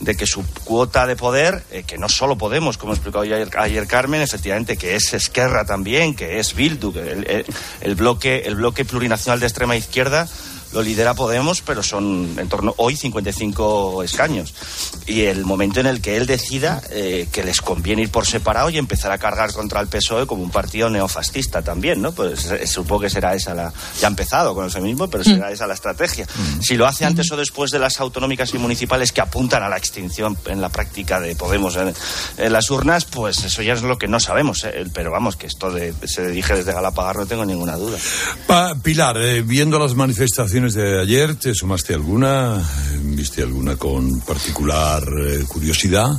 de 0.00 0.16
que 0.16 0.26
su 0.26 0.42
cuota 0.64 1.06
de 1.06 1.16
poder, 1.16 1.64
eh, 1.70 1.82
que 1.82 1.98
no 1.98 2.08
solo 2.08 2.38
Podemos, 2.38 2.78
como 2.78 2.92
explicó 2.92 3.20
ayer, 3.20 3.50
ayer, 3.58 3.86
Carmen, 3.86 4.22
efectivamente, 4.22 4.76
que 4.76 4.94
es 4.94 5.12
Esquerra 5.12 5.66
también, 5.66 6.14
que 6.14 6.38
es 6.38 6.54
Bildu, 6.54 6.96
el, 6.96 7.44
el, 7.80 7.94
bloque, 7.96 8.44
el 8.46 8.54
bloque 8.54 8.84
plurinacional 8.84 9.40
de 9.40 9.46
extrema 9.46 9.76
izquierda, 9.76 10.28
lo 10.72 10.82
lidera 10.82 11.14
Podemos, 11.14 11.62
pero 11.62 11.82
son 11.82 12.36
en 12.38 12.48
torno 12.48 12.74
hoy 12.76 12.94
55 12.94 14.02
escaños. 14.02 14.54
Y 15.06 15.22
el 15.22 15.44
momento 15.44 15.80
en 15.80 15.86
el 15.86 16.00
que 16.00 16.16
él 16.16 16.26
decida 16.26 16.82
eh, 16.90 17.28
que 17.32 17.42
les 17.42 17.60
conviene 17.60 18.02
ir 18.02 18.10
por 18.10 18.26
separado 18.26 18.70
y 18.70 18.78
empezar 18.78 19.10
a 19.10 19.18
cargar 19.18 19.52
contra 19.52 19.80
el 19.80 19.88
PSOE 19.88 20.26
como 20.26 20.42
un 20.42 20.50
partido 20.50 20.90
neofascista 20.90 21.62
también, 21.62 22.02
¿no? 22.02 22.12
Pues 22.12 22.46
eh, 22.46 22.66
supongo 22.66 23.02
que 23.02 23.10
será 23.10 23.34
esa 23.34 23.54
la. 23.54 23.72
Ya 24.00 24.06
ha 24.06 24.10
empezado 24.10 24.54
con 24.54 24.64
el 24.64 24.70
feminismo, 24.70 25.08
pero 25.08 25.24
será 25.24 25.50
mm. 25.50 25.52
esa 25.52 25.66
la 25.66 25.74
estrategia. 25.74 26.26
Mm. 26.26 26.62
Si 26.62 26.76
lo 26.76 26.86
hace 26.86 27.04
antes 27.04 27.30
o 27.32 27.36
después 27.36 27.70
de 27.70 27.78
las 27.78 28.00
autonómicas 28.00 28.52
y 28.54 28.58
municipales 28.58 29.12
que 29.12 29.20
apuntan 29.20 29.62
a 29.62 29.68
la 29.68 29.76
extinción 29.76 30.36
en 30.46 30.60
la 30.60 30.68
práctica 30.68 31.20
de 31.20 31.34
Podemos 31.34 31.76
en, 31.76 32.52
las 32.52 32.70
urnas, 32.70 33.04
pues 33.04 33.44
eso 33.44 33.62
ya 33.62 33.72
es 33.72 33.82
lo 33.82 33.98
que 33.98 34.08
no 34.08 34.20
sabemos. 34.20 34.64
¿eh? 34.64 34.84
Pero 34.92 35.10
vamos, 35.10 35.36
que 35.36 35.46
esto 35.46 35.70
de, 35.70 35.94
se 36.04 36.26
dirige 36.26 36.54
desde 36.54 36.72
Galapagar 36.72 37.16
no 37.16 37.26
tengo 37.26 37.44
ninguna 37.44 37.76
duda. 37.76 37.98
Pilar, 38.82 39.18
viendo 39.44 39.78
las 39.78 39.94
manifestaciones 39.94 40.57
de 40.66 41.00
ayer, 41.00 41.36
¿te 41.36 41.54
sumaste 41.54 41.94
alguna? 41.94 42.60
¿Viste 43.00 43.42
alguna 43.42 43.76
con 43.76 44.20
particular 44.22 45.04
eh, 45.24 45.44
curiosidad? 45.46 46.10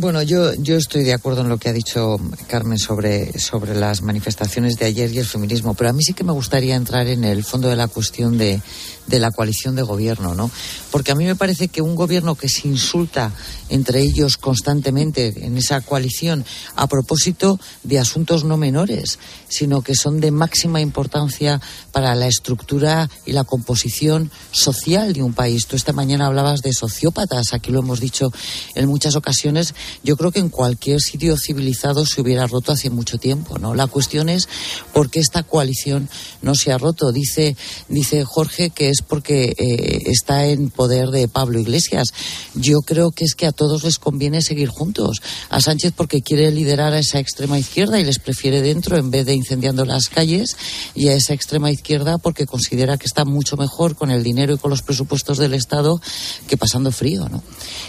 Bueno, 0.00 0.22
yo, 0.22 0.54
yo 0.54 0.76
estoy 0.76 1.04
de 1.04 1.12
acuerdo 1.12 1.42
en 1.42 1.50
lo 1.50 1.58
que 1.58 1.68
ha 1.68 1.74
dicho 1.74 2.16
Carmen 2.48 2.78
sobre, 2.78 3.38
sobre 3.38 3.74
las 3.74 4.00
manifestaciones 4.00 4.78
de 4.78 4.86
ayer 4.86 5.12
y 5.12 5.18
el 5.18 5.26
feminismo, 5.26 5.74
pero 5.74 5.90
a 5.90 5.92
mí 5.92 6.02
sí 6.02 6.14
que 6.14 6.24
me 6.24 6.32
gustaría 6.32 6.74
entrar 6.74 7.06
en 7.06 7.22
el 7.22 7.44
fondo 7.44 7.68
de 7.68 7.76
la 7.76 7.86
cuestión 7.86 8.38
de, 8.38 8.62
de 9.10 9.18
la 9.18 9.30
coalición 9.30 9.74
de 9.76 9.82
gobierno, 9.82 10.34
¿no? 10.34 10.50
Porque 10.90 11.12
a 11.12 11.14
mí 11.14 11.24
me 11.24 11.36
parece 11.36 11.68
que 11.68 11.82
un 11.82 11.96
gobierno 11.96 12.34
que 12.34 12.48
se 12.48 12.68
insulta 12.68 13.32
entre 13.68 14.00
ellos 14.00 14.36
constantemente 14.36 15.34
en 15.44 15.58
esa 15.58 15.80
coalición 15.80 16.44
a 16.76 16.86
propósito 16.86 17.60
de 17.82 17.98
asuntos 17.98 18.44
no 18.44 18.56
menores, 18.56 19.18
sino 19.48 19.82
que 19.82 19.94
son 19.94 20.20
de 20.20 20.30
máxima 20.30 20.80
importancia 20.80 21.60
para 21.92 22.14
la 22.14 22.26
estructura 22.26 23.10
y 23.26 23.32
la 23.32 23.44
composición 23.44 24.30
social 24.52 25.12
de 25.12 25.22
un 25.22 25.34
país. 25.34 25.66
Tú 25.66 25.76
esta 25.76 25.92
mañana 25.92 26.26
hablabas 26.26 26.62
de 26.62 26.72
sociópatas, 26.72 27.52
aquí 27.52 27.70
lo 27.70 27.80
hemos 27.80 28.00
dicho 28.00 28.32
en 28.74 28.88
muchas 28.88 29.16
ocasiones. 29.16 29.74
Yo 30.02 30.16
creo 30.16 30.30
que 30.30 30.40
en 30.40 30.48
cualquier 30.48 31.00
sitio 31.00 31.36
civilizado 31.36 32.06
se 32.06 32.20
hubiera 32.20 32.46
roto 32.46 32.72
hace 32.72 32.90
mucho 32.90 33.18
tiempo, 33.18 33.58
¿no? 33.58 33.74
La 33.74 33.86
cuestión 33.86 34.28
es 34.28 34.48
por 34.92 35.10
qué 35.10 35.20
esta 35.20 35.42
coalición 35.42 36.08
no 36.42 36.54
se 36.54 36.72
ha 36.72 36.78
roto. 36.78 37.12
Dice, 37.12 37.56
dice 37.88 38.24
Jorge 38.24 38.70
que 38.70 38.90
es 38.90 39.02
porque 39.02 39.54
eh, 39.56 40.02
está 40.06 40.46
en 40.46 40.70
poder 40.70 41.08
de 41.08 41.28
Pablo 41.28 41.58
Iglesias. 41.58 42.08
Yo 42.54 42.80
creo 42.80 43.10
que 43.10 43.24
es 43.24 43.34
que 43.34 43.46
a 43.46 43.52
todos 43.52 43.84
les 43.84 43.98
conviene 43.98 44.42
seguir 44.42 44.68
juntos. 44.68 45.22
A 45.48 45.60
Sánchez 45.60 45.92
porque 45.96 46.22
quiere 46.22 46.50
liderar 46.50 46.92
a 46.92 46.98
esa 46.98 47.18
extrema 47.18 47.58
izquierda 47.58 48.00
y 48.00 48.04
les 48.04 48.18
prefiere 48.18 48.62
dentro 48.62 48.96
en 48.96 49.10
vez 49.10 49.26
de 49.26 49.34
incendiando 49.34 49.84
las 49.84 50.08
calles 50.08 50.56
y 50.94 51.08
a 51.08 51.14
esa 51.14 51.34
extrema 51.34 51.70
izquierda 51.70 52.18
porque 52.18 52.46
considera 52.46 52.96
que 52.96 53.06
está 53.06 53.24
mucho 53.24 53.56
mejor 53.56 53.96
con 53.96 54.10
el 54.10 54.22
dinero 54.22 54.54
y 54.54 54.58
con 54.58 54.70
los 54.70 54.82
presupuestos 54.82 55.38
del 55.38 55.54
Estado 55.54 56.00
que 56.46 56.56
pasando 56.56 56.92
frío, 56.92 57.28
¿no? 57.28 57.42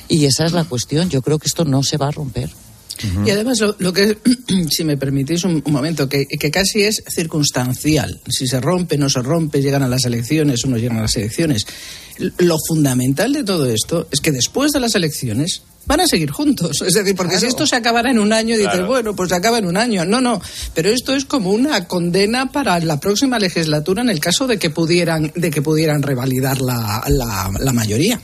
Y 0.07 0.25
esa 0.25 0.45
es 0.45 0.51
la 0.51 0.63
cuestión. 0.63 1.09
Yo 1.09 1.21
creo 1.21 1.39
que 1.39 1.47
esto 1.47 1.65
no 1.65 1.80
se 1.83 1.97
va 1.97 2.07
a 2.07 2.11
romper. 2.11 2.49
Y 3.25 3.29
además, 3.31 3.59
lo, 3.59 3.93
que, 3.93 4.17
si 4.69 4.83
me 4.83 4.97
permitís 4.97 5.43
un, 5.43 5.63
momento, 5.67 6.07
que, 6.07 6.27
casi 6.51 6.83
es 6.83 7.03
circunstancial. 7.09 8.19
Si 8.29 8.47
se 8.47 8.59
rompe, 8.59 8.97
no 8.97 9.09
se 9.09 9.21
rompe, 9.21 9.61
llegan 9.61 9.83
a 9.83 9.87
las 9.87 10.05
elecciones 10.05 10.63
o 10.65 10.67
no 10.67 10.77
llegan 10.77 10.97
a 10.97 11.01
las 11.01 11.15
elecciones. 11.15 11.65
Lo 12.37 12.57
fundamental 12.67 13.33
de 13.33 13.43
todo 13.43 13.69
esto 13.69 14.07
es 14.11 14.19
que 14.19 14.31
después 14.31 14.71
de 14.71 14.79
las 14.79 14.95
elecciones 14.95 15.63
van 15.85 16.01
a 16.01 16.07
seguir 16.07 16.29
juntos. 16.29 16.81
Es 16.85 16.93
decir, 16.93 17.15
porque 17.15 17.39
si 17.39 17.47
esto 17.47 17.65
se 17.65 17.75
acabara 17.75 18.11
en 18.11 18.19
un 18.19 18.31
año, 18.33 18.55
dices, 18.55 18.85
bueno, 18.85 19.15
pues 19.15 19.29
se 19.29 19.35
acaba 19.35 19.57
en 19.57 19.65
un 19.65 19.77
año. 19.77 20.05
No, 20.05 20.21
no. 20.21 20.39
Pero 20.75 20.89
esto 20.89 21.15
es 21.15 21.25
como 21.25 21.51
una 21.51 21.87
condena 21.87 22.51
para 22.51 22.79
la 22.79 22.99
próxima 22.99 23.39
legislatura 23.39 24.03
en 24.03 24.09
el 24.09 24.19
caso 24.19 24.45
de 24.45 24.59
que 24.59 24.69
pudieran, 24.69 25.31
de 25.35 25.49
que 25.49 25.61
pudieran 25.61 26.03
revalidar 26.03 26.61
la, 26.61 27.03
la, 27.07 27.51
la 27.59 27.73
mayoría. 27.73 28.21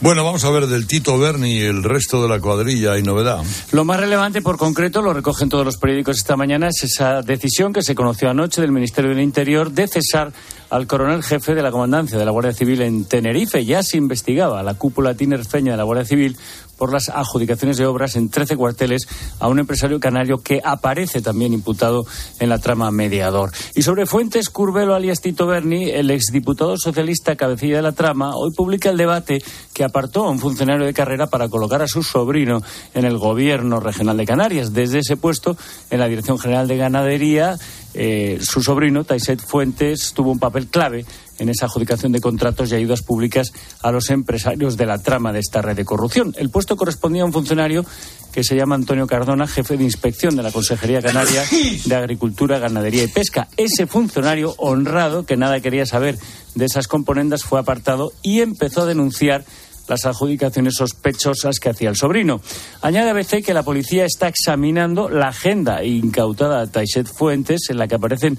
Bueno, 0.00 0.24
vamos 0.24 0.44
a 0.44 0.50
ver 0.50 0.66
del 0.66 0.86
Tito 0.86 1.18
Berni 1.18 1.54
y 1.54 1.62
el 1.62 1.82
resto 1.82 2.22
de 2.22 2.28
la 2.28 2.40
cuadrilla. 2.40 2.92
¿Hay 2.92 3.02
novedad? 3.02 3.42
Lo 3.72 3.84
más 3.84 4.00
relevante 4.00 4.42
por 4.42 4.56
concreto, 4.56 5.02
lo 5.02 5.12
recogen 5.12 5.48
todos 5.48 5.64
los 5.64 5.76
periódicos 5.76 6.18
esta 6.18 6.36
mañana, 6.36 6.68
es 6.68 6.82
esa 6.82 7.22
decisión 7.22 7.72
que 7.72 7.82
se 7.82 7.94
conoció 7.94 8.30
anoche 8.30 8.60
del 8.60 8.72
Ministerio 8.72 9.10
del 9.10 9.20
Interior 9.20 9.70
de 9.70 9.88
cesar 9.88 10.32
al 10.70 10.86
coronel 10.86 11.22
jefe 11.22 11.54
de 11.54 11.62
la 11.62 11.70
comandancia 11.70 12.18
de 12.18 12.24
la 12.24 12.30
Guardia 12.30 12.52
Civil 12.52 12.82
en 12.82 13.04
Tenerife. 13.04 13.64
Ya 13.64 13.82
se 13.82 13.96
investigaba 13.96 14.62
la 14.62 14.74
cúpula 14.74 15.14
tinerfeña 15.14 15.72
de 15.72 15.78
la 15.78 15.84
Guardia 15.84 16.04
Civil 16.04 16.36
por 16.76 16.92
las 16.92 17.08
adjudicaciones 17.08 17.76
de 17.76 17.86
obras 17.86 18.16
en 18.16 18.28
13 18.28 18.56
cuarteles 18.56 19.06
a 19.38 19.48
un 19.48 19.58
empresario 19.58 20.00
canario 20.00 20.38
que 20.38 20.60
aparece 20.64 21.20
también 21.20 21.52
imputado 21.52 22.04
en 22.38 22.48
la 22.48 22.58
trama 22.58 22.90
mediador. 22.90 23.50
Y 23.74 23.82
sobre 23.82 24.06
Fuentes 24.06 24.50
Curvelo 24.50 24.94
alias 24.94 25.20
Tito 25.20 25.46
Berni, 25.46 25.90
el 25.90 26.10
exdiputado 26.10 26.76
socialista 26.76 27.36
cabecilla 27.36 27.76
de 27.76 27.82
la 27.82 27.92
trama, 27.92 28.36
hoy 28.36 28.52
publica 28.52 28.90
el 28.90 28.96
debate 28.96 29.42
que 29.72 29.84
apartó 29.84 30.24
a 30.24 30.30
un 30.30 30.38
funcionario 30.38 30.86
de 30.86 30.94
carrera 30.94 31.26
para 31.26 31.48
colocar 31.48 31.82
a 31.82 31.88
su 31.88 32.02
sobrino 32.02 32.62
en 32.94 33.04
el 33.04 33.18
gobierno 33.18 33.80
regional 33.80 34.16
de 34.16 34.26
Canarias. 34.26 34.72
Desde 34.72 35.00
ese 35.00 35.16
puesto, 35.16 35.56
en 35.90 36.00
la 36.00 36.08
Dirección 36.08 36.38
General 36.38 36.68
de 36.68 36.76
Ganadería, 36.76 37.56
eh, 37.96 38.38
su 38.42 38.62
sobrino, 38.62 39.04
Taiset 39.04 39.40
Fuentes, 39.40 40.12
tuvo 40.14 40.30
un 40.30 40.38
papel 40.38 40.66
clave 40.66 41.04
en 41.38 41.48
esa 41.48 41.66
adjudicación 41.66 42.12
de 42.12 42.20
contratos 42.20 42.70
y 42.70 42.74
ayudas 42.74 43.02
públicas 43.02 43.52
a 43.82 43.90
los 43.90 44.10
empresarios 44.10 44.76
de 44.76 44.86
la 44.86 45.02
trama 45.02 45.32
de 45.32 45.40
esta 45.40 45.62
red 45.62 45.76
de 45.76 45.84
corrupción. 45.84 46.34
El 46.38 46.50
puesto 46.50 46.76
correspondía 46.76 47.22
a 47.22 47.26
un 47.26 47.32
funcionario 47.32 47.84
que 48.32 48.44
se 48.44 48.54
llama 48.54 48.74
Antonio 48.74 49.06
Cardona, 49.06 49.46
jefe 49.46 49.76
de 49.76 49.84
inspección 49.84 50.36
de 50.36 50.42
la 50.42 50.52
Consejería 50.52 51.00
Canaria 51.00 51.42
de 51.84 51.94
Agricultura, 51.94 52.58
Ganadería 52.58 53.04
y 53.04 53.08
Pesca. 53.08 53.48
Ese 53.56 53.86
funcionario 53.86 54.54
honrado, 54.58 55.24
que 55.24 55.36
nada 55.36 55.60
quería 55.60 55.86
saber 55.86 56.18
de 56.54 56.64
esas 56.64 56.88
componendas, 56.88 57.44
fue 57.44 57.60
apartado 57.60 58.12
y 58.22 58.40
empezó 58.40 58.82
a 58.82 58.86
denunciar 58.86 59.44
las 59.88 60.04
adjudicaciones 60.04 60.74
sospechosas 60.76 61.58
que 61.60 61.70
hacía 61.70 61.88
el 61.88 61.96
sobrino. 61.96 62.40
Añade 62.82 63.10
ABC 63.10 63.44
que 63.44 63.54
la 63.54 63.62
policía 63.62 64.04
está 64.04 64.28
examinando 64.28 65.08
la 65.08 65.28
agenda 65.28 65.84
incautada 65.84 66.60
a 66.60 66.66
Taishet 66.66 67.06
Fuentes, 67.06 67.70
en 67.70 67.78
la 67.78 67.88
que 67.88 67.94
aparecen 67.94 68.38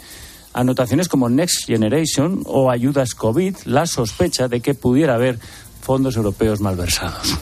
anotaciones 0.54 1.08
como 1.08 1.30
Next 1.30 1.66
Generation 1.66 2.42
o 2.46 2.72
ayudas 2.72 3.14
COVID, 3.14 3.56
la 3.66 3.86
sospecha 3.86 4.48
de 4.48 4.62
que 4.62 4.74
pudiera 4.74 5.16
haber 5.16 5.40
fondos 5.82 6.16
europeos 6.16 6.60
malversados. 6.60 7.38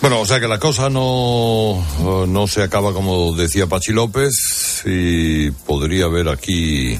Bueno, 0.00 0.20
o 0.20 0.26
sea 0.26 0.40
que 0.40 0.48
la 0.48 0.58
cosa 0.58 0.88
no, 0.88 1.84
no 2.26 2.46
se 2.46 2.62
acaba 2.62 2.94
como 2.94 3.34
decía 3.34 3.66
Pachi 3.66 3.92
López 3.92 4.82
y 4.86 5.50
podría 5.50 6.06
haber 6.06 6.28
aquí 6.28 6.98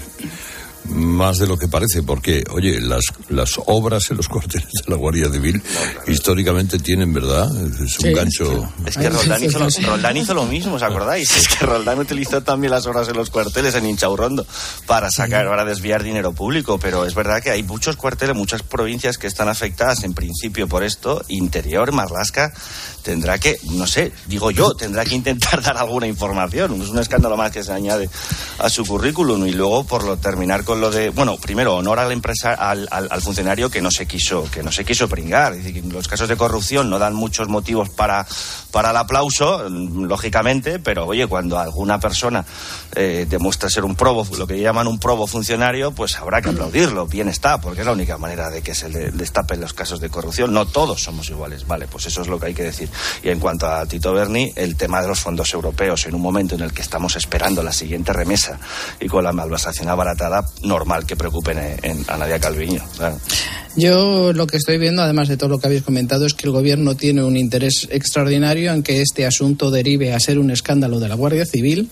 más 0.84 1.38
de 1.38 1.46
lo 1.46 1.58
que 1.58 1.68
parece, 1.68 2.02
porque, 2.02 2.44
oye, 2.50 2.80
las, 2.80 3.04
las 3.28 3.60
obras 3.66 4.10
en 4.10 4.16
los 4.16 4.28
cuarteles 4.28 4.68
de 4.72 4.90
la 4.90 4.96
Guardia 4.96 5.30
Civil 5.30 5.62
históricamente 6.06 6.78
tienen, 6.78 7.12
¿verdad? 7.12 7.50
Es 7.82 7.98
un 8.00 8.12
gancho. 8.12 8.72
Es 8.86 8.96
que 8.96 9.08
Roldán 9.08 9.44
hizo, 9.44 9.58
lo, 9.58 9.68
Roldán 9.86 10.16
hizo, 10.16 10.34
lo, 10.34 10.44
mismo, 10.46 10.74
¿os 10.74 10.82
acordáis? 10.82 11.36
Es 11.36 11.48
que 11.48 11.66
Roldán 11.66 11.98
utilizó 11.98 12.42
también 12.42 12.70
las 12.70 12.86
obras 12.86 13.08
en 13.08 13.16
los 13.16 13.30
cuarteles 13.30 13.74
en 13.74 13.86
Inchaurrondo 13.86 14.46
para 14.86 15.10
sacar, 15.10 15.48
para 15.48 15.64
desviar 15.64 16.02
dinero 16.02 16.32
público, 16.32 16.78
pero 16.78 17.04
es 17.04 17.14
verdad 17.14 17.42
que 17.42 17.50
hay 17.50 17.62
muchos 17.62 17.96
cuarteles, 17.96 18.36
muchas 18.36 18.62
provincias 18.62 19.18
que 19.18 19.26
están 19.26 19.48
afectadas 19.48 20.04
en 20.04 20.14
principio 20.14 20.68
por 20.68 20.82
esto. 20.82 21.22
Interior, 21.28 21.92
Marlasca, 21.92 22.52
tendrá 23.02 23.38
que, 23.38 23.58
no 23.72 23.86
sé, 23.86 24.12
digo 24.26 24.50
yo, 24.50 24.74
tendrá 24.74 25.04
que 25.04 25.14
intentar 25.14 25.62
dar 25.62 25.76
alguna 25.76 26.06
información. 26.06 26.80
Es 26.80 26.88
un 26.88 26.98
escándalo 26.98 27.36
más 27.36 27.50
que 27.50 27.62
se 27.62 27.72
añade 27.72 28.08
a 28.58 28.68
su 28.68 28.84
currículum 28.84 29.46
y 29.46 29.52
luego, 29.52 29.84
por 29.84 30.04
lo 30.04 30.16
terminar 30.16 30.64
con 30.64 30.69
lo 30.78 30.90
de, 30.90 31.10
bueno, 31.10 31.36
primero, 31.36 31.76
honor 31.76 31.98
a 31.98 32.06
la 32.06 32.12
empresa, 32.12 32.54
al, 32.54 32.88
funcionario 33.20 33.70
que 33.70 33.80
no 33.80 33.90
se 33.90 34.06
quiso, 34.06 34.48
que 34.50 34.62
no 34.62 34.72
se 34.72 34.84
quiso 34.84 35.08
pringar. 35.08 35.52
Es 35.54 35.64
decir, 35.64 35.84
los 35.86 36.08
casos 36.08 36.28
de 36.28 36.36
corrupción 36.36 36.90
no 36.90 36.98
dan 36.98 37.14
muchos 37.14 37.48
motivos 37.48 37.90
para, 37.90 38.26
para 38.70 38.90
el 38.90 38.96
aplauso, 38.96 39.68
lógicamente, 39.68 40.78
pero 40.78 41.06
oye, 41.06 41.26
cuando 41.26 41.58
alguna 41.58 41.98
persona 41.98 42.44
eh, 42.94 43.26
demuestra 43.28 43.68
ser 43.70 43.84
un 43.84 43.96
probo, 43.96 44.26
lo 44.36 44.46
que 44.46 44.58
llaman 44.60 44.86
un 44.86 44.98
probo 44.98 45.26
funcionario, 45.26 45.92
pues 45.92 46.16
habrá 46.16 46.40
que 46.42 46.50
aplaudirlo. 46.50 47.06
Bien 47.06 47.28
está, 47.28 47.60
porque 47.60 47.80
es 47.80 47.86
la 47.86 47.92
única 47.92 48.18
manera 48.18 48.50
de 48.50 48.62
que 48.62 48.74
se 48.74 48.88
le 48.88 49.10
destapen 49.10 49.60
los 49.60 49.72
casos 49.72 50.00
de 50.00 50.10
corrupción. 50.10 50.52
No 50.52 50.66
todos 50.66 51.02
somos 51.02 51.28
iguales, 51.30 51.66
vale, 51.66 51.86
pues 51.86 52.06
eso 52.06 52.22
es 52.22 52.28
lo 52.28 52.38
que 52.38 52.46
hay 52.46 52.54
que 52.54 52.64
decir. 52.64 52.88
Y 53.22 53.28
en 53.28 53.40
cuanto 53.40 53.66
a 53.66 53.86
Tito 53.86 54.12
Berni, 54.12 54.52
el 54.56 54.76
tema 54.76 55.02
de 55.02 55.08
los 55.08 55.20
fondos 55.20 55.52
europeos, 55.52 56.06
en 56.06 56.14
un 56.14 56.22
momento 56.22 56.54
en 56.54 56.62
el 56.62 56.72
que 56.72 56.82
estamos 56.82 57.16
esperando 57.16 57.62
la 57.62 57.72
siguiente 57.72 58.12
remesa 58.12 58.58
y 59.00 59.08
con 59.08 59.24
la 59.24 59.32
malversación 59.32 59.88
abaratada, 59.88 60.44
normal 60.62 61.06
que 61.06 61.16
preocupen 61.16 61.58
en, 61.82 62.04
a 62.08 62.16
Nadia 62.16 62.38
Calviño. 62.38 62.82
Yo 63.76 64.32
lo 64.32 64.48
que 64.48 64.56
estoy 64.56 64.78
viendo, 64.78 65.00
además 65.02 65.28
de 65.28 65.36
todo 65.36 65.48
lo 65.48 65.58
que 65.60 65.68
habéis 65.68 65.82
comentado, 65.82 66.26
es 66.26 66.34
que 66.34 66.46
el 66.46 66.52
Gobierno 66.52 66.96
tiene 66.96 67.22
un 67.22 67.36
interés 67.36 67.86
extraordinario 67.90 68.72
en 68.72 68.82
que 68.82 69.00
este 69.00 69.26
asunto 69.26 69.70
derive 69.70 70.12
a 70.12 70.18
ser 70.18 70.40
un 70.40 70.50
escándalo 70.50 70.98
de 70.98 71.08
la 71.08 71.14
Guardia 71.14 71.46
Civil 71.46 71.88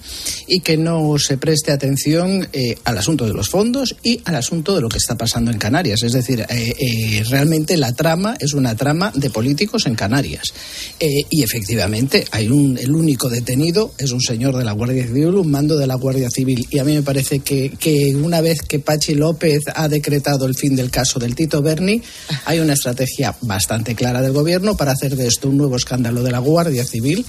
y 0.49 0.61
que 0.61 0.77
no 0.77 1.19
se 1.19 1.39
preste 1.39 1.71
atención 1.71 2.49
eh, 2.53 2.77
al 2.85 2.99
asunto 2.99 3.27
de 3.27 3.33
los 3.33 3.49
fondos 3.49 3.95
y 4.03 4.21
al 4.25 4.35
asunto 4.35 4.75
de 4.75 4.81
lo 4.81 4.89
que 4.89 4.99
está 4.99 5.17
pasando 5.17 5.53
en 5.53 5.59
Canarias. 5.59 6.03
Es 6.03 6.13
decir, 6.13 6.41
eh, 6.41 6.75
eh, 6.79 7.25
realmente 7.29 7.77
la 7.77 7.93
trama 7.93 8.37
es 8.41 8.55
una 8.55 8.75
trama 8.75 9.13
de 9.15 9.31
políticos 9.31 9.87
en 9.87 9.95
Canarias. 9.95 10.53
Eh, 10.99 11.23
y 11.31 11.45
efectivamente, 11.45 12.25
hay 12.33 12.49
un, 12.49 12.77
el 12.77 12.93
único 12.95 13.29
detenido 13.29 13.93
es 13.99 14.11
un 14.11 14.21
señor 14.21 14.57
de 14.57 14.65
la 14.65 14.73
Guardia 14.73 15.07
Civil, 15.07 15.27
un 15.27 15.51
mando 15.51 15.77
de 15.77 15.87
la 15.87 15.95
Guardia 15.95 16.29
Civil. 16.29 16.67
Y 16.71 16.81
a 16.81 16.85
mí 16.85 16.95
me 16.95 17.03
parece 17.03 17.39
que, 17.39 17.71
que 17.71 18.17
una 18.17 18.41
vez 18.41 18.58
que 18.63 18.79
Pachi 18.79 19.15
López 19.15 19.65
ha 19.75 19.89
decretado 19.89 20.47
el 20.47 20.55
fin 20.55 20.77
del 20.77 20.91
caso 20.91 21.19
del 21.19 21.35
Tito 21.35 21.63
Berni, 21.63 22.03
hay 22.45 22.61
una 22.61 22.75
estrategia 22.75 23.37
bastante 23.43 23.95
clara 23.95 24.23
del 24.23 24.33
gobierno 24.33 24.77
para 24.77 24.93
hacer 24.93 25.17
de 25.17 25.27
esto 25.27 25.49
un 25.49 25.59
nuevo 25.59 25.77
escándalo 25.77 26.23
de 26.23 26.31
la 26.31 26.39
Guardia 26.39 26.85
Civil 26.85 27.25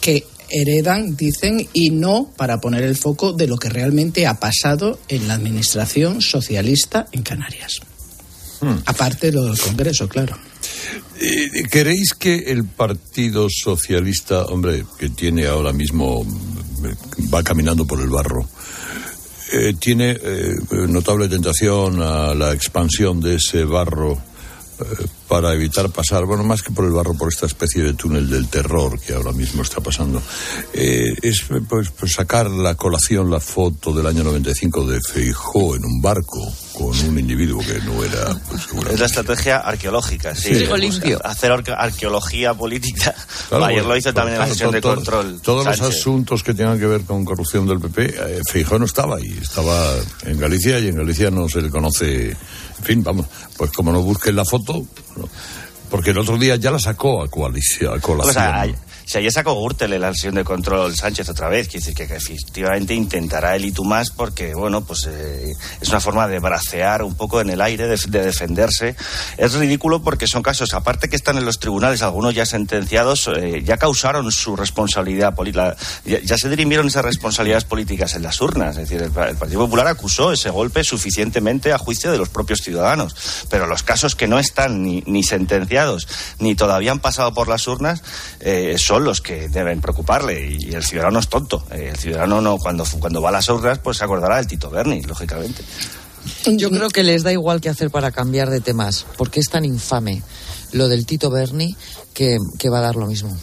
que 0.00 0.24
heredan, 0.50 1.16
dicen, 1.16 1.68
y 1.72 1.90
no 1.90 2.30
para 2.36 2.60
poner 2.60 2.82
el 2.82 2.96
foco 2.96 3.32
de 3.32 3.46
lo 3.46 3.58
que 3.58 3.68
realmente 3.68 4.26
ha 4.26 4.40
pasado 4.40 4.98
en 5.08 5.28
la 5.28 5.34
administración 5.34 6.22
socialista 6.22 7.06
en 7.12 7.22
Canarias. 7.22 7.80
Hmm. 8.60 8.78
Aparte 8.86 9.28
de 9.28 9.32
lo 9.34 9.44
del 9.44 9.58
Congreso, 9.58 10.08
claro. 10.08 10.36
Eh, 11.20 11.64
¿Queréis 11.70 12.14
que 12.14 12.50
el 12.50 12.64
Partido 12.64 13.48
Socialista, 13.50 14.46
hombre, 14.46 14.84
que 14.98 15.10
tiene 15.10 15.46
ahora 15.46 15.72
mismo, 15.72 16.26
va 17.32 17.42
caminando 17.42 17.86
por 17.86 18.00
el 18.00 18.08
barro, 18.08 18.48
eh, 19.52 19.74
tiene 19.78 20.10
eh, 20.10 20.56
notable 20.88 21.28
tentación 21.28 22.02
a 22.02 22.34
la 22.34 22.52
expansión 22.52 23.20
de 23.20 23.36
ese 23.36 23.64
barro 23.64 24.27
para 25.28 25.52
evitar 25.52 25.90
pasar, 25.90 26.24
bueno, 26.24 26.42
más 26.42 26.62
que 26.62 26.72
por 26.72 26.84
el 26.84 26.92
barro, 26.92 27.14
por 27.14 27.28
esta 27.28 27.46
especie 27.46 27.82
de 27.82 27.94
túnel 27.94 28.28
del 28.30 28.48
terror 28.48 28.98
que 28.98 29.12
ahora 29.12 29.32
mismo 29.32 29.62
está 29.62 29.80
pasando, 29.80 30.22
eh, 30.72 31.14
es 31.22 31.44
pues, 31.68 31.90
pues, 31.90 32.12
sacar 32.12 32.50
la 32.50 32.74
colación 32.74 33.30
la 33.30 33.40
foto 33.40 33.92
del 33.92 34.06
año 34.06 34.24
95 34.24 34.86
de 34.86 35.00
Feijó 35.00 35.76
en 35.76 35.84
un 35.84 36.00
barco 36.00 36.40
con 36.72 36.98
un 37.00 37.18
individuo 37.18 37.60
que 37.60 37.80
no 37.80 38.02
era. 38.04 38.40
Pues, 38.48 38.92
es 38.92 39.00
la 39.00 39.06
estrategia 39.06 39.58
arqueológica, 39.58 40.34
sí. 40.34 40.54
sí 40.54 40.66
limpio. 40.78 41.20
Hacer 41.24 41.52
arqueología 41.52 42.54
política. 42.54 43.14
Claro, 43.48 43.64
Ayer 43.64 43.84
lo 43.84 43.96
hizo 43.96 44.14
también 44.14 44.34
en 44.34 44.40
la 44.40 44.48
sesión 44.48 44.72
de 44.72 44.80
control. 44.80 45.40
Todos 45.42 45.64
Sánchez. 45.64 45.82
los 45.82 45.96
asuntos 45.96 46.42
que 46.42 46.54
tengan 46.54 46.78
que 46.78 46.86
ver 46.86 47.02
con 47.02 47.24
corrupción 47.24 47.66
del 47.66 47.80
PP, 47.80 48.04
eh, 48.04 48.40
Feijó 48.50 48.78
no 48.78 48.84
estaba 48.84 49.16
ahí, 49.16 49.38
estaba 49.40 49.94
en 50.24 50.38
Galicia 50.38 50.78
y 50.78 50.88
en 50.88 50.96
Galicia 50.96 51.30
no 51.30 51.48
se 51.48 51.62
le 51.62 51.70
conoce. 51.70 52.36
En 52.78 52.84
fin, 52.84 53.02
vamos, 53.02 53.26
pues 53.56 53.70
como 53.72 53.92
no 53.92 54.02
busquen 54.02 54.36
la 54.36 54.44
foto, 54.44 54.84
porque 55.90 56.10
el 56.10 56.18
otro 56.18 56.36
día 56.38 56.56
ya 56.56 56.70
la 56.70 56.78
sacó 56.78 57.22
a, 57.22 57.28
coalición, 57.28 57.98
a 57.98 58.00
colación. 58.00 58.76
Si 59.08 59.16
ayer 59.16 59.32
sacó 59.32 59.54
Gürtel 59.54 59.98
la 59.98 60.12
sesión 60.12 60.34
de 60.34 60.44
control 60.44 60.94
Sánchez 60.94 61.30
otra 61.30 61.48
vez, 61.48 61.66
quiere 61.66 61.80
decir 61.80 61.94
que, 61.94 62.14
efectivamente 62.14 62.92
intentará 62.94 63.56
el 63.56 63.72
tú 63.72 63.82
más 63.82 64.10
porque, 64.10 64.52
bueno, 64.52 64.82
pues 64.82 65.08
eh, 65.08 65.56
es 65.80 65.88
una 65.88 65.98
forma 65.98 66.28
de 66.28 66.38
bracear 66.40 67.02
un 67.02 67.14
poco 67.14 67.40
en 67.40 67.48
el 67.48 67.62
aire, 67.62 67.86
de, 67.86 67.98
de, 68.06 68.22
defenderse. 68.22 68.96
Es 69.38 69.54
ridículo 69.54 70.02
porque 70.02 70.26
son 70.26 70.42
casos, 70.42 70.74
aparte 70.74 71.08
que 71.08 71.16
están 71.16 71.38
en 71.38 71.46
los 71.46 71.58
tribunales, 71.58 72.02
algunos 72.02 72.34
ya 72.34 72.44
sentenciados, 72.44 73.30
eh, 73.34 73.62
ya 73.64 73.78
causaron 73.78 74.30
su 74.30 74.56
responsabilidad 74.56 75.34
política, 75.34 75.74
ya, 76.04 76.36
se 76.36 76.50
dirimieron 76.50 76.86
esas 76.86 77.02
responsabilidades 77.02 77.64
políticas 77.64 78.14
en 78.14 78.22
las 78.22 78.38
urnas. 78.42 78.76
Es 78.76 78.90
decir, 78.90 78.98
el, 79.00 79.26
el, 79.26 79.36
Partido 79.36 79.60
Popular 79.60 79.86
acusó 79.86 80.32
ese 80.32 80.50
golpe 80.50 80.84
suficientemente 80.84 81.72
a 81.72 81.78
juicio 81.78 82.12
de 82.12 82.18
los 82.18 82.28
propios 82.28 82.60
ciudadanos. 82.60 83.16
Pero 83.48 83.66
los 83.66 83.82
casos 83.82 84.14
que 84.14 84.28
no 84.28 84.38
están 84.38 84.82
ni, 84.82 85.02
ni 85.06 85.22
sentenciados 85.22 86.08
ni 86.40 86.54
todavía 86.54 86.92
han 86.92 87.00
pasado 87.00 87.32
por 87.32 87.48
las 87.48 87.66
urnas 87.66 88.02
eh, 88.40 88.76
son 88.78 88.97
los 89.02 89.20
que 89.20 89.48
deben 89.48 89.80
preocuparle 89.80 90.56
y 90.58 90.74
el 90.74 90.84
ciudadano 90.84 91.18
es 91.18 91.28
tonto. 91.28 91.64
El 91.70 91.96
ciudadano 91.96 92.40
no 92.40 92.58
cuando, 92.58 92.84
cuando 92.98 93.22
va 93.22 93.30
a 93.30 93.32
las 93.32 93.48
urnas 93.48 93.78
pues 93.78 93.98
se 93.98 94.04
acordará 94.04 94.36
del 94.36 94.46
Tito 94.46 94.70
Berni, 94.70 95.02
lógicamente. 95.02 95.62
Yo 96.46 96.70
creo 96.70 96.88
que 96.90 97.02
les 97.02 97.22
da 97.22 97.32
igual 97.32 97.60
qué 97.60 97.68
hacer 97.68 97.90
para 97.90 98.10
cambiar 98.10 98.50
de 98.50 98.60
temas, 98.60 99.06
porque 99.16 99.40
es 99.40 99.48
tan 99.48 99.64
infame 99.64 100.22
lo 100.72 100.88
del 100.88 101.06
Tito 101.06 101.30
Berni 101.30 101.76
que, 102.12 102.38
que 102.58 102.68
va 102.68 102.78
a 102.78 102.82
dar 102.82 102.96
lo 102.96 103.06
mismo. 103.06 103.36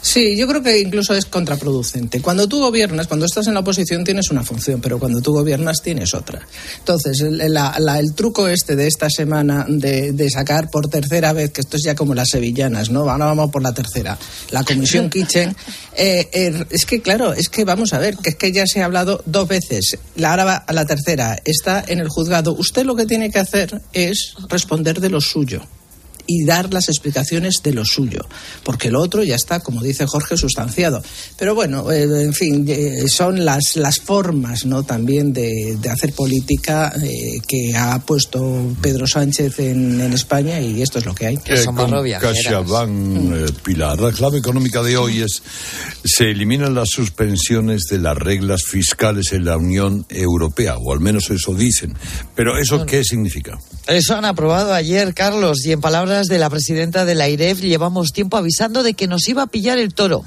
Sí, 0.00 0.36
yo 0.36 0.46
creo 0.46 0.62
que 0.62 0.78
incluso 0.80 1.12
es 1.14 1.24
contraproducente. 1.26 2.20
Cuando 2.22 2.46
tú 2.48 2.60
gobiernas, 2.60 3.08
cuando 3.08 3.26
estás 3.26 3.46
en 3.48 3.54
la 3.54 3.60
oposición 3.60 4.04
tienes 4.04 4.30
una 4.30 4.44
función, 4.44 4.80
pero 4.80 4.98
cuando 4.98 5.20
tú 5.20 5.32
gobiernas 5.32 5.82
tienes 5.82 6.14
otra. 6.14 6.40
Entonces, 6.78 7.20
el, 7.20 7.52
la- 7.52 7.74
la- 7.78 7.98
el 7.98 8.14
truco 8.14 8.46
este 8.48 8.76
de 8.76 8.86
esta 8.86 9.10
semana 9.10 9.66
de, 9.68 10.12
de 10.12 10.30
sacar 10.30 10.70
por 10.70 10.88
tercera 10.88 11.32
vez, 11.32 11.50
que 11.50 11.60
esto 11.62 11.76
es 11.76 11.82
ya 11.82 11.94
como 11.94 12.14
las 12.14 12.28
sevillanas, 12.30 12.90
¿no? 12.90 13.00
Ahora 13.10 13.26
vamos 13.26 13.50
por 13.50 13.62
la 13.62 13.74
tercera, 13.74 14.16
la 14.50 14.62
Comisión 14.62 15.10
Kitchen, 15.10 15.54
eh, 15.96 16.28
eh, 16.32 16.64
es 16.70 16.86
que 16.86 17.02
claro, 17.02 17.32
es 17.32 17.48
que 17.48 17.64
vamos 17.64 17.92
a 17.92 17.98
ver, 17.98 18.16
que 18.16 18.30
es 18.30 18.36
que 18.36 18.52
ya 18.52 18.64
se 18.66 18.80
ha 18.82 18.84
hablado 18.84 19.22
dos 19.26 19.48
veces, 19.48 19.98
la 20.16 20.30
ahora 20.30 20.44
va 20.44 20.54
a 20.56 20.72
la 20.72 20.86
tercera, 20.86 21.36
está 21.44 21.84
en 21.86 21.98
el 21.98 22.08
juzgado. 22.08 22.54
Usted 22.54 22.84
lo 22.84 22.94
que 22.94 23.04
tiene 23.06 23.30
que 23.30 23.40
hacer 23.40 23.82
es 23.92 24.34
responder 24.48 25.00
de 25.00 25.10
lo 25.10 25.20
suyo 25.20 25.60
y 26.28 26.44
dar 26.44 26.72
las 26.72 26.88
explicaciones 26.88 27.56
de 27.64 27.72
lo 27.72 27.84
suyo, 27.84 28.20
porque 28.62 28.90
lo 28.90 29.00
otro 29.00 29.24
ya 29.24 29.34
está, 29.34 29.60
como 29.60 29.82
dice 29.82 30.06
Jorge, 30.06 30.36
sustanciado. 30.36 31.02
Pero 31.36 31.56
bueno, 31.56 31.90
eh, 31.90 32.02
en 32.02 32.34
fin, 32.34 32.64
eh, 32.68 33.04
son 33.08 33.44
las, 33.44 33.74
las 33.74 33.98
formas 33.98 34.64
¿no? 34.66 34.84
también 34.84 35.32
de, 35.32 35.76
de 35.80 35.90
hacer 35.90 36.12
política 36.12 36.92
eh, 37.02 37.40
que 37.48 37.74
ha 37.74 37.98
puesto 38.00 38.74
Pedro 38.80 39.06
Sánchez 39.06 39.58
en, 39.60 40.00
en 40.00 40.12
España 40.12 40.60
y 40.60 40.82
esto 40.82 40.98
es 40.98 41.06
lo 41.06 41.14
que 41.14 41.26
hay. 41.26 41.38
Eh, 41.46 41.64
con 41.64 41.90
CaixaBank, 42.20 43.32
eh, 43.32 43.46
Pilar. 43.62 43.98
La 43.98 44.12
clave 44.12 44.38
económica 44.38 44.82
de 44.82 44.96
hoy 44.96 45.22
es 45.22 45.42
se 46.04 46.30
eliminan 46.30 46.74
las 46.74 46.90
suspensiones 46.90 47.84
de 47.84 47.98
las 47.98 48.16
reglas 48.16 48.62
fiscales 48.64 49.32
en 49.32 49.44
la 49.44 49.56
Unión 49.56 50.04
Europea, 50.08 50.76
o 50.76 50.92
al 50.92 51.00
menos 51.00 51.30
eso 51.30 51.54
dicen. 51.54 51.94
Pero 52.34 52.58
¿eso 52.58 52.84
qué 52.84 53.02
significa? 53.04 53.58
Eso 53.86 54.16
han 54.16 54.24
aprobado 54.24 54.74
ayer, 54.74 55.14
Carlos, 55.14 55.64
y 55.64 55.72
en 55.72 55.80
palabras 55.80 56.17
de 56.26 56.38
la 56.38 56.50
presidenta 56.50 57.04
de 57.04 57.14
la 57.14 57.28
IREF, 57.28 57.60
llevamos 57.60 58.12
tiempo 58.12 58.36
avisando 58.36 58.82
de 58.82 58.94
que 58.94 59.06
nos 59.06 59.28
iba 59.28 59.42
a 59.42 59.46
pillar 59.46 59.78
el 59.78 59.94
toro. 59.94 60.24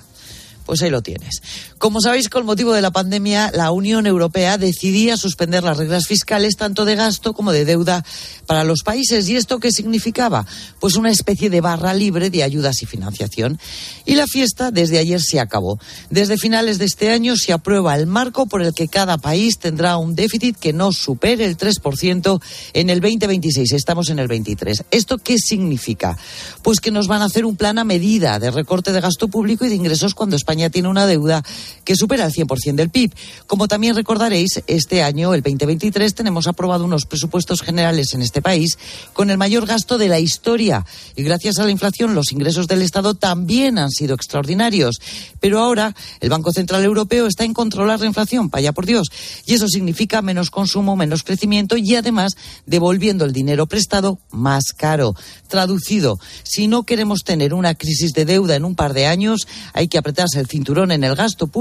Pues 0.65 0.81
ahí 0.81 0.89
lo 0.89 1.01
tienes. 1.01 1.41
Como 1.81 1.99
sabéis, 1.99 2.29
con 2.29 2.45
motivo 2.45 2.73
de 2.73 2.81
la 2.83 2.91
pandemia, 2.91 3.49
la 3.55 3.71
Unión 3.71 4.05
Europea 4.05 4.59
decidía 4.59 5.17
suspender 5.17 5.63
las 5.63 5.77
reglas 5.77 6.05
fiscales 6.05 6.55
tanto 6.55 6.85
de 6.85 6.95
gasto 6.95 7.33
como 7.33 7.51
de 7.51 7.65
deuda 7.65 8.05
para 8.45 8.63
los 8.63 8.83
países. 8.83 9.27
¿Y 9.27 9.35
esto 9.35 9.59
qué 9.59 9.71
significaba? 9.71 10.45
Pues 10.79 10.95
una 10.95 11.09
especie 11.09 11.49
de 11.49 11.59
barra 11.59 11.95
libre 11.95 12.29
de 12.29 12.43
ayudas 12.43 12.83
y 12.83 12.85
financiación. 12.85 13.57
Y 14.05 14.13
la 14.13 14.27
fiesta 14.27 14.69
desde 14.69 14.99
ayer 14.99 15.19
se 15.19 15.39
acabó. 15.39 15.79
Desde 16.11 16.37
finales 16.37 16.77
de 16.77 16.85
este 16.85 17.09
año 17.09 17.35
se 17.35 17.51
aprueba 17.51 17.95
el 17.95 18.05
marco 18.05 18.45
por 18.45 18.61
el 18.61 18.75
que 18.75 18.87
cada 18.87 19.17
país 19.17 19.57
tendrá 19.57 19.97
un 19.97 20.13
déficit 20.13 20.57
que 20.57 20.73
no 20.73 20.91
supere 20.91 21.45
el 21.45 21.57
3% 21.57 22.41
en 22.73 22.91
el 22.91 23.01
2026. 23.01 23.71
Estamos 23.71 24.11
en 24.11 24.19
el 24.19 24.27
23. 24.27 24.83
¿Esto 24.91 25.17
qué 25.17 25.39
significa? 25.39 26.15
Pues 26.61 26.79
que 26.79 26.91
nos 26.91 27.07
van 27.07 27.23
a 27.23 27.25
hacer 27.25 27.43
un 27.43 27.55
plan 27.55 27.79
a 27.79 27.85
medida 27.85 28.37
de 28.37 28.51
recorte 28.51 28.91
de 28.91 29.01
gasto 29.01 29.29
público 29.29 29.65
y 29.65 29.69
de 29.69 29.75
ingresos 29.75 30.13
cuando 30.13 30.35
España 30.35 30.69
tiene 30.69 30.87
una 30.87 31.07
deuda 31.07 31.43
que 31.83 31.95
supera 31.95 32.25
el 32.25 32.33
100% 32.33 32.75
del 32.75 32.89
PIB. 32.89 33.11
Como 33.47 33.67
también 33.67 33.95
recordaréis, 33.95 34.61
este 34.67 35.03
año, 35.03 35.33
el 35.33 35.41
2023, 35.41 36.13
tenemos 36.13 36.47
aprobado 36.47 36.85
unos 36.85 37.05
presupuestos 37.05 37.61
generales 37.61 38.13
en 38.13 38.21
este 38.21 38.41
país 38.41 38.77
con 39.13 39.29
el 39.29 39.37
mayor 39.37 39.65
gasto 39.65 39.97
de 39.97 40.07
la 40.07 40.19
historia. 40.19 40.85
Y 41.15 41.23
gracias 41.23 41.59
a 41.59 41.65
la 41.65 41.71
inflación, 41.71 42.15
los 42.15 42.31
ingresos 42.31 42.67
del 42.67 42.81
Estado 42.81 43.13
también 43.13 43.77
han 43.77 43.91
sido 43.91 44.15
extraordinarios. 44.15 44.99
Pero 45.39 45.59
ahora, 45.59 45.95
el 46.19 46.29
Banco 46.29 46.51
Central 46.51 46.83
Europeo 46.83 47.27
está 47.27 47.43
en 47.43 47.53
controlar 47.53 47.99
la 47.99 48.05
inflación, 48.05 48.49
vaya 48.49 48.71
por 48.71 48.85
Dios. 48.85 49.07
Y 49.45 49.53
eso 49.53 49.67
significa 49.67 50.21
menos 50.21 50.51
consumo, 50.51 50.95
menos 50.95 51.23
crecimiento 51.23 51.77
y 51.77 51.95
además 51.95 52.33
devolviendo 52.65 53.25
el 53.25 53.33
dinero 53.33 53.67
prestado 53.67 54.19
más 54.31 54.65
caro. 54.75 55.15
Traducido, 55.47 56.19
si 56.43 56.67
no 56.67 56.83
queremos 56.83 57.23
tener 57.23 57.53
una 57.53 57.75
crisis 57.75 58.13
de 58.13 58.25
deuda 58.25 58.55
en 58.55 58.65
un 58.65 58.75
par 58.75 58.93
de 58.93 59.07
años, 59.07 59.47
hay 59.73 59.87
que 59.87 59.97
apretarse 59.97 60.39
el 60.39 60.47
cinturón 60.47 60.91
en 60.91 61.03
el 61.03 61.15
gasto 61.15 61.47
público 61.47 61.60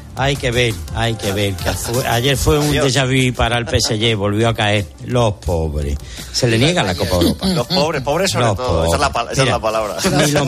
Hay 0.21 0.35
que 0.35 0.51
ver, 0.51 0.75
hay 0.93 1.15
que 1.15 1.31
ver. 1.31 1.55
que 1.55 1.71
fue- 1.71 2.07
ayer 2.07 2.37
fue 2.37 2.59
un 2.59 2.71
déjà 2.71 3.07
vu 3.07 3.33
para 3.35 3.57
el 3.57 3.65
PSG, 3.65 4.15
volvió 4.15 4.49
a 4.49 4.53
caer. 4.53 4.85
Los 5.05 5.33
pobres. 5.43 5.97
Se 6.31 6.47
le 6.47 6.59
niega 6.59 6.83
la 6.83 6.93
Copa 6.93 7.15
Europa. 7.15 7.47
Los 7.47 7.65
pobres, 7.65 8.03
pobres 8.03 8.29
sobre 8.31 8.45
Los 8.45 8.55
todo. 8.57 8.85
Esa 8.85 8.95
es, 8.95 9.01
la, 9.01 9.27
esa 9.31 9.43
es 9.43 9.49
la 9.49 9.59
palabra. 9.59 9.97
Ni 10.23 10.31
los, 10.31 10.45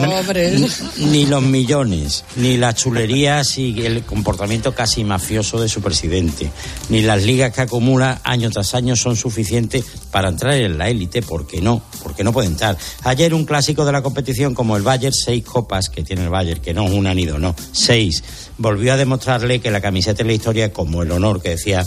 ni, 0.99 1.05
ni 1.07 1.25
los 1.25 1.41
millones, 1.41 2.23
ni 2.35 2.57
las 2.57 2.75
chulerías 2.75 3.57
y 3.57 3.83
el 3.83 4.03
comportamiento 4.03 4.75
casi 4.75 5.03
mafioso 5.03 5.59
de 5.59 5.67
su 5.67 5.81
presidente, 5.81 6.51
ni 6.89 7.01
las 7.01 7.23
ligas 7.23 7.51
que 7.51 7.61
acumula 7.61 8.21
año 8.23 8.51
tras 8.51 8.75
año 8.75 8.95
son 8.95 9.15
suficientes 9.15 9.83
para 10.11 10.29
entrar 10.29 10.53
en 10.53 10.77
la 10.77 10.87
élite, 10.89 11.23
porque 11.23 11.61
no, 11.61 11.81
porque 12.03 12.23
no 12.23 12.31
puede 12.31 12.47
entrar. 12.47 12.77
Ayer 13.05 13.33
un 13.33 13.45
clásico 13.45 13.85
de 13.85 13.91
la 13.91 14.03
competición 14.03 14.53
como 14.53 14.77
el 14.77 14.83
Bayern, 14.83 15.13
seis 15.15 15.43
copas 15.43 15.89
que 15.89 16.03
tiene 16.03 16.25
el 16.25 16.29
Bayern, 16.29 16.61
que 16.61 16.75
no 16.75 16.83
una 16.85 17.15
ni 17.15 17.25
dos, 17.25 17.39
no, 17.39 17.55
seis, 17.71 18.23
volvió 18.63 18.93
a 18.93 18.97
demostrarle 18.97 19.59
que 19.61 19.69
la 19.69 19.79
camiseta 19.81 20.21
en 20.23 20.27
la 20.29 20.33
historia, 20.33 20.73
como 20.73 21.03
el 21.03 21.11
honor 21.11 21.39
que 21.41 21.49
decía 21.49 21.85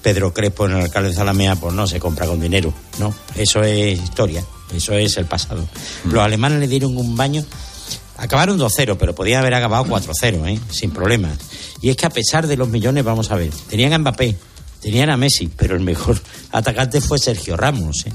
Pedro 0.00 0.32
Crespo 0.32 0.64
en 0.66 0.72
el 0.72 0.82
alcalde 0.84 1.10
de 1.10 1.14
Zalamea, 1.16 1.56
pues 1.56 1.74
no 1.74 1.86
se 1.86 2.00
compra 2.00 2.26
con 2.26 2.40
dinero, 2.40 2.72
no, 2.98 3.14
eso 3.34 3.62
es 3.62 4.00
historia, 4.02 4.42
eso 4.74 4.94
es 4.94 5.16
el 5.18 5.26
pasado. 5.26 5.68
Los 6.04 6.22
alemanes 6.24 6.58
le 6.60 6.68
dieron 6.68 6.96
un 6.96 7.14
baño 7.16 7.44
Acabaron 8.18 8.56
2-0, 8.56 8.96
pero 9.00 9.14
podía 9.16 9.40
haber 9.40 9.52
acabado 9.54 9.84
4-0, 9.86 10.46
¿eh? 10.48 10.60
sin 10.70 10.92
problemas. 10.92 11.36
Y 11.80 11.88
es 11.90 11.96
que 11.96 12.06
a 12.06 12.10
pesar 12.10 12.46
de 12.46 12.56
los 12.56 12.68
millones, 12.68 13.02
vamos 13.02 13.32
a 13.32 13.34
ver, 13.34 13.50
tenían 13.68 13.92
a 13.94 13.98
Mbappé, 13.98 14.36
tenían 14.80 15.10
a 15.10 15.16
Messi, 15.16 15.48
pero 15.48 15.74
el 15.74 15.82
mejor 15.82 16.20
atacante 16.52 17.00
fue 17.00 17.18
Sergio 17.18 17.56
Ramos. 17.56 18.06
¿eh? 18.06 18.12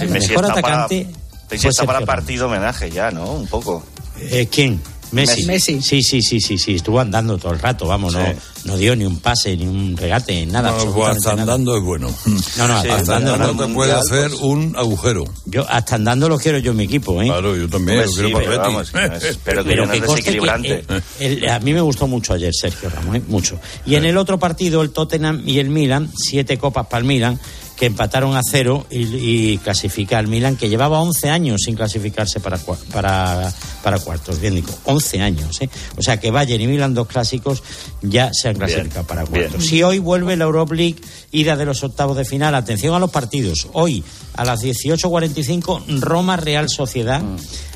El 0.00 0.08
Messi 0.08 0.30
mejor 0.30 0.46
está 0.46 0.60
para- 0.60 0.74
atacante 0.84 1.06
Messi 1.48 1.62
fue 1.62 1.70
está 1.70 1.84
para 1.84 1.98
Sergio 2.00 2.06
Ramos. 2.06 2.06
partido 2.06 2.46
homenaje 2.46 2.90
ya, 2.90 3.10
¿no? 3.12 3.30
Un 3.34 3.46
poco. 3.46 3.84
Eh, 4.18 4.48
¿Quién? 4.50 4.80
Messi. 5.14 5.44
Messi. 5.46 5.80
Sí, 5.82 6.02
sí, 6.02 6.20
sí, 6.22 6.40
sí, 6.40 6.58
sí, 6.58 6.74
estuvo 6.74 7.00
andando 7.00 7.38
todo 7.38 7.52
el 7.52 7.58
rato, 7.58 7.86
vamos, 7.86 8.12
Sí. 8.12 8.18
no, 8.18 8.72
no 8.72 8.76
dio 8.76 8.94
ni 8.96 9.04
un 9.04 9.18
pase, 9.20 9.56
ni 9.56 9.66
un 9.66 9.96
regate, 9.96 10.44
nada. 10.46 10.70
No, 10.70 10.76
absolutamente 10.76 11.18
hasta 11.18 11.30
nada. 11.30 11.42
andando 11.54 11.76
es 11.76 11.82
bueno. 11.82 12.14
No, 12.56 12.68
no, 12.68 12.74
hasta 12.76 12.96
hasta 12.96 13.16
andando 13.16 13.68
puede 13.74 13.92
hacer 13.92 14.30
un 14.40 14.74
agujero. 14.76 15.24
Yo 15.46 15.64
hasta 15.68 15.94
andando 15.96 16.28
lo 16.28 16.38
quiero 16.38 16.58
yo 16.58 16.72
en 16.72 16.76
mi 16.78 16.84
equipo, 16.84 17.20
¿eh? 17.22 17.26
Claro, 17.26 17.56
yo 17.56 17.68
también, 17.68 17.98
lo 17.98 18.04
quiero 18.12 18.28
sí, 18.28 18.34
para 18.34 18.46
pero 18.46 18.62
vamos, 18.62 18.90
Pero 18.92 19.64
que 19.64 19.70
Pero 19.70 19.86
no 19.86 19.92
que 19.92 19.98
es 19.98 20.02
desequilibrante. 20.02 20.84
que, 20.86 20.94
eh, 20.96 21.02
el- 21.20 21.48
a 21.48 21.58
mí 21.60 21.72
me 21.72 21.80
gustó 21.80 22.06
mucho 22.06 22.32
ayer 22.34 22.52
Sergio 22.54 22.90
Ramos, 22.90 23.16
¿eh? 23.16 23.22
mucho. 23.28 23.58
Y 23.86 23.94
en 23.94 24.04
el 24.04 24.16
otro 24.16 24.38
partido, 24.38 24.82
el 24.82 24.90
Tottenham 24.90 25.42
y 25.46 25.58
el 25.58 25.68
Milan, 25.70 26.10
siete 26.16 26.58
copas 26.58 26.86
para 26.86 26.98
el 27.00 27.04
Milan, 27.04 27.38
que 27.76 27.86
empataron 27.86 28.36
a 28.36 28.42
cero 28.42 28.86
y, 28.90 29.52
y 29.52 29.58
clasifica 29.58 30.18
al 30.18 30.28
Milan, 30.28 30.56
que 30.56 30.68
llevaba 30.68 31.00
11 31.00 31.30
años 31.30 31.62
sin 31.64 31.74
clasificarse 31.74 32.40
para, 32.40 32.56
para, 32.92 33.52
para 33.82 33.98
cuartos. 33.98 34.40
Bien 34.40 34.54
digo, 34.54 34.72
11 34.84 35.20
años. 35.20 35.60
¿eh? 35.60 35.68
O 35.96 36.02
sea 36.02 36.20
que 36.20 36.30
Bayern 36.30 36.62
y 36.62 36.66
Milan, 36.66 36.94
dos 36.94 37.08
clásicos, 37.08 37.62
ya 38.02 38.30
se 38.32 38.48
han 38.48 38.56
clasificado 38.56 39.06
para 39.06 39.26
cuartos. 39.26 39.52
bien. 39.52 39.62
Si 39.62 39.82
hoy 39.82 39.98
vuelve 39.98 40.36
la 40.36 40.44
Europa 40.44 40.74
League, 40.74 41.00
ida 41.32 41.56
de 41.56 41.64
los 41.64 41.82
octavos 41.82 42.16
de 42.16 42.24
final, 42.24 42.54
atención 42.54 42.94
a 42.94 42.98
los 42.98 43.10
partidos. 43.10 43.68
Hoy, 43.72 44.04
a 44.34 44.44
las 44.44 44.62
18.45, 44.62 46.00
Roma 46.00 46.36
Real 46.36 46.68
Sociedad. 46.68 47.22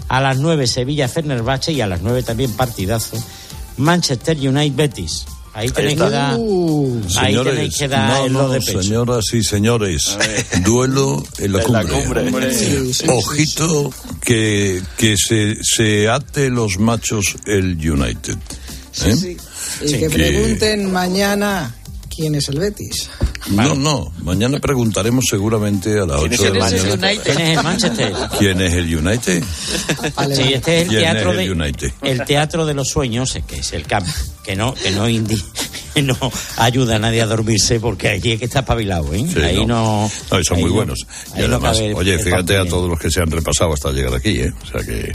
A 0.08 0.22
las 0.22 0.38
9, 0.38 0.66
Sevilla 0.66 1.06
Fenerbahce 1.06 1.72
y 1.72 1.82
a 1.82 1.86
las 1.86 2.00
9 2.00 2.22
también 2.22 2.52
partidazo. 2.52 3.16
Manchester 3.76 4.36
United 4.38 4.74
Betis. 4.74 5.26
Ahí 5.54 5.70
tenéis 5.70 5.98
que 5.98 6.10
dar. 6.10 6.36
ahí 7.16 7.34
tenéis 7.42 7.76
que 7.76 7.88
dar 7.88 8.30
no, 8.30 8.42
no, 8.42 8.48
de 8.50 8.60
pecho. 8.60 8.82
señoras 8.82 9.24
y 9.32 9.42
señores, 9.42 10.16
duelo 10.64 11.22
en 11.38 11.52
la 11.52 11.62
En 11.62 11.72
la 11.72 11.84
cumbre. 11.84 12.22
cumbre. 12.24 12.54
Sí, 12.54 12.94
sí, 12.94 13.06
Ojito 13.08 13.92
que, 14.20 14.80
que 14.96 15.16
se, 15.16 15.56
se 15.62 16.08
ate 16.08 16.50
los 16.50 16.78
machos 16.78 17.36
el 17.46 17.72
United. 17.90 18.36
¿eh? 19.04 19.36
Y 19.84 19.92
que 19.94 20.10
pregunten 20.10 20.92
mañana 20.92 21.74
quién 22.14 22.34
es 22.34 22.48
el 22.48 22.58
Betis. 22.58 23.08
No, 23.50 23.74
no, 23.74 24.12
mañana 24.22 24.58
preguntaremos 24.58 25.24
seguramente 25.30 25.98
a 25.98 26.06
las 26.06 26.20
¿Quién 26.20 26.32
8 26.32 26.34
es 26.34 26.40
de 26.40 26.46
el 26.48 26.54
la 26.58 26.64
mañana. 26.64 27.22
¿Quién 27.24 27.40
es 27.40 27.56
el 27.58 27.64
Manchester? 27.64 28.12
¿Quién 28.38 28.60
es 28.60 28.72
el 28.74 28.96
United? 28.98 29.44
Sí, 30.34 30.52
este 30.54 30.76
es 30.76 30.82
el 30.82 30.88
¿Quién 30.88 31.00
teatro 31.00 31.32
es 31.32 31.38
el 31.38 31.44
de 31.46 31.52
United? 31.52 31.92
el 32.02 32.24
teatro 32.24 32.66
de 32.66 32.74
los 32.74 32.88
sueños, 32.88 33.38
que 33.46 33.56
es 33.56 33.72
el 33.72 33.84
camp, 33.86 34.06
que 34.44 34.56
no 34.56 34.74
que 34.74 34.90
no 34.90 35.08
indi- 35.08 35.42
no 36.02 36.16
ayuda 36.56 36.96
a 36.96 36.98
nadie 36.98 37.22
a 37.22 37.26
dormirse 37.26 37.80
porque 37.80 38.08
allí 38.08 38.32
es 38.32 38.38
que 38.38 38.44
está 38.46 38.60
espabilado, 38.60 39.12
¿eh? 39.14 39.24
Sí, 39.32 39.40
ahí 39.40 39.66
no. 39.66 40.10
No, 40.30 40.40
y 40.40 40.44
son 40.44 40.56
ahí 40.56 40.62
muy 40.62 40.70
no- 40.70 40.76
buenos. 40.76 41.06
Y 41.36 41.40
no 41.40 41.44
además, 41.46 41.78
oye, 41.94 42.18
fíjate 42.18 42.56
a 42.56 42.64
todos 42.66 42.88
los 42.88 42.98
que 42.98 43.10
se 43.10 43.20
han 43.20 43.30
repasado 43.30 43.72
hasta 43.72 43.90
llegar 43.92 44.14
aquí, 44.14 44.40
¿eh? 44.40 44.52
O 44.62 44.66
sea 44.66 44.84
que. 44.86 45.12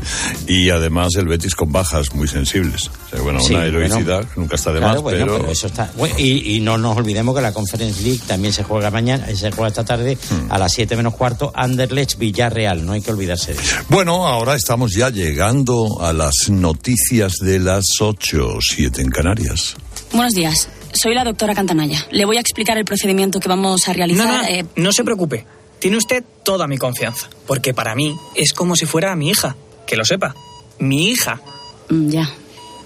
Y 0.47 0.69
además 0.69 1.15
el 1.15 1.28
Betis 1.28 1.55
con 1.55 1.71
bajas 1.71 2.13
muy 2.13 2.28
sensibles. 2.28 2.89
O 3.07 3.09
sea, 3.09 3.21
bueno, 3.21 3.39
Sí, 3.39 3.53
una 3.53 3.65
heroicidad 3.65 4.17
bueno. 4.17 4.30
nunca 4.36 4.55
está 4.55 4.71
de 4.74 4.80
Claro, 4.80 4.93
más, 4.95 5.01
bueno, 5.03 5.26
pero. 5.26 5.38
pero 5.39 5.51
eso 5.51 5.67
está. 5.67 5.91
bueno, 5.97 6.15
y, 6.17 6.55
y 6.55 6.59
no 6.59 6.78
nos 6.78 6.97
olvidemos 6.97 7.36
que 7.36 7.41
la 7.41 7.53
Conference 7.53 8.01
League 8.03 8.21
también 8.28 8.53
se 8.53 8.63
juega 8.63 8.89
mañana, 8.91 9.30
eh, 9.30 9.36
se 9.36 9.51
juega 9.51 9.67
esta 9.69 9.84
tarde 9.86 10.17
Hmm. 10.30 10.51
a 10.51 10.57
las 10.57 10.74
7 10.74 10.95
menos 10.95 11.13
cuarto, 11.15 11.51
Anderlecht 11.55 12.17
Villarreal, 12.17 12.86
no 12.86 12.93
hay 12.93 13.01
que 13.01 13.11
olvidarse 13.11 13.53
de 13.53 13.61
eso. 13.61 13.76
Bueno, 13.89 14.28
ahora 14.28 14.55
estamos 14.55 14.93
ya 14.93 15.09
llegando 15.09 16.01
a 16.01 16.13
las 16.13 16.49
noticias 16.49 17.34
de 17.41 17.59
las 17.59 17.86
8 17.99 18.55
o 18.55 18.61
7 18.61 19.01
en 19.01 19.09
Canarias. 19.09 19.76
Buenos 20.14 20.34
días. 20.34 20.70
Soy 20.93 21.16
la 21.16 21.24
doctora 21.24 21.55
Cantanaya. 21.55 22.05
Le 22.11 22.26
voy 22.26 22.38
a 22.38 22.39
explicar 22.39 22.78
el 22.78 22.86
procedimiento 22.86 23.39
que 23.39 23.49
vamos 23.49 23.88
a 23.88 23.93
realizar. 23.93 24.28
No, 24.28 24.38
no, 24.38 24.43
eh, 24.47 24.66
no 24.76 24.91
se 24.93 25.03
preocupe. 25.03 25.45
Tiene 25.80 25.97
usted 25.97 26.24
toda 26.43 26.68
mi 26.68 26.78
confianza. 26.78 27.30
Porque 27.47 27.74
para 27.74 27.95
mí 27.95 28.16
es 28.36 28.53
como 28.53 28.76
si 28.76 28.86
fuera 28.86 29.16
mi 29.16 29.30
hija. 29.30 29.55
Que 29.88 29.95
lo 29.97 30.05
sepa. 30.05 30.36
Mi 30.80 31.09
hija. 31.09 31.41
mm, 31.89 32.09
ya. 32.09 32.30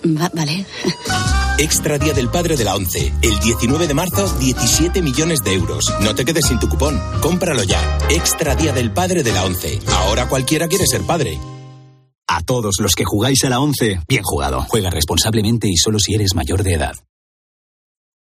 Va- 0.06 0.32
vale. 0.34 0.66
Extra 1.58 1.98
Día 1.98 2.14
del 2.14 2.30
Padre 2.30 2.56
de 2.56 2.64
la 2.64 2.76
ONCE. 2.76 3.12
El 3.22 3.40
19 3.40 3.88
de 3.88 3.94
marzo, 3.94 4.32
17 4.40 5.02
millones 5.02 5.40
de 5.44 5.54
euros. 5.54 5.86
No 6.02 6.16
te 6.16 6.24
quedes 6.24 6.46
sin 6.46 6.60
tu 6.60 6.70
cupón. 6.70 7.02
Cómpralo 7.20 7.64
ya. 7.64 7.98
Extra 8.10 8.56
Día 8.56 8.72
del 8.74 8.92
Padre 8.92 9.24
de 9.24 9.34
la 9.34 9.44
ONCE. 9.44 9.80
Ahora 9.88 10.30
cualquiera 10.30 10.68
quiere 10.68 10.86
ser 10.88 11.02
padre. 11.02 11.38
A 12.28 12.42
todos 12.42 12.76
los 12.80 12.94
que 12.94 13.06
jugáis 13.06 13.44
a 13.46 13.50
la 13.50 13.60
11, 13.60 14.02
bien 14.08 14.22
jugado. 14.24 14.66
Juega 14.70 14.90
responsablemente 14.90 15.68
y 15.70 15.78
solo 15.78 15.98
si 16.00 16.14
eres 16.14 16.36
mayor 16.36 16.62
de 16.64 16.74
edad. 16.74 16.96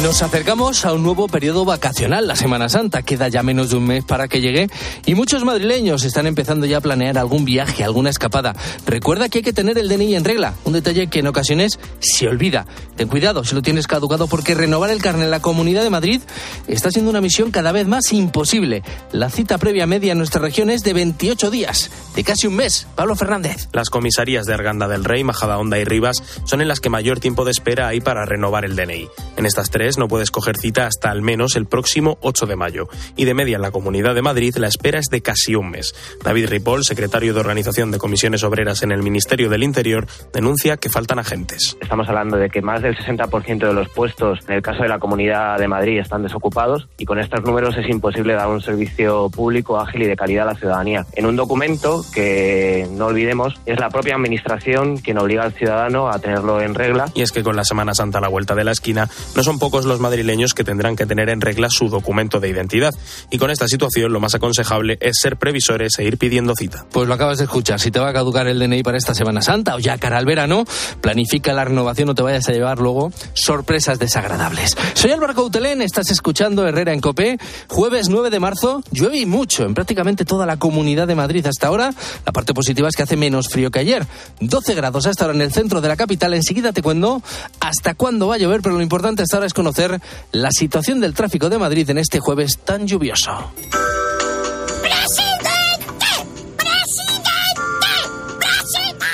Nos 0.00 0.22
acercamos 0.22 0.84
a 0.84 0.94
un 0.94 1.02
nuevo 1.02 1.28
periodo 1.28 1.64
vacacional, 1.64 2.26
la 2.26 2.34
Semana 2.34 2.68
Santa. 2.70 3.02
Queda 3.02 3.28
ya 3.28 3.42
menos 3.42 3.70
de 3.70 3.76
un 3.76 3.86
mes 3.86 4.04
para 4.04 4.26
que 4.26 4.40
llegue 4.40 4.68
y 5.04 5.14
muchos 5.14 5.44
madrileños 5.44 6.02
están 6.04 6.26
empezando 6.26 6.66
ya 6.66 6.78
a 6.78 6.80
planear 6.80 7.18
algún 7.18 7.44
viaje, 7.44 7.84
alguna 7.84 8.10
escapada. 8.10 8.56
Recuerda 8.86 9.28
que 9.28 9.38
hay 9.38 9.44
que 9.44 9.52
tener 9.52 9.78
el 9.78 9.88
DNI 9.88 10.16
en 10.16 10.24
regla, 10.24 10.54
un 10.64 10.72
detalle 10.72 11.06
que 11.08 11.20
en 11.20 11.26
ocasiones 11.28 11.78
se 12.00 12.26
olvida. 12.26 12.66
Ten 12.96 13.06
cuidado 13.06 13.44
si 13.44 13.54
lo 13.54 13.62
tienes 13.62 13.86
caducado 13.86 14.26
porque 14.26 14.54
renovar 14.54 14.90
el 14.90 15.02
carnet 15.02 15.26
en 15.26 15.30
la 15.30 15.40
Comunidad 15.40 15.82
de 15.82 15.90
Madrid 15.90 16.22
está 16.66 16.90
siendo 16.90 17.10
una 17.10 17.20
misión 17.20 17.50
cada 17.50 17.70
vez 17.70 17.86
más 17.86 18.12
imposible. 18.12 18.82
La 19.12 19.28
cita 19.28 19.58
previa 19.58 19.86
media 19.86 20.12
en 20.12 20.18
nuestra 20.18 20.40
región 20.40 20.70
es 20.70 20.82
de 20.82 20.94
28 20.94 21.50
días, 21.50 21.90
de 22.16 22.24
casi 22.24 22.46
un 22.46 22.56
mes. 22.56 22.88
Pablo 22.96 23.14
Fernández. 23.14 23.68
Las 23.72 23.90
comisarías 23.90 24.46
de 24.46 24.54
Arganda 24.54 24.88
del 24.88 25.04
Rey, 25.04 25.22
Majadahonda 25.22 25.78
y 25.78 25.84
Rivas 25.84 26.22
son 26.44 26.62
en 26.62 26.68
las 26.68 26.80
que 26.80 26.88
mayor 26.88 27.20
tiempo 27.20 27.44
de 27.44 27.52
espera 27.52 27.88
hay 27.88 28.00
para 28.00 28.24
renovar 28.24 28.64
el 28.64 28.74
DNI. 28.74 29.08
En 29.36 29.46
estas 29.46 29.70
tres 29.70 29.81
no 29.98 30.08
puedes 30.08 30.30
coger 30.30 30.56
cita 30.56 30.86
hasta 30.86 31.10
al 31.10 31.22
menos 31.22 31.56
el 31.56 31.66
próximo 31.66 32.18
8 32.20 32.46
de 32.46 32.56
mayo. 32.56 32.88
Y 33.16 33.24
de 33.24 33.34
media 33.34 33.56
en 33.56 33.62
la 33.62 33.70
Comunidad 33.70 34.14
de 34.14 34.22
Madrid 34.22 34.54
la 34.56 34.68
espera 34.68 34.98
es 34.98 35.06
de 35.10 35.22
casi 35.22 35.54
un 35.54 35.70
mes. 35.70 35.94
David 36.22 36.48
Ripoll, 36.48 36.84
secretario 36.84 37.34
de 37.34 37.40
Organización 37.40 37.90
de 37.90 37.98
Comisiones 37.98 38.44
Obreras 38.44 38.82
en 38.82 38.92
el 38.92 39.02
Ministerio 39.02 39.48
del 39.48 39.62
Interior, 39.62 40.06
denuncia 40.32 40.76
que 40.76 40.88
faltan 40.88 41.18
agentes. 41.18 41.76
Estamos 41.80 42.08
hablando 42.08 42.36
de 42.36 42.48
que 42.48 42.62
más 42.62 42.82
del 42.82 42.96
60% 42.96 43.66
de 43.66 43.74
los 43.74 43.88
puestos 43.88 44.38
en 44.48 44.54
el 44.54 44.62
caso 44.62 44.82
de 44.82 44.88
la 44.88 44.98
Comunidad 44.98 45.58
de 45.58 45.68
Madrid 45.68 45.98
están 45.98 46.22
desocupados 46.22 46.88
y 46.98 47.04
con 47.04 47.18
estos 47.18 47.42
números 47.42 47.76
es 47.76 47.88
imposible 47.88 48.34
dar 48.34 48.48
un 48.48 48.60
servicio 48.60 49.30
público 49.30 49.80
ágil 49.80 50.02
y 50.02 50.06
de 50.06 50.16
calidad 50.16 50.48
a 50.48 50.52
la 50.52 50.58
ciudadanía. 50.58 51.06
En 51.14 51.26
un 51.26 51.36
documento 51.36 52.04
que 52.14 52.86
no 52.92 53.06
olvidemos 53.06 53.54
es 53.66 53.80
la 53.80 53.90
propia 53.90 54.14
Administración 54.14 54.98
quien 54.98 55.18
obliga 55.18 55.42
al 55.42 55.52
ciudadano 55.52 56.08
a 56.08 56.18
tenerlo 56.18 56.60
en 56.60 56.74
regla. 56.74 57.06
Y 57.14 57.22
es 57.22 57.32
que 57.32 57.42
con 57.42 57.56
la 57.56 57.64
Semana 57.64 57.94
Santa 57.94 58.18
a 58.18 58.20
la 58.20 58.28
vuelta 58.28 58.54
de 58.54 58.64
la 58.64 58.72
esquina, 58.72 59.08
no 59.34 59.42
son 59.42 59.58
pocos 59.58 59.71
los 59.72 60.00
madrileños 60.00 60.52
que 60.52 60.64
tendrán 60.64 60.96
que 60.96 61.06
tener 61.06 61.30
en 61.30 61.40
regla 61.40 61.68
su 61.70 61.88
documento 61.88 62.40
de 62.40 62.48
identidad. 62.48 62.94
Y 63.30 63.38
con 63.38 63.50
esta 63.50 63.66
situación 63.66 64.12
lo 64.12 64.20
más 64.20 64.34
aconsejable 64.34 64.98
es 65.00 65.16
ser 65.20 65.38
previsores 65.38 65.98
e 65.98 66.04
ir 66.04 66.18
pidiendo 66.18 66.54
cita. 66.54 66.84
Pues 66.92 67.08
lo 67.08 67.14
acabas 67.14 67.38
de 67.38 67.44
escuchar. 67.44 67.80
Si 67.80 67.90
te 67.90 67.98
va 67.98 68.10
a 68.10 68.12
caducar 68.12 68.46
el 68.46 68.58
DNI 68.58 68.82
para 68.82 68.98
esta 68.98 69.14
Semana 69.14 69.40
Santa 69.40 69.74
o 69.74 69.78
ya 69.78 69.98
cara 69.98 70.18
al 70.18 70.26
verano, 70.26 70.64
planifica 71.00 71.52
la 71.52 71.64
renovación, 71.64 72.08
no 72.08 72.14
te 72.14 72.22
vayas 72.22 72.48
a 72.48 72.52
llevar 72.52 72.78
luego 72.78 73.10
sorpresas 73.32 73.98
desagradables. 73.98 74.76
Soy 74.94 75.10
Álvaro 75.10 75.34
Coutelén, 75.34 75.82
estás 75.82 76.10
escuchando 76.10 76.68
Herrera 76.68 76.92
en 76.92 77.00
Copé. 77.00 77.38
Jueves 77.68 78.08
9 78.10 78.30
de 78.30 78.40
marzo, 78.40 78.82
llueve 78.90 79.18
y 79.18 79.26
mucho 79.26 79.64
en 79.64 79.74
prácticamente 79.74 80.24
toda 80.24 80.44
la 80.44 80.58
comunidad 80.58 81.06
de 81.06 81.14
Madrid 81.14 81.46
hasta 81.46 81.68
ahora. 81.68 81.94
La 82.26 82.32
parte 82.32 82.52
positiva 82.54 82.88
es 82.88 82.96
que 82.96 83.02
hace 83.02 83.16
menos 83.16 83.48
frío 83.48 83.70
que 83.70 83.78
ayer. 83.78 84.06
12 84.40 84.74
grados 84.74 85.06
hasta 85.06 85.24
ahora 85.24 85.34
en 85.34 85.42
el 85.42 85.52
centro 85.52 85.80
de 85.80 85.88
la 85.88 85.96
capital. 85.96 86.34
Enseguida 86.34 86.72
te 86.72 86.82
cuento 86.82 87.22
hasta 87.60 87.94
cuándo 87.94 88.28
va 88.28 88.34
a 88.34 88.38
llover, 88.38 88.60
pero 88.60 88.76
lo 88.76 88.82
importante 88.82 89.22
hasta 89.22 89.36
ahora 89.36 89.46
es 89.46 89.54
conocer 89.62 90.00
la 90.32 90.50
situación 90.50 90.98
del 90.98 91.14
tráfico 91.14 91.48
de 91.48 91.56
Madrid 91.56 91.88
en 91.88 91.98
este 91.98 92.18
jueves 92.18 92.58
tan 92.64 92.84
lluvioso. 92.84 93.52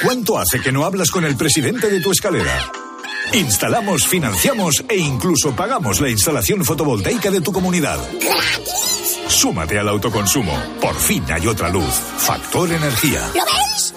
¿Cuánto 0.02 0.38
hace 0.38 0.58
que 0.60 0.72
no 0.72 0.86
hablas 0.86 1.10
con 1.10 1.26
el 1.26 1.36
presidente 1.36 1.90
de 1.90 2.00
tu 2.00 2.12
escalera? 2.12 2.72
Instalamos, 3.34 4.08
financiamos 4.08 4.82
e 4.88 4.96
incluso 4.96 5.54
pagamos 5.54 6.00
la 6.00 6.08
instalación 6.08 6.64
fotovoltaica 6.64 7.30
de 7.30 7.42
tu 7.42 7.52
comunidad. 7.52 7.98
Súmate 9.28 9.78
al 9.78 9.88
autoconsumo. 9.90 10.58
Por 10.80 10.94
fin 10.94 11.24
hay 11.30 11.46
otra 11.46 11.68
luz. 11.68 11.92
Factor 12.16 12.72
Energía. 12.72 13.20
¿Lo 13.34 13.44
veis? 13.44 13.94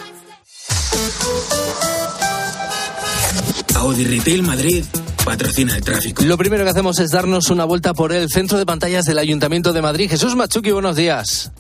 Audi 3.76 4.04
Retail 4.04 4.44
Madrid 4.44 4.84
patrocina 5.26 5.76
el 5.76 5.82
tráfico. 5.82 6.24
Lo 6.24 6.38
primero 6.38 6.64
que 6.64 6.70
hacemos 6.70 7.00
es 7.00 7.12
darnos 7.12 7.50
una 7.50 7.66
vuelta 7.66 7.94
por 7.94 8.12
el 8.12 8.30
centro 8.30 8.58
de 8.58 8.66
pantallas 8.66 9.06
del 9.06 9.20
Ayuntamiento 9.20 9.74
de 9.74 9.82
Madrid. 9.82 10.10
Jesús 10.10 10.36
Machuki, 10.36 10.72
buenos 10.72 10.96
días. 10.96 11.52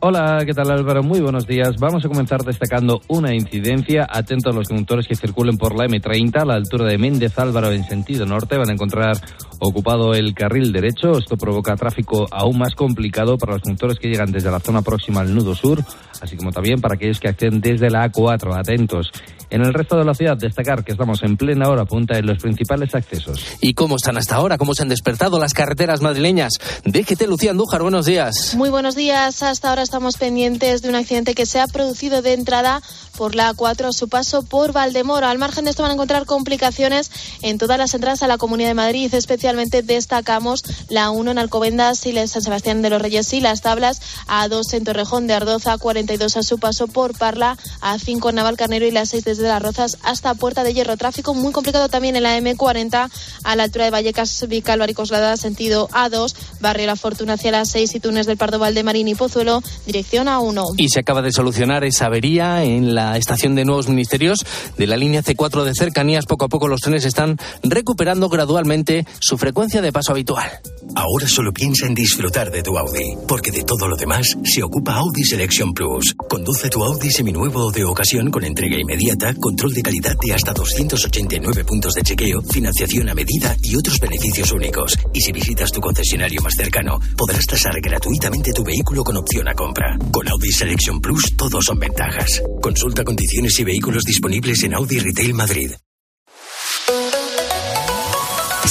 Hola, 0.00 0.42
¿qué 0.44 0.52
tal 0.52 0.70
Álvaro? 0.70 1.02
Muy 1.02 1.20
buenos 1.20 1.46
días. 1.46 1.76
Vamos 1.80 2.04
a 2.04 2.08
comenzar 2.08 2.44
destacando 2.44 3.00
una 3.08 3.34
incidencia. 3.34 4.06
Atentos 4.08 4.54
los 4.54 4.68
conductores 4.68 5.06
que 5.08 5.16
circulen 5.16 5.56
por 5.56 5.74
la 5.74 5.86
M30 5.86 6.42
a 6.42 6.44
la 6.44 6.54
altura 6.54 6.86
de 6.86 6.98
Méndez 6.98 7.38
Álvaro 7.38 7.72
en 7.72 7.82
sentido 7.82 8.26
norte. 8.26 8.58
Van 8.58 8.68
a 8.68 8.74
encontrar 8.74 9.16
ocupado 9.58 10.12
el 10.12 10.34
carril 10.34 10.70
derecho. 10.70 11.12
Esto 11.18 11.38
provoca 11.38 11.74
tráfico 11.76 12.26
aún 12.30 12.58
más 12.58 12.74
complicado 12.74 13.38
para 13.38 13.54
los 13.54 13.62
conductores 13.62 13.98
que 13.98 14.08
llegan 14.08 14.30
desde 14.30 14.50
la 14.50 14.60
zona 14.60 14.82
próxima 14.82 15.22
al 15.22 15.34
nudo 15.34 15.54
sur, 15.54 15.82
así 16.22 16.36
como 16.36 16.52
también 16.52 16.80
para 16.80 16.94
aquellos 16.94 17.20
que 17.20 17.28
acceden 17.28 17.60
desde 17.60 17.90
la 17.90 18.10
A4. 18.10 18.58
Atentos. 18.58 19.10
En 19.48 19.62
el 19.62 19.72
resto 19.72 19.96
de 19.96 20.04
la 20.04 20.12
ciudad, 20.12 20.36
destacar 20.36 20.84
que 20.84 20.92
estamos 20.92 21.22
en 21.22 21.36
plena 21.36 21.68
hora 21.68 21.84
punta 21.84 22.18
en 22.18 22.26
los 22.26 22.38
principales 22.38 22.94
accesos. 22.94 23.44
¿Y 23.60 23.74
cómo 23.74 23.96
están 23.96 24.16
hasta 24.16 24.34
ahora? 24.34 24.58
¿Cómo 24.58 24.74
se 24.74 24.82
han 24.82 24.88
despertado 24.88 25.38
las 25.38 25.54
carreteras 25.54 26.02
madrileñas? 26.02 26.54
DGT 26.84 27.22
Lucía 27.28 27.52
Andújar, 27.52 27.82
buenos 27.82 28.06
días. 28.06 28.54
Muy 28.56 28.70
buenos 28.70 28.96
días. 28.96 29.44
Hasta 29.44 29.68
ahora 29.68 29.82
estamos 29.82 30.16
pendientes 30.16 30.82
de 30.82 30.88
un 30.88 30.96
accidente 30.96 31.34
que 31.34 31.46
se 31.46 31.60
ha 31.60 31.68
producido 31.68 32.22
de 32.22 32.32
entrada 32.32 32.82
por 33.16 33.34
la 33.34 33.52
A4 33.52 33.86
a 33.86 33.92
su 33.92 34.08
paso 34.08 34.42
por 34.42 34.72
Valdemoro. 34.72 35.26
Al 35.26 35.38
margen 35.38 35.64
de 35.64 35.70
esto 35.70 35.82
van 35.82 35.92
a 35.92 35.94
encontrar 35.94 36.26
complicaciones 36.26 37.10
en 37.42 37.58
todas 37.58 37.78
las 37.78 37.94
entradas 37.94 38.22
a 38.22 38.28
la 38.28 38.38
Comunidad 38.38 38.70
de 38.70 38.74
Madrid. 38.74 39.14
Especialmente 39.14 39.82
destacamos 39.82 40.64
la 40.88 41.10
1 41.10 41.30
en 41.30 41.38
Alcobendas 41.38 42.04
y 42.06 42.12
San 42.26 42.42
Sebastián 42.42 42.82
de 42.82 42.90
los 42.90 43.00
Reyes 43.00 43.32
y 43.32 43.40
las 43.40 43.62
tablas 43.62 44.00
A2 44.26 44.74
en 44.74 44.84
Torrejón 44.84 45.26
de 45.26 45.34
Ardoza, 45.34 45.78
42 46.06 46.36
a 46.36 46.42
su 46.44 46.58
paso 46.58 46.86
por 46.86 47.18
Parla, 47.18 47.56
A5 47.80 48.28
en 48.28 48.36
Navalcarnero 48.36 48.86
y 48.86 48.92
la 48.92 49.06
6 49.06 49.24
desde 49.24 49.48
Las 49.48 49.60
Rozas 49.60 49.98
hasta 50.04 50.34
Puerta 50.34 50.62
de 50.62 50.72
Hierro. 50.72 50.96
Tráfico 50.96 51.34
muy 51.34 51.50
complicado 51.52 51.88
también 51.88 52.14
en 52.14 52.22
la 52.22 52.38
M40 52.38 53.10
a 53.42 53.56
la 53.56 53.62
altura 53.64 53.86
de 53.86 53.90
Vallecas, 53.90 54.46
Vicálvaro 54.48 54.92
y 54.92 54.94
Coslada, 54.94 55.36
sentido 55.36 55.88
A2, 55.88 56.34
Barrio 56.60 56.86
La 56.86 56.94
Fortuna 56.94 57.32
hacia 57.32 57.50
las 57.50 57.70
6 57.70 57.96
y 57.96 58.00
Túnez 58.00 58.26
del 58.26 58.36
Pardo 58.36 58.60
Valdemarín 58.60 59.08
y 59.08 59.16
Pozuelo, 59.16 59.62
dirección 59.84 60.28
A1. 60.28 60.74
Y 60.76 60.90
se 60.90 61.00
acaba 61.00 61.22
de 61.22 61.32
solucionar 61.32 61.82
esa 61.82 62.06
avería 62.06 62.62
en 62.62 62.94
la 62.94 63.16
estación 63.16 63.56
de 63.56 63.64
Nuevos 63.64 63.88
Ministerios 63.88 64.46
de 64.78 64.86
la 64.86 64.96
línea 64.96 65.24
C4 65.24 65.64
de 65.64 65.74
cercanías. 65.74 66.26
Poco 66.26 66.44
a 66.44 66.48
poco 66.48 66.68
los 66.68 66.82
trenes 66.82 67.04
están 67.04 67.36
recuperando 67.64 68.28
gradualmente 68.28 69.06
su 69.18 69.38
frecuencia 69.38 69.82
de 69.82 69.92
paso 69.92 70.12
habitual. 70.12 70.48
Ahora 70.94 71.26
solo 71.26 71.52
piensa 71.52 71.86
en 71.86 71.94
disfrutar 71.94 72.52
de 72.52 72.62
tu 72.62 72.78
Audi, 72.78 73.16
porque 73.26 73.50
de 73.50 73.64
todo 73.64 73.88
lo 73.88 73.96
demás 73.96 74.36
se 74.44 74.62
ocupa 74.62 74.94
Audi 74.94 75.24
Selection 75.24 75.74
Plus. 75.74 75.95
Conduce 76.28 76.68
tu 76.68 76.84
Audi 76.84 77.10
seminuevo 77.10 77.66
o 77.66 77.70
de 77.72 77.84
ocasión 77.84 78.30
con 78.30 78.44
entrega 78.44 78.78
inmediata, 78.78 79.34
control 79.34 79.72
de 79.72 79.82
calidad 79.82 80.14
de 80.22 80.34
hasta 80.34 80.52
289 80.52 81.64
puntos 81.64 81.94
de 81.94 82.02
chequeo, 82.02 82.42
financiación 82.42 83.08
a 83.08 83.14
medida 83.14 83.56
y 83.62 83.76
otros 83.76 83.98
beneficios 83.98 84.52
únicos. 84.52 84.98
Y 85.12 85.20
si 85.20 85.32
visitas 85.32 85.72
tu 85.72 85.80
concesionario 85.80 86.42
más 86.42 86.54
cercano, 86.54 87.00
podrás 87.16 87.46
tasar 87.46 87.80
gratuitamente 87.80 88.52
tu 88.52 88.62
vehículo 88.62 89.04
con 89.04 89.16
opción 89.16 89.48
a 89.48 89.54
compra. 89.54 89.96
Con 90.12 90.28
Audi 90.28 90.52
Selection 90.52 91.00
Plus 91.00 91.34
todos 91.36 91.64
son 91.64 91.78
ventajas. 91.78 92.42
Consulta 92.60 93.04
condiciones 93.04 93.58
y 93.58 93.64
vehículos 93.64 94.04
disponibles 94.04 94.62
en 94.64 94.74
Audi 94.74 94.98
Retail 94.98 95.34
Madrid. 95.34 95.70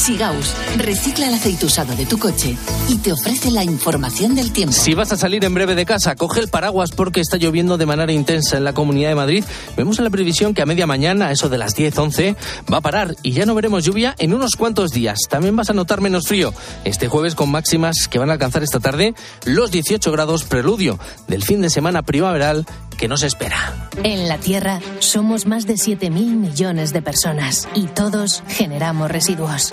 Sigaus 0.05 0.53
recicla 0.77 1.27
el 1.29 1.33
aceite 1.33 1.65
usado 1.65 1.95
de 1.95 2.05
tu 2.05 2.19
coche 2.19 2.55
y 2.89 2.97
te 2.97 3.11
ofrece 3.11 3.49
la 3.49 3.63
información 3.63 4.35
del 4.35 4.53
tiempo. 4.53 4.71
Si 4.71 4.93
vas 4.93 5.11
a 5.11 5.17
salir 5.17 5.43
en 5.43 5.55
breve 5.55 5.73
de 5.73 5.83
casa, 5.83 6.13
coge 6.15 6.41
el 6.41 6.47
paraguas 6.47 6.91
porque 6.91 7.21
está 7.21 7.37
lloviendo 7.37 7.79
de 7.79 7.87
manera 7.87 8.11
intensa 8.11 8.55
en 8.55 8.65
la 8.65 8.73
Comunidad 8.73 9.09
de 9.09 9.15
Madrid. 9.15 9.43
Vemos 9.75 9.97
en 9.97 10.03
la 10.03 10.11
previsión 10.11 10.53
que 10.53 10.61
a 10.61 10.67
media 10.67 10.85
mañana, 10.85 11.31
eso 11.31 11.49
de 11.49 11.57
las 11.57 11.73
10, 11.73 11.97
11, 11.97 12.35
va 12.71 12.77
a 12.77 12.81
parar 12.81 13.15
y 13.23 13.31
ya 13.31 13.47
no 13.47 13.55
veremos 13.55 13.83
lluvia 13.83 14.13
en 14.19 14.35
unos 14.35 14.51
cuantos 14.55 14.91
días. 14.91 15.17
También 15.27 15.55
vas 15.55 15.71
a 15.71 15.73
notar 15.73 16.01
menos 16.01 16.27
frío. 16.27 16.53
Este 16.83 17.07
jueves 17.07 17.33
con 17.33 17.49
máximas 17.49 18.07
que 18.07 18.19
van 18.19 18.29
a 18.29 18.33
alcanzar 18.33 18.61
esta 18.61 18.79
tarde 18.79 19.15
los 19.43 19.71
18 19.71 20.11
grados 20.11 20.43
preludio 20.43 20.99
del 21.27 21.41
fin 21.41 21.61
de 21.61 21.71
semana 21.71 22.03
primaveral 22.03 22.67
que 22.95 23.07
nos 23.07 23.23
espera. 23.23 23.89
En 24.03 24.27
la 24.27 24.37
Tierra 24.37 24.79
somos 24.99 25.45
más 25.45 25.65
de 25.65 25.75
7.000 25.75 26.09
millones 26.09 26.93
de 26.93 27.01
personas 27.01 27.67
y 27.75 27.87
todos 27.87 28.43
generamos 28.47 29.11
residuos. 29.11 29.71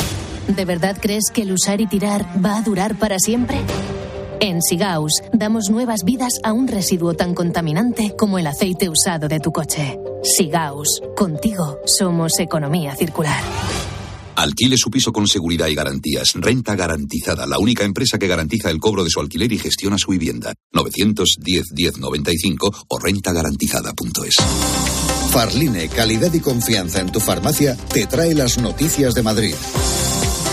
¿De 0.49 0.65
verdad 0.65 0.97
crees 1.01 1.31
que 1.33 1.43
el 1.43 1.53
usar 1.53 1.81
y 1.81 1.87
tirar 1.87 2.27
va 2.45 2.57
a 2.57 2.63
durar 2.63 2.97
para 2.97 3.19
siempre? 3.19 3.59
En 4.41 4.61
Sigaus 4.61 5.23
damos 5.33 5.71
nuevas 5.71 6.03
vidas 6.05 6.41
a 6.43 6.53
un 6.53 6.67
residuo 6.67 7.15
tan 7.15 7.33
contaminante 7.33 8.17
como 8.17 8.39
el 8.39 8.47
aceite 8.49 8.89
usado 8.89 9.29
de 9.29 9.39
tu 9.39 9.53
coche. 9.53 10.01
Sigaus, 10.25 11.01
contigo 11.17 11.79
somos 11.87 12.39
economía 12.41 12.97
circular. 12.97 13.41
Alquile 14.43 14.77
su 14.77 14.91
piso 14.91 15.13
con 15.13 15.29
seguridad 15.29 15.69
y 15.69 15.77
garantías. 15.77 16.33
Renta 16.35 16.75
garantizada, 16.75 17.47
la 17.47 17.61
única 17.61 17.85
empresa 17.85 18.19
que 18.19 18.27
garantiza 18.27 18.71
el 18.71 18.81
cobro 18.81 19.05
de 19.05 19.11
su 19.11 19.21
alquiler 19.21 19.53
y 19.53 19.59
gestiona 19.59 19.99
su 19.99 20.11
vivienda. 20.11 20.53
910 20.73 21.73
1095 21.73 22.87
o 22.89 22.99
rentagarantizada.es. 22.99 24.35
Farline, 25.31 25.89
calidad 25.89 26.35
y 26.35 26.41
confianza 26.41 27.01
en 27.01 27.13
tu 27.13 27.21
farmacia, 27.21 27.77
te 27.77 28.07
trae 28.07 28.35
las 28.35 28.59
noticias 28.59 29.15
de 29.15 29.23
Madrid. 29.23 29.55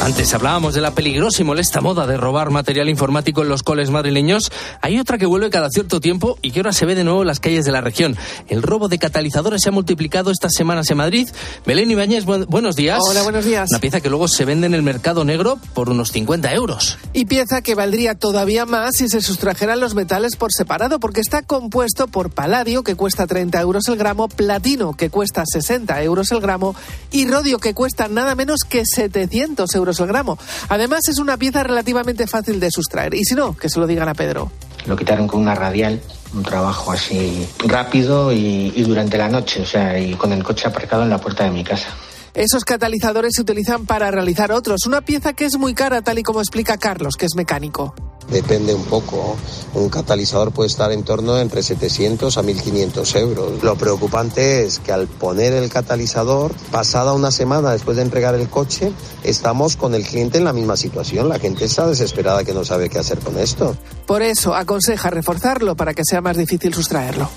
Antes 0.02 0.34
hablábamos 0.34 0.74
de 0.74 0.80
la 0.80 0.92
peligrosa 0.92 1.42
y 1.42 1.46
molesta 1.46 1.82
moda 1.82 2.08
de 2.08 2.16
robar 2.16 2.52
material 2.52 2.88
informático 2.88 3.42
en 3.42 3.50
los 3.50 3.64
coles 3.64 3.90
madrileños. 3.90 4.50
Hay 4.82 4.98
otra 4.98 5.18
que 5.18 5.26
vuelve 5.26 5.50
cada 5.50 5.70
cierto 5.70 6.00
tiempo 6.00 6.40
y 6.42 6.52
que 6.52 6.60
ahora 6.62 6.72
se 6.72 6.86
ve 6.86 6.96
de 6.96 7.04
nuevo 7.04 7.22
en 7.22 7.28
las 7.28 7.42
calles 7.42 7.66
de 7.66 7.74
la 7.74 7.82
región. 7.82 8.16
El 8.48 8.64
robo 8.64 8.88
de 8.88 8.98
catalizadores 8.98 9.62
se 9.62 9.70
ha 9.70 9.72
multiplicado 9.74 10.32
estas 10.32 10.54
semanas 10.54 10.90
en 10.90 10.98
Madrid. 10.98 11.28
Belén 11.66 11.92
Ibáñez, 11.92 12.24
buenos 12.24 12.78
días. 12.78 13.02
Hola, 13.10 13.24
buenos 13.24 13.44
días. 13.44 13.70
Una 13.72 13.80
pieza 13.80 14.00
que 14.00 14.10
luego 14.10 14.30
se 14.30 14.46
vende 14.46 14.68
en 14.68 14.74
el 14.74 14.84
mercado 14.84 15.26
negro 15.26 15.60
por 15.74 15.90
unos 15.90 16.14
50 16.14 16.54
euros. 16.54 16.98
Y 17.12 17.26
pieza 17.26 17.62
que 17.62 17.76
valdría 17.76 18.16
todavía 18.16 18.66
más 18.66 18.96
si 18.96 19.10
se 19.10 19.20
sustrajeran 19.20 19.82
los 19.82 19.96
metales 19.96 20.38
por 20.38 20.54
separado, 20.54 21.02
porque 21.02 21.20
está 21.20 21.42
compuesto 21.42 22.08
por 22.08 22.30
paladio, 22.30 22.84
que 22.84 22.96
cuesta 22.96 23.28
30 23.28 23.60
euros 23.60 23.90
el 23.90 23.98
gramo, 23.98 24.30
platino, 24.30 24.94
que 24.94 25.10
cuesta 25.10 25.44
60 25.46 26.02
euros 26.04 26.32
el 26.32 26.40
gramo, 26.40 26.74
y 27.12 27.28
rodio, 27.28 27.60
que 27.60 27.74
cuesta 27.74 28.08
nada 28.08 28.34
menos 28.36 28.62
que 28.68 28.84
700 28.86 29.76
euros 29.76 29.89
el 29.98 30.08
gramo. 30.08 30.38
Además, 30.68 31.08
es 31.08 31.20
una 31.20 31.38
pieza 31.38 31.64
relativamente 31.64 32.28
fácil 32.28 32.60
de 32.60 32.70
sustraer. 32.72 33.14
Y 33.14 33.24
si 33.24 33.36
no, 33.36 33.56
que 33.56 33.70
se 33.70 33.80
lo 33.80 33.88
digan 33.88 34.10
a 34.10 34.14
Pedro. 34.14 34.52
Lo 34.86 34.96
quitaron 34.96 35.28
con 35.28 35.42
una 35.42 35.56
radial, 35.56 36.02
un 36.34 36.44
trabajo 36.44 36.92
así 36.92 37.48
rápido 37.66 38.32
y, 38.32 38.72
y 38.76 38.84
durante 38.84 39.18
la 39.18 39.30
noche, 39.30 39.62
o 39.62 39.66
sea, 39.66 40.00
y 40.00 40.14
con 40.14 40.32
el 40.32 40.44
coche 40.44 40.68
aparcado 40.68 41.04
en 41.04 41.10
la 41.10 41.18
puerta 41.18 41.44
de 41.44 41.52
mi 41.52 41.64
casa. 41.64 41.88
Esos 42.34 42.64
catalizadores 42.64 43.34
se 43.36 43.42
utilizan 43.42 43.86
para 43.86 44.12
realizar 44.12 44.52
otros. 44.52 44.86
Una 44.86 45.02
pieza 45.02 45.34
que 45.34 45.46
es 45.46 45.58
muy 45.58 45.74
cara, 45.74 46.02
tal 46.02 46.20
y 46.20 46.24
como 46.24 46.40
explica 46.40 46.78
Carlos, 46.78 47.16
que 47.18 47.26
es 47.26 47.36
mecánico. 47.36 47.94
Depende 48.30 48.76
un 48.76 48.84
poco. 48.84 49.36
Un 49.74 49.90
catalizador 49.90 50.52
puede 50.52 50.68
estar 50.68 50.92
en 50.92 51.04
torno 51.04 51.40
entre 51.40 51.64
700 51.64 52.38
a 52.38 52.44
1500 52.44 53.16
euros. 53.16 53.64
Lo 53.64 53.76
preocupante 53.76 54.66
es 54.66 54.80
que 54.80 54.92
al 54.92 55.08
poner 55.08 55.54
el 55.54 55.70
catalizador, 55.70 56.54
pasada 56.72 57.14
una 57.14 57.32
semana 57.32 57.72
después 57.72 57.98
de 57.98 58.04
entregar 58.04 58.36
el 58.36 58.48
coche, 58.50 58.92
estamos 59.24 59.76
con 59.76 59.96
el 59.96 60.04
cliente 60.04 60.38
en 60.38 60.44
la 60.44 60.54
misma 60.54 60.78
situación. 60.78 61.28
La 61.28 61.40
gente 61.40 61.66
está 61.66 61.88
desesperada 61.88 62.44
que 62.44 62.54
no 62.54 62.64
sabe 62.64 62.90
qué 62.90 63.00
hacer 63.00 63.20
con 63.20 63.38
esto. 63.38 63.76
Por 64.06 64.22
eso 64.22 64.54
aconseja 64.54 65.10
reforzarlo 65.10 65.76
para 65.76 65.94
que 65.94 66.04
sea 66.04 66.22
más 66.22 66.38
difícil 66.38 66.74
sustraerlo. 66.74 67.30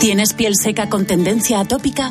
¿Tienes 0.00 0.32
piel 0.34 0.54
seca 0.56 0.88
con 0.88 1.06
tendencia 1.06 1.60
atópica? 1.60 2.10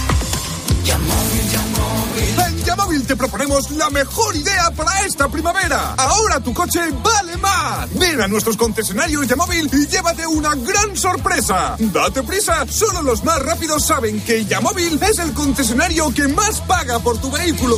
En 2.45 2.63
Yamóvil 2.63 3.05
te 3.05 3.15
proponemos 3.15 3.69
la 3.71 3.89
mejor 3.89 4.35
idea 4.35 4.71
para 4.71 5.05
esta 5.05 5.27
primavera. 5.27 5.93
Ahora 5.97 6.39
tu 6.39 6.53
coche 6.53 6.79
vale 7.03 7.37
más. 7.37 7.93
Ven 7.93 8.21
a 8.21 8.27
nuestros 8.27 8.57
concesionarios 8.57 9.27
Yamóvil 9.27 9.69
y 9.71 9.87
llévate 9.87 10.25
una 10.25 10.55
gran 10.55 10.97
sorpresa. 10.97 11.75
Date 11.77 12.23
prisa, 12.23 12.65
solo 12.67 13.03
los 13.03 13.23
más 13.23 13.39
rápidos 13.39 13.85
saben 13.85 14.19
que 14.21 14.45
Yamóvil 14.45 14.99
es 15.01 15.19
el 15.19 15.33
concesionario 15.33 16.11
que 16.13 16.27
más 16.27 16.61
paga 16.61 16.99
por 16.99 17.19
tu 17.19 17.29
vehículo. 17.29 17.77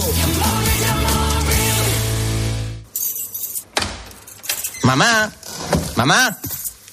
Mamá, 4.84 5.32
mamá, 5.96 6.38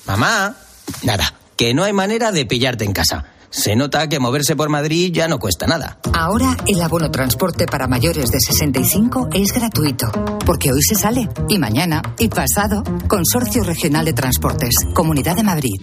mamá. 0.07 0.57
Nada, 1.03 1.35
que 1.57 1.73
no 1.75 1.85
hay 1.85 1.93
manera 1.93 2.33
de 2.33 2.47
pillarte 2.47 2.85
en 2.85 2.93
casa. 2.93 3.27
Se 3.51 3.75
nota 3.75 4.09
que 4.09 4.21
moverse 4.21 4.55
por 4.55 4.69
Madrid 4.69 5.11
ya 5.13 5.27
no 5.27 5.41
cuesta 5.41 5.67
nada. 5.67 5.99
Ahora 6.13 6.57
el 6.69 6.81
abono 6.81 7.11
transporte 7.11 7.67
para 7.67 7.89
mayores 7.89 8.31
de 8.31 8.39
65 8.41 9.31
es 9.35 9.53
gratuito, 9.53 10.11
porque 10.47 10.71
hoy 10.73 10.81
se 10.83 10.95
sale, 10.95 11.29
y 11.49 11.59
mañana, 11.59 12.01
y 12.19 12.29
pasado. 12.29 12.85
Consorcio 13.09 13.65
Regional 13.65 14.05
de 14.05 14.13
Transportes, 14.13 14.75
Comunidad 14.95 15.35
de 15.35 15.43
Madrid. 15.43 15.81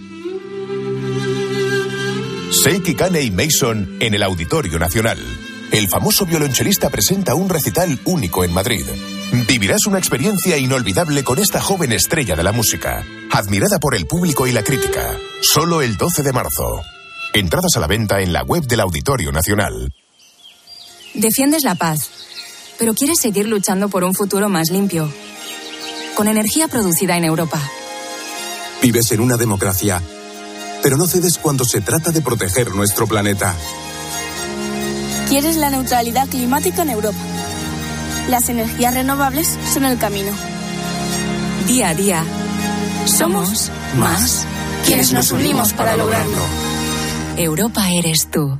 Seiki 2.50 2.94
Kane 2.94 3.20
y 3.20 3.30
Mason 3.30 3.98
en 4.00 4.14
el 4.14 4.22
Auditorio 4.22 4.78
Nacional. 4.78 5.18
El 5.70 5.88
famoso 5.88 6.24
violonchelista 6.24 6.88
presenta 6.88 7.34
un 7.34 7.50
recital 7.50 8.00
único 8.06 8.42
en 8.42 8.54
Madrid. 8.54 8.86
Vivirás 9.46 9.84
una 9.86 9.98
experiencia 9.98 10.56
inolvidable 10.56 11.22
con 11.22 11.38
esta 11.38 11.60
joven 11.60 11.92
estrella 11.92 12.34
de 12.34 12.42
la 12.42 12.52
música, 12.52 13.04
admirada 13.30 13.78
por 13.78 13.94
el 13.94 14.06
público 14.06 14.46
y 14.46 14.52
la 14.52 14.62
crítica. 14.62 15.14
Solo 15.42 15.82
el 15.82 15.98
12 15.98 16.22
de 16.22 16.32
marzo. 16.32 16.82
Entradas 17.34 17.76
a 17.76 17.80
la 17.80 17.86
venta 17.86 18.20
en 18.20 18.32
la 18.32 18.42
web 18.42 18.64
del 18.64 18.80
Auditorio 18.80 19.30
Nacional. 19.32 19.92
Defiendes 21.14 21.62
la 21.62 21.74
paz, 21.74 22.10
pero 22.78 22.94
quieres 22.94 23.20
seguir 23.20 23.46
luchando 23.46 23.88
por 23.88 24.02
un 24.02 24.14
futuro 24.14 24.48
más 24.48 24.70
limpio, 24.70 25.12
con 26.14 26.26
energía 26.26 26.68
producida 26.68 27.16
en 27.16 27.24
Europa. 27.24 27.60
Vives 28.80 29.12
en 29.12 29.20
una 29.20 29.36
democracia, 29.36 30.02
pero 30.82 30.96
no 30.96 31.06
cedes 31.06 31.38
cuando 31.38 31.64
se 31.64 31.82
trata 31.82 32.12
de 32.12 32.22
proteger 32.22 32.74
nuestro 32.74 33.06
planeta. 33.06 33.54
Quieres 35.28 35.56
la 35.56 35.68
neutralidad 35.68 36.28
climática 36.28 36.82
en 36.82 36.90
Europa. 36.90 37.18
Las 38.30 38.48
energías 38.48 38.94
renovables 38.94 39.58
son 39.72 39.84
el 39.84 39.98
camino. 39.98 40.32
Día 41.66 41.90
a 41.90 41.94
día, 41.94 42.24
somos 43.04 43.70
más 43.98 44.46
quienes 44.86 45.12
nos 45.12 45.30
unimos 45.30 45.74
para 45.74 45.96
lograrlo. 45.96 46.67
Europa 47.40 47.88
eres 47.92 48.28
tú. 48.32 48.58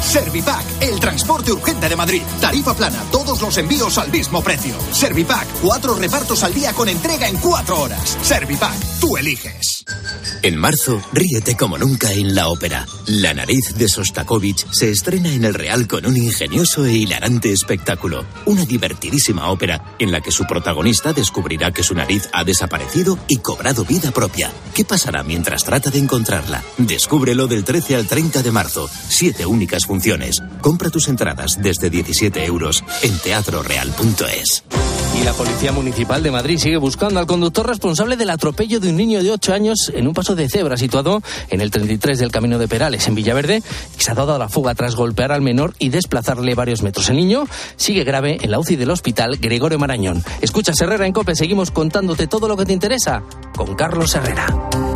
Servipack, 0.00 0.82
el 0.82 1.00
transporte 1.00 1.52
urgente 1.52 1.88
de 1.88 1.96
Madrid. 1.96 2.22
Tarifa 2.40 2.74
plana, 2.74 3.02
todos 3.10 3.40
los 3.40 3.56
envíos 3.58 3.98
al 3.98 4.10
mismo 4.10 4.42
precio. 4.42 4.74
Servipack, 4.92 5.46
cuatro 5.62 5.94
repartos 5.94 6.42
al 6.42 6.54
día 6.54 6.72
con 6.72 6.88
entrega 6.88 7.28
en 7.28 7.36
cuatro 7.38 7.80
horas. 7.80 8.16
Servipack, 8.22 9.00
tú 9.00 9.16
eliges. 9.16 9.84
En 10.42 10.56
marzo, 10.56 11.00
ríete 11.12 11.56
como 11.56 11.78
nunca 11.78 12.12
en 12.12 12.34
la 12.34 12.48
ópera. 12.48 12.86
La 13.06 13.34
nariz 13.34 13.74
de 13.76 13.88
Sostakovich 13.88 14.66
se 14.70 14.90
estrena 14.90 15.32
en 15.32 15.44
el 15.44 15.54
Real 15.54 15.86
con 15.86 16.06
un 16.06 16.16
ingenioso 16.16 16.84
e 16.84 16.92
hilarante 16.92 17.52
espectáculo. 17.52 18.24
Una 18.46 18.64
divertidísima 18.64 19.48
ópera 19.50 19.94
en 19.98 20.12
la 20.12 20.20
que 20.20 20.32
su 20.32 20.44
protagonista 20.44 21.12
descubrirá 21.12 21.72
que 21.72 21.82
su 21.82 21.94
nariz 21.94 22.28
ha 22.32 22.44
desaparecido 22.44 23.18
y 23.28 23.38
cobrado 23.38 23.84
vida 23.84 24.10
propia. 24.10 24.50
¿Qué 24.74 24.84
pasará 24.84 25.22
mientras 25.22 25.64
trata 25.64 25.90
de 25.90 25.98
encontrarla? 25.98 26.62
Descúbrelo 26.78 27.46
del 27.46 27.64
13 27.64 27.96
al 27.96 28.06
30 28.06 28.42
de 28.42 28.52
marzo. 28.52 28.90
Siete 29.08 29.46
únicas 29.46 29.85
funciones. 29.86 30.42
Compra 30.60 30.90
tus 30.90 31.08
entradas 31.08 31.58
desde 31.62 31.88
17 31.90 32.44
euros 32.44 32.84
en 33.02 33.16
teatroreal.es. 33.18 34.64
Y 35.18 35.24
la 35.24 35.32
Policía 35.32 35.72
Municipal 35.72 36.22
de 36.22 36.30
Madrid 36.30 36.58
sigue 36.58 36.76
buscando 36.76 37.18
al 37.18 37.26
conductor 37.26 37.66
responsable 37.66 38.16
del 38.16 38.28
atropello 38.28 38.80
de 38.80 38.90
un 38.90 38.96
niño 38.96 39.22
de 39.22 39.30
8 39.30 39.54
años 39.54 39.90
en 39.94 40.06
un 40.06 40.12
paso 40.12 40.34
de 40.34 40.48
cebra 40.48 40.76
situado 40.76 41.22
en 41.48 41.60
el 41.60 41.70
33 41.70 42.18
del 42.18 42.30
Camino 42.30 42.58
de 42.58 42.68
Perales, 42.68 43.06
en 43.08 43.14
Villaverde, 43.14 43.62
y 43.98 44.02
se 44.02 44.10
ha 44.10 44.14
dado 44.14 44.34
a 44.34 44.38
la 44.38 44.48
fuga 44.48 44.74
tras 44.74 44.94
golpear 44.94 45.32
al 45.32 45.40
menor 45.40 45.74
y 45.78 45.88
desplazarle 45.88 46.54
varios 46.54 46.82
metros. 46.82 47.08
El 47.08 47.16
niño 47.16 47.46
sigue 47.76 48.04
grave 48.04 48.38
en 48.42 48.50
la 48.50 48.58
UCI 48.58 48.76
del 48.76 48.90
hospital 48.90 49.38
Gregorio 49.38 49.78
Marañón. 49.78 50.22
Escucha 50.42 50.72
Herrera 50.78 51.06
en 51.06 51.12
COPE, 51.12 51.34
seguimos 51.34 51.70
contándote 51.70 52.26
todo 52.26 52.48
lo 52.48 52.56
que 52.56 52.66
te 52.66 52.72
interesa 52.72 53.22
con 53.54 53.74
Carlos 53.74 54.14
Herrera. 54.14 54.95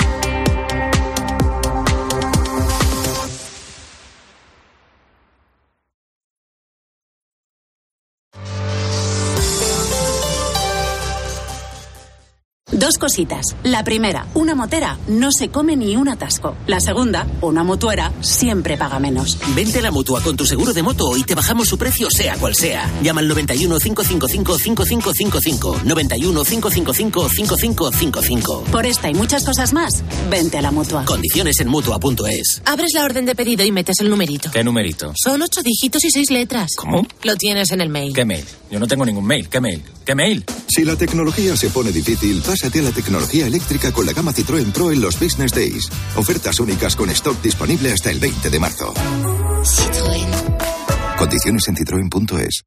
Dos 12.90 12.98
cositas. 12.98 13.54
La 13.62 13.84
primera, 13.84 14.26
una 14.34 14.56
motera 14.56 14.98
no 15.06 15.30
se 15.30 15.48
come 15.48 15.76
ni 15.76 15.94
un 15.94 16.08
atasco. 16.08 16.56
La 16.66 16.80
segunda, 16.80 17.24
una 17.40 17.62
mutuera 17.62 18.10
siempre 18.20 18.76
paga 18.76 18.98
menos. 18.98 19.38
Vente 19.54 19.78
a 19.78 19.82
la 19.82 19.92
mutua 19.92 20.20
con 20.20 20.36
tu 20.36 20.44
seguro 20.44 20.72
de 20.72 20.82
moto 20.82 21.16
y 21.16 21.22
te 21.22 21.36
bajamos 21.36 21.68
su 21.68 21.78
precio 21.78 22.10
sea 22.10 22.34
cual 22.38 22.56
sea. 22.56 22.90
Llama 23.00 23.20
al 23.20 23.28
91 23.28 23.78
555 23.78 24.58
5555. 24.58 25.80
91 25.84 26.42
555 26.42 27.28
5555. 27.28 28.64
Por 28.72 28.84
esta 28.84 29.08
y 29.08 29.14
muchas 29.14 29.44
cosas 29.44 29.72
más, 29.72 30.02
vente 30.28 30.58
a 30.58 30.62
la 30.62 30.72
mutua. 30.72 31.04
Condiciones 31.04 31.60
en 31.60 31.68
mutua.es. 31.68 32.60
Abres 32.64 32.90
la 32.92 33.04
orden 33.04 33.24
de 33.24 33.36
pedido 33.36 33.64
y 33.64 33.70
metes 33.70 34.00
el 34.00 34.10
numerito. 34.10 34.50
¿Qué 34.50 34.64
numerito? 34.64 35.12
Son 35.14 35.40
ocho 35.42 35.62
dígitos 35.62 36.02
y 36.02 36.10
seis 36.10 36.28
letras. 36.32 36.72
¿Cómo? 36.76 37.06
Lo 37.22 37.36
tienes 37.36 37.70
en 37.70 37.82
el 37.82 37.88
mail. 37.88 38.12
¿Qué 38.12 38.24
mail? 38.24 38.44
Yo 38.68 38.80
no 38.80 38.88
tengo 38.88 39.06
ningún 39.06 39.26
mail. 39.26 39.48
¿Qué 39.48 39.60
mail? 39.60 39.80
¿Qué 40.04 40.16
mail? 40.16 40.44
Si 40.66 40.84
la 40.84 40.96
tecnología 40.96 41.56
se 41.56 41.70
pone 41.70 41.92
difícil, 41.92 42.42
pásate 42.42 42.79
la 42.82 42.92
tecnología 42.92 43.46
eléctrica 43.46 43.92
con 43.92 44.06
la 44.06 44.12
gama 44.12 44.32
Citroën 44.32 44.72
Pro 44.72 44.90
en 44.90 45.00
los 45.00 45.18
Business 45.18 45.52
Days. 45.52 45.88
Ofertas 46.16 46.60
únicas 46.60 46.96
con 46.96 47.10
stock 47.10 47.40
disponible 47.42 47.92
hasta 47.92 48.10
el 48.10 48.18
20 48.18 48.50
de 48.50 48.60
marzo. 48.60 48.94
Citroën. 49.64 51.16
Condiciones 51.16 51.68
en 51.68 51.76
citroen.es. 51.76 52.64